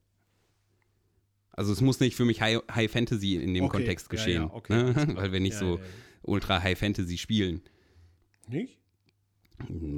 [1.56, 4.42] Also es muss nicht für mich High, High Fantasy in dem Okay, Kontext ja, geschehen,
[4.42, 4.94] ja, okay, ne?
[5.16, 5.88] weil wir nicht Ja, so ja, ja.
[6.22, 7.62] ultra High Fantasy spielen.
[8.48, 8.78] Nicht?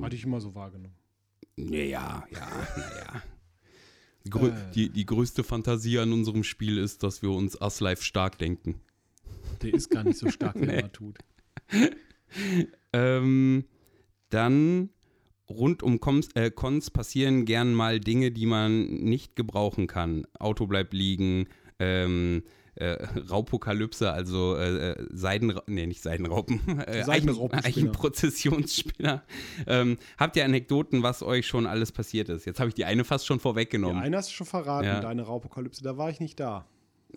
[0.02, 0.94] Hatte ich immer so wahrgenommen.
[1.56, 3.22] Ja, ja, naja.
[4.30, 4.70] Grö Äh.
[4.74, 8.80] die, die größte Fantasie an unserem Spiel ist, dass wir uns Us-Life stark denken.
[9.62, 10.80] Der ist gar nicht so stark, wie Nee.
[10.80, 11.16] er tut.
[12.92, 13.64] Ähm,
[14.30, 14.90] dann
[15.48, 20.26] rund um Cons, äh, Cons passieren gern mal Dinge, die man nicht gebrauchen kann.
[20.38, 22.42] Auto bleibt liegen, ähm,
[22.76, 22.96] äh,
[23.30, 29.22] Raupokalypse, also äh, äh Seiden, nee, nicht Seidenraupen, äh, Eichen, Eichenprozessionsspinner.
[29.66, 32.44] Ähm, habt ihr Anekdoten, was euch schon alles passiert ist?
[32.44, 33.96] Jetzt habe ich die eine fast schon vorweggenommen.
[33.96, 35.00] Die eine hast du schon verraten, ja.
[35.00, 36.66] deine Raupokalypse, da war ich nicht da.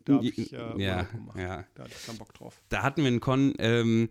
[0.05, 1.65] Da habe ich äh, ja, ja.
[1.75, 2.61] Da hatte ich keinen Bock drauf.
[2.69, 4.09] Da hatten wir einen Con, ähm,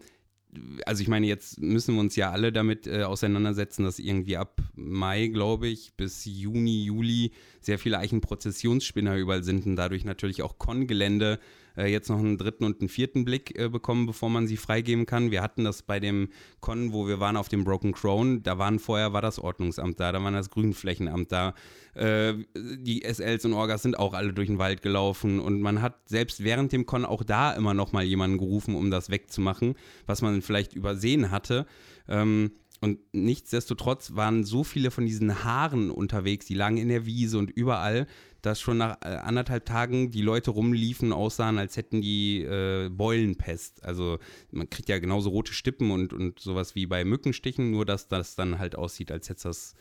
[0.86, 4.61] also ich meine, jetzt müssen wir uns ja alle damit äh, auseinandersetzen, dass irgendwie ab
[4.74, 10.59] Mai, glaube ich, bis Juni, Juli sehr viele Eichenprozessionsspinner überall sind und dadurch natürlich auch
[10.59, 11.38] Con-Gelände
[11.79, 15.07] äh, jetzt noch einen dritten und einen vierten Blick äh, bekommen, bevor man sie freigeben
[15.07, 15.31] kann.
[15.31, 16.29] Wir hatten das bei dem
[16.61, 20.12] Con, wo wir waren auf dem Broken Crown, da waren vorher war das Ordnungsamt da,
[20.12, 21.55] da war das Grünflächenamt da.
[21.95, 25.97] Äh, die SLs und Orgas sind auch alle durch den Wald gelaufen und man hat
[26.07, 29.74] selbst während dem Con auch da immer noch mal jemanden gerufen, um das wegzumachen,
[30.07, 31.66] was man vielleicht übersehen hatte.
[32.09, 32.51] Ähm,
[32.81, 37.51] und nichtsdestotrotz waren so viele von diesen Haaren unterwegs, die lagen in der Wiese und
[37.51, 38.07] überall,
[38.43, 43.84] dass schon nach äh, anderthalb Tagen die Leute rumliefen, aussahen, als hätten die äh, Beulenpest.
[43.84, 44.18] Also
[44.51, 48.36] man kriegt ja genauso rote Stippen und, und sowas wie bei Mückenstichen, nur dass das
[48.36, 49.74] dann halt aussieht, als hätte das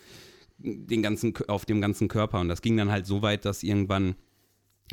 [0.59, 2.39] den ganzen, auf dem ganzen Körper.
[2.39, 4.15] Und das ging dann halt so weit, dass irgendwann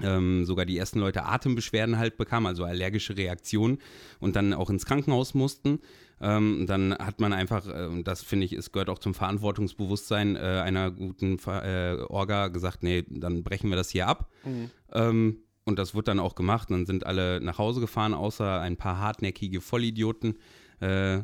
[0.03, 3.79] ähm, sogar die ersten Leute Atembeschwerden halt bekamen, also allergische Reaktionen
[4.19, 5.81] und dann auch ins Krankenhaus mussten.
[6.21, 10.39] Ähm, dann hat man einfach, äh, das finde ich, es gehört auch zum Verantwortungsbewusstsein äh,
[10.39, 14.31] einer guten äh, Orga gesagt, nee, dann brechen wir das hier ab.
[14.45, 14.71] Mhm.
[14.93, 16.71] Ähm, und das wird dann auch gemacht.
[16.71, 20.39] dann sind alle nach Hause gefahren, außer ein paar hartnäckige Vollidioten,
[20.81, 21.21] äh,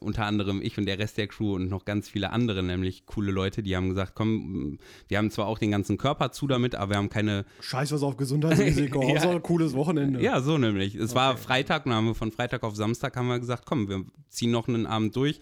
[0.00, 3.32] unter anderem ich und der Rest der Crew und noch ganz viele andere, nämlich coole
[3.32, 4.78] Leute, die haben gesagt, komm,
[5.08, 7.44] wir haben zwar auch den ganzen Körper zu damit, aber wir haben keine...
[7.60, 9.16] Scheiß was auf Gesundheitsrisiko, ja.
[9.16, 10.22] außer cooles Wochenende.
[10.22, 10.94] Ja, so nämlich.
[10.94, 11.20] Es okay.
[11.20, 14.50] war Freitag und haben wir von Freitag auf Samstag haben wir gesagt, komm, wir ziehen
[14.50, 15.40] noch einen Abend durch.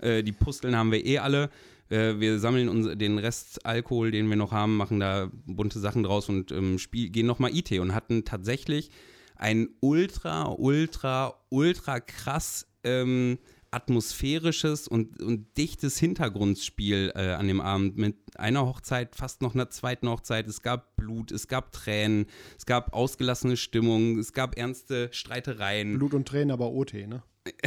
[0.00, 1.50] Äh, die Pusteln haben wir eh alle
[1.92, 6.02] äh, wir sammeln uns den Rest Alkohol, den wir noch haben, machen da bunte Sachen
[6.02, 8.90] draus und ähm, spiel, gehen nochmal IT und hatten tatsächlich
[9.36, 13.38] ein ultra, ultra, ultra krass ähm,
[13.72, 19.70] atmosphärisches und, und dichtes Hintergrundspiel äh, an dem Abend mit einer Hochzeit, fast noch einer
[19.70, 20.46] zweiten Hochzeit.
[20.46, 22.26] Es gab Blut, es gab Tränen,
[22.58, 25.94] es gab ausgelassene Stimmung, es gab ernste Streitereien.
[25.94, 27.22] Blut und Tränen, aber OT, ne?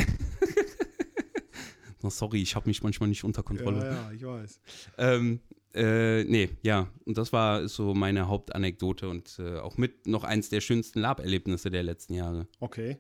[2.04, 3.86] oh, sorry, ich habe mich manchmal nicht unter Kontrolle.
[3.86, 4.62] Ja, ja, ich weiß.
[5.00, 5.40] Ähm,
[5.74, 10.50] äh, nee, ja, und das war so meine Hauptanekdote und äh, auch mit noch eins
[10.50, 12.48] der schönsten Laberlebnisse der letzten Jahre.
[12.60, 12.98] Okay.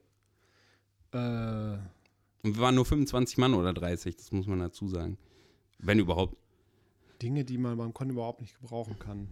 [1.13, 1.77] Äh
[2.45, 5.17] und wir waren nur 25 Mann oder 30, das muss man dazu sagen.
[5.79, 6.37] Wenn überhaupt.
[7.19, 9.27] Dinge, die man beim Con überhaupt nicht gebrauchen kann.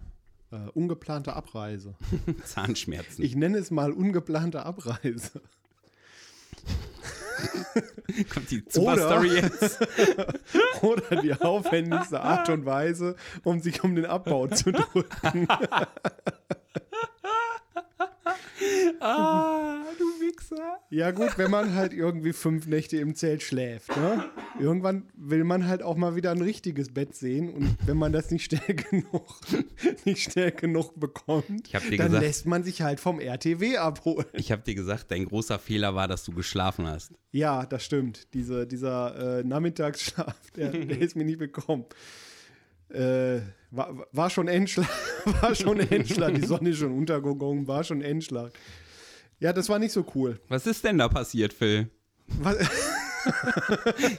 [0.52, 1.94] Äh, ungeplante Abreise.
[2.44, 3.24] Zahnschmerzen.
[3.24, 5.42] Ich nenne es mal ungeplante Abreise.
[8.34, 9.80] Kommt die Superstory jetzt?
[10.82, 15.48] oder die aufwendigste Art und Weise, um sich um den Abbau zu drücken.
[19.00, 20.80] ah, du Wichser.
[20.90, 23.96] Ja, gut, wenn man halt irgendwie fünf Nächte im Zelt schläft.
[23.96, 24.26] Ne?
[24.60, 27.54] Irgendwann will man halt auch mal wieder ein richtiges Bett sehen.
[27.54, 29.36] Und wenn man das nicht schnell genug,
[30.06, 34.26] nicht schnell genug bekommt, dann gesagt, lässt man sich halt vom RTW abholen.
[34.34, 37.12] Ich habe dir gesagt, dein großer Fehler war, dass du geschlafen hast.
[37.32, 38.34] Ja, das stimmt.
[38.34, 41.86] Diese, dieser äh, Nachmittagsschlaf, der, der ist mir nicht bekommen.
[42.94, 43.42] Äh,
[43.72, 44.88] war, war, schon Endschlag,
[45.42, 48.52] war schon Endschlag, die Sonne ist schon untergegangen, war schon Endschlag.
[49.40, 50.40] Ja, das war nicht so cool.
[50.48, 51.90] Was ist denn da passiert, Phil?
[52.28, 52.58] Was?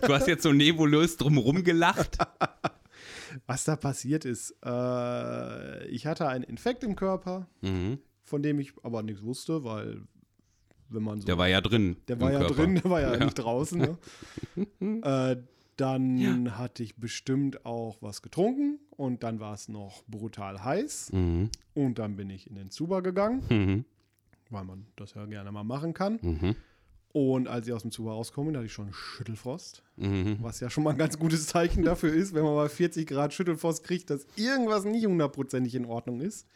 [0.03, 2.19] du hast jetzt so nebulös drumherum gelacht.
[3.47, 7.99] Was da passiert ist, äh, ich hatte einen Infekt im Körper, mhm.
[8.23, 10.03] von dem ich aber nichts wusste, weil
[10.89, 11.27] wenn man so.
[11.27, 11.97] Der war ja drin.
[12.09, 12.55] Der war ja Körper.
[12.55, 13.25] drin, der war ja, ja.
[13.25, 13.79] nicht draußen.
[13.79, 13.99] Ne?
[15.03, 15.37] äh,
[15.77, 16.59] dann ja.
[16.59, 21.13] hatte ich bestimmt auch was getrunken und dann war es noch brutal heiß.
[21.13, 21.51] Mhm.
[21.75, 23.85] Und dann bin ich in den Zuber gegangen, mhm.
[24.51, 26.19] weil man das ja gerne mal machen kann.
[26.23, 26.57] Mhm.
[27.13, 30.39] Und als ich aus dem Zuber rauskomme, hatte ich schon Schüttelfrost, mhm.
[30.41, 33.33] was ja schon mal ein ganz gutes Zeichen dafür ist, wenn man bei 40 Grad
[33.33, 36.49] Schüttelfrost kriegt, dass irgendwas nicht hundertprozentig in Ordnung ist.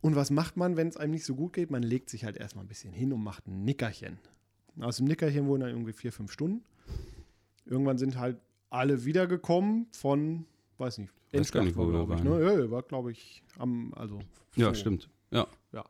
[0.00, 1.70] Und was macht man, wenn es einem nicht so gut geht?
[1.70, 4.18] Man legt sich halt erstmal ein bisschen hin und macht ein Nickerchen.
[4.80, 6.64] Aus dem Nickerchen wurden dann irgendwie vier, fünf Stunden.
[7.64, 8.38] Irgendwann sind halt
[8.70, 10.46] alle wiedergekommen von,
[10.78, 12.22] weiß nicht, Endschlag war, glaube ich.
[12.22, 12.42] Ne?
[12.42, 14.20] Ja, war, glaube ich, am, also.
[14.56, 15.10] Ja, stimmt.
[15.30, 15.46] Ja.
[15.72, 15.84] ja.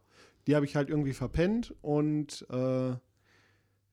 [0.47, 2.95] Die habe ich halt irgendwie verpennt und äh,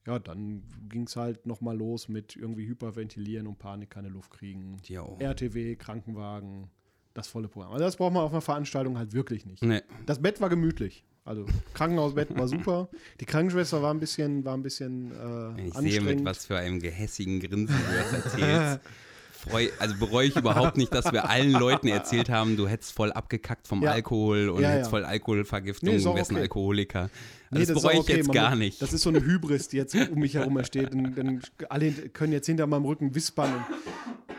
[0.08, 4.78] ja, dann ging es halt nochmal los mit irgendwie Hyperventilieren und Panik, keine Luft kriegen.
[4.86, 6.70] Ja, RTW, Krankenwagen,
[7.14, 7.74] das volle Programm.
[7.74, 9.64] Also das braucht man auf einer Veranstaltung halt wirklich nicht.
[9.64, 9.82] Nee.
[10.06, 11.06] Das Bett war gemütlich.
[11.24, 12.90] Also Krankenhausbett war super.
[13.20, 15.12] Die Krankenschwester war ein bisschen, war ein bisschen
[15.58, 18.80] äh, Ich sehe, mit was für einem gehässigen Grinsen du das erzählst.
[19.42, 23.12] freu, also bereue ich überhaupt nicht, dass wir allen Leuten erzählt haben, du hättest voll
[23.12, 23.92] abgekackt vom Ja.
[23.92, 24.76] Alkohol und Ja, ja.
[24.76, 26.44] hättest voll Alkoholvergiftung, Nee, du wärst ein okay.
[26.44, 27.10] Alkoholiker.
[27.50, 28.18] Nee, Also das ist auch bereue ich okay.
[28.18, 28.82] jetzt Man gar nicht.
[28.82, 30.94] Das ist so eine Hybris, die jetzt um mich herum steht.
[30.94, 33.54] Und, dann alle können jetzt hinter meinem Rücken wispern.
[33.54, 33.66] Und
[34.28, 34.31] das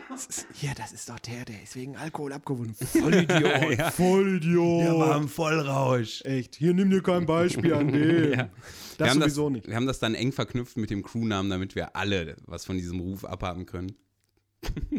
[0.61, 2.75] ja, das ist doch der, der ist wegen Alkohol abgewonnen.
[2.75, 3.77] Vollidiot.
[3.77, 3.91] Ja.
[3.91, 4.83] Vollidiot.
[4.83, 6.21] Der war im Vollrausch.
[6.23, 8.33] Echt, hier nimm dir kein Beispiel an dem.
[8.33, 8.49] Ja.
[8.97, 9.67] Das wir haben sowieso das, nicht.
[9.67, 12.99] Wir haben das dann eng verknüpft mit dem Crewnamen, damit wir alle was von diesem
[12.99, 13.93] Ruf abhaben können.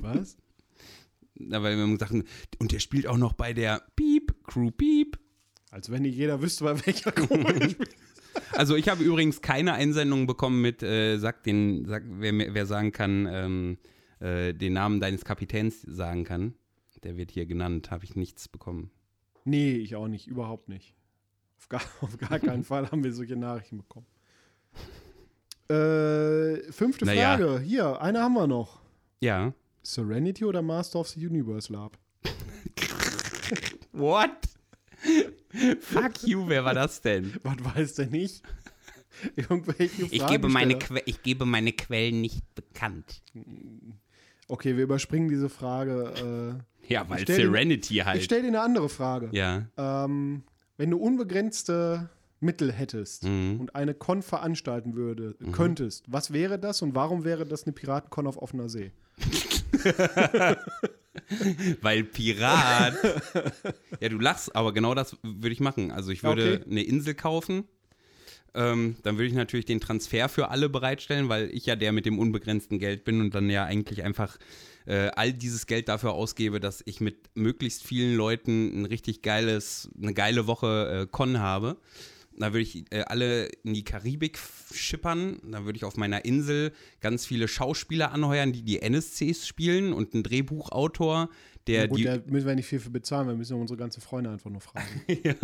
[0.01, 0.37] Was?
[1.35, 2.25] Na, weil wir gesagt haben,
[2.59, 5.19] und der spielt auch noch bei der Piep, Crew Piep.
[5.71, 7.89] Als wenn nicht jeder wüsste, bei welcher Gruppe ich bin.
[8.53, 12.93] Also ich habe übrigens keine Einsendung bekommen mit, äh, sag den, sag, wer, wer sagen
[12.93, 13.79] kann, ähm,
[14.25, 16.55] äh, den Namen deines Kapitäns sagen kann.
[17.03, 18.91] Der wird hier genannt, habe ich nichts bekommen.
[19.45, 20.95] Nee, ich auch nicht, überhaupt nicht.
[21.59, 24.07] Auf gar, auf gar keinen Fall haben wir solche Nachrichten bekommen.
[25.69, 27.37] Äh, fünfte Naja.
[27.37, 27.61] Frage.
[27.61, 28.81] Hier, eine haben wir noch.
[29.21, 29.53] Ja.
[29.83, 31.99] Serenity oder Master of the Universe Lab?
[33.93, 34.31] What?
[35.81, 37.35] Fuck you, wer war das denn?
[37.43, 38.43] Was weiß denn nicht?
[39.37, 40.79] Irgendwelche Ich gebe, meine.
[40.79, 43.23] Que ich gebe meine Quellen nicht bekannt.
[44.49, 46.61] Okay, wir überspringen diese Frage.
[46.89, 48.19] Ja, weil dir- Serenity Äh, halt.
[48.19, 49.29] ich stelle dir eine andere Frage.
[49.33, 49.63] ja.
[49.77, 50.43] Ähm,
[50.77, 52.09] wenn du unbegrenzte
[52.41, 53.59] Mittel hättest Mhm.
[53.61, 58.27] und eine Con veranstalten würde, könntest, was wäre das und warum wäre das eine Piratencon
[58.27, 58.91] auf offener See?
[61.81, 62.95] Weil Pirat.
[64.01, 65.91] ja, du lachst, aber genau das würde ich machen.
[65.91, 66.71] Also ich würde Okay.
[66.71, 67.65] eine Insel kaufen.
[68.55, 72.07] Ähm, dann würde ich natürlich den Transfer für alle bereitstellen, weil ich ja der mit
[72.07, 74.39] dem unbegrenzten Geld bin und dann ja eigentlich einfach
[74.87, 79.91] äh, all dieses Geld dafür ausgebe, dass ich mit möglichst vielen Leuten ein richtig geiles,
[80.01, 81.79] eine geile Woche äh, Con habe.
[82.37, 84.39] Da würde ich äh, alle in die Karibik
[84.73, 85.41] schippern.
[85.45, 90.15] Da würde ich auf meiner Insel ganz viele Schauspieler anheuern, die die NSCs spielen und
[90.15, 91.29] einen Drehbuchautor,
[91.67, 92.05] der gut, die.
[92.05, 94.87] da müssen wir nicht viel für bezahlen, wir müssen unsere ganzen Freunde einfach nur fragen.
[95.25, 95.35] ja.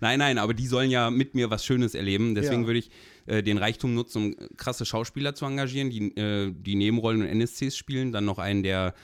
[0.00, 2.34] Nein, nein, aber die sollen ja mit mir was Schönes erleben.
[2.34, 2.66] Deswegen Ja.
[2.66, 2.90] würde ich
[3.26, 7.76] äh, den Reichtum nutzen, um krasse Schauspieler zu engagieren, die äh, die Nebenrollen und NSCs
[7.76, 8.12] spielen.
[8.12, 8.94] Dann noch einen, der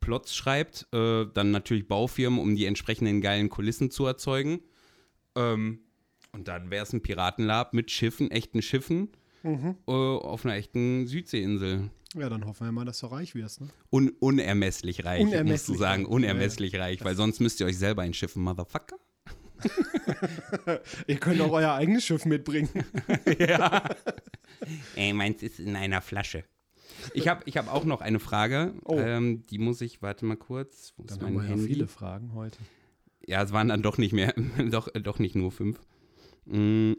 [0.00, 0.86] Plots schreibt.
[0.92, 4.60] Äh, dann natürlich Baufirmen, um die entsprechenden geilen Kulissen zu erzeugen.
[5.36, 5.80] Ähm,
[6.32, 9.08] und dann wäre es ein Piratenlab mit Schiffen, echten Schiffen,
[9.42, 9.76] Mhm.
[9.86, 11.90] äh, auf einer echten Südseeinsel.
[12.14, 13.60] Ja, dann hoffen wir mal, dass du reich wirst.
[13.60, 13.68] Ne?
[13.90, 16.06] Un unermesslich reich, musst du Unermesslich sagen.
[16.06, 18.96] Unermesslich reich, weil sonst müsst ihr euch selber einschiffen, Motherfucker.
[21.06, 22.68] Ihr könnt auch euer eigenes Schiff mitbringen.
[24.96, 26.44] Ey, meins ist in einer Flasche.
[27.12, 28.74] Ich habe ich hab auch noch eine Frage.
[28.84, 28.98] Oh.
[28.98, 30.94] Ähm, die muss ich, warte mal kurz.
[30.96, 31.86] Wo ist mein Handy?
[31.86, 32.58] Fragen heute.
[33.26, 34.34] Ja, es waren dann doch nicht mehr,
[34.70, 35.80] doch, doch nicht nur fünf.
[36.44, 36.92] Mm,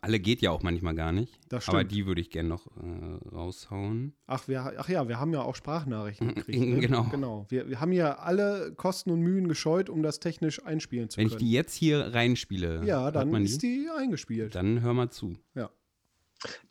[0.00, 1.32] alle geht ja auch manchmal gar nicht.
[1.48, 1.92] Das aber stimmt.
[1.92, 4.14] die würde ich gerne noch äh, raushauen.
[4.26, 6.66] Ach, wir, ach ja, wir haben ja auch Sprachnachrichten gekriegt.
[6.66, 6.80] Ne?
[6.80, 7.04] Genau.
[7.04, 7.46] genau.
[7.48, 11.26] Wir, wir haben ja alle Kosten und Mühen gescheut, um das technisch einspielen zu Wenn
[11.26, 11.44] ich können.
[11.44, 14.54] die jetzt hier reinspiele, ja, dann man ist die eingespielt.
[14.54, 15.36] Dann hör mal zu.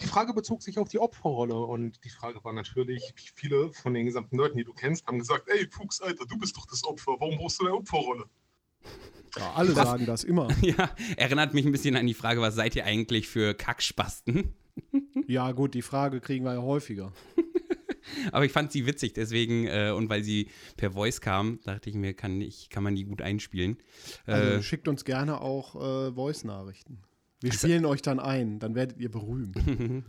[0.01, 3.93] Die Frage bezog sich auf die Opferrolle und die Frage war natürlich, wie viele von
[3.93, 6.83] den gesamten Leuten, die du kennst, haben gesagt, ey Fuchs, Alter, du bist doch das
[6.83, 8.25] Opfer, warum brauchst du eine Opferrolle?
[9.37, 10.47] Ja, alle sagen das immer.
[10.61, 14.53] Ja, erinnert mich ein bisschen an die Frage, was seid ihr eigentlich für Kackspasten?
[15.27, 17.13] Ja, gut, die Frage kriegen wir ja häufiger.
[18.33, 21.95] Aber ich fand sie witzig, deswegen, äh, und weil sie per Voice kam, dachte ich
[21.95, 23.77] mir, kann, ich, kann man die gut einspielen.
[24.25, 26.97] Also Äh, schickt uns gerne auch äh, Voice-Nachrichten.
[27.39, 29.55] Wir spielen euch dann ein, dann werdet ihr berühmt.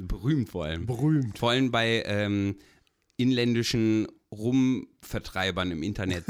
[0.08, 0.86] berühmt vor allem.
[0.86, 1.38] berühmt.
[1.38, 2.56] Vor allem bei ähm,
[3.16, 6.24] inländischen Rumvertreibern im Internet.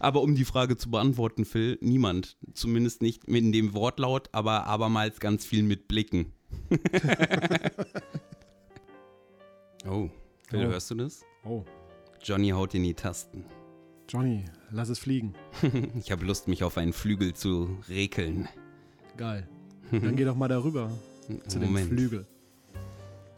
[0.00, 2.36] Aber um die Frage zu beantworten, Phil, niemand.
[2.54, 6.32] Zumindest nicht in dem Wortlaut, aber abermals ganz viel mit Blicken.
[9.88, 10.08] oh,
[10.48, 10.70] Phil, Oh.
[10.70, 11.24] hörst du das?
[11.44, 11.64] Oh,
[12.22, 13.44] Johnny haut in die Tasten.
[14.08, 15.34] Johnny, lass es fliegen.
[15.98, 18.48] Ich habe Lust, mich auf einen Flügel zu rekeln.
[19.16, 19.48] Geil.
[19.90, 20.90] Dann geh doch mal darüber
[21.48, 21.88] zu dem Moment.
[21.88, 22.26] Flügel.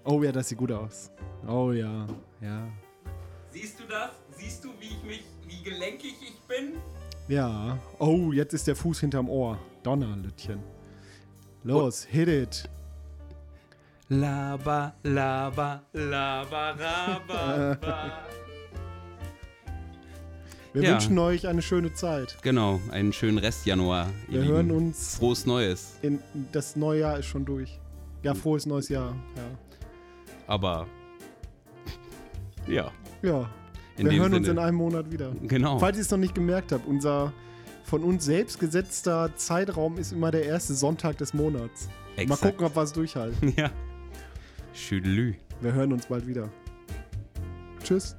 [0.04, 1.10] Oh ja, das sieht gut aus.
[1.46, 2.06] Oh ja,
[2.40, 2.68] ja.
[3.50, 4.10] Siehst du das?
[4.36, 5.22] Siehst du, wie ich mich,
[5.58, 6.74] wie gelenkig ich bin?
[7.28, 7.78] Ja.
[7.98, 9.58] Oh, jetzt ist der Fuß hinterm Ohr.
[9.82, 10.60] Donnerlütchen.
[11.62, 12.68] Los, hit it.
[14.08, 18.18] Laba, laba, laba, raba.
[20.74, 20.92] Wir Ja.
[20.92, 22.36] wünschen euch eine schöne Zeit.
[22.42, 24.08] genau, einen schönen Rest Januar.
[24.28, 24.86] Wir hören Lieben.
[24.88, 25.16] uns.
[25.16, 25.98] Frohes Neues.
[26.02, 26.18] In,
[26.52, 27.78] das neue Jahr ist schon durch.
[28.22, 29.14] Ja, frohes neues Jahr.
[29.36, 29.42] Ja.
[30.46, 30.86] Aber
[32.66, 32.90] ja,
[33.22, 33.48] Ja.
[33.96, 34.62] In wir hören uns in Sinne.
[34.62, 35.32] einem Monat wieder.
[35.42, 35.78] genau.
[35.78, 37.32] Falls ihr es noch nicht gemerkt habt, unser
[37.84, 41.88] von uns selbst gesetzter Zeitraum ist immer der erste Sonntag des Monats.
[42.16, 42.40] Mal Exakt.
[42.42, 43.52] gucken, ob wir es durchhalten.
[43.56, 43.70] Ja.
[44.72, 45.34] Schüdelü.
[45.60, 46.48] Wir hören uns bald wieder.
[47.84, 48.16] Tschüss.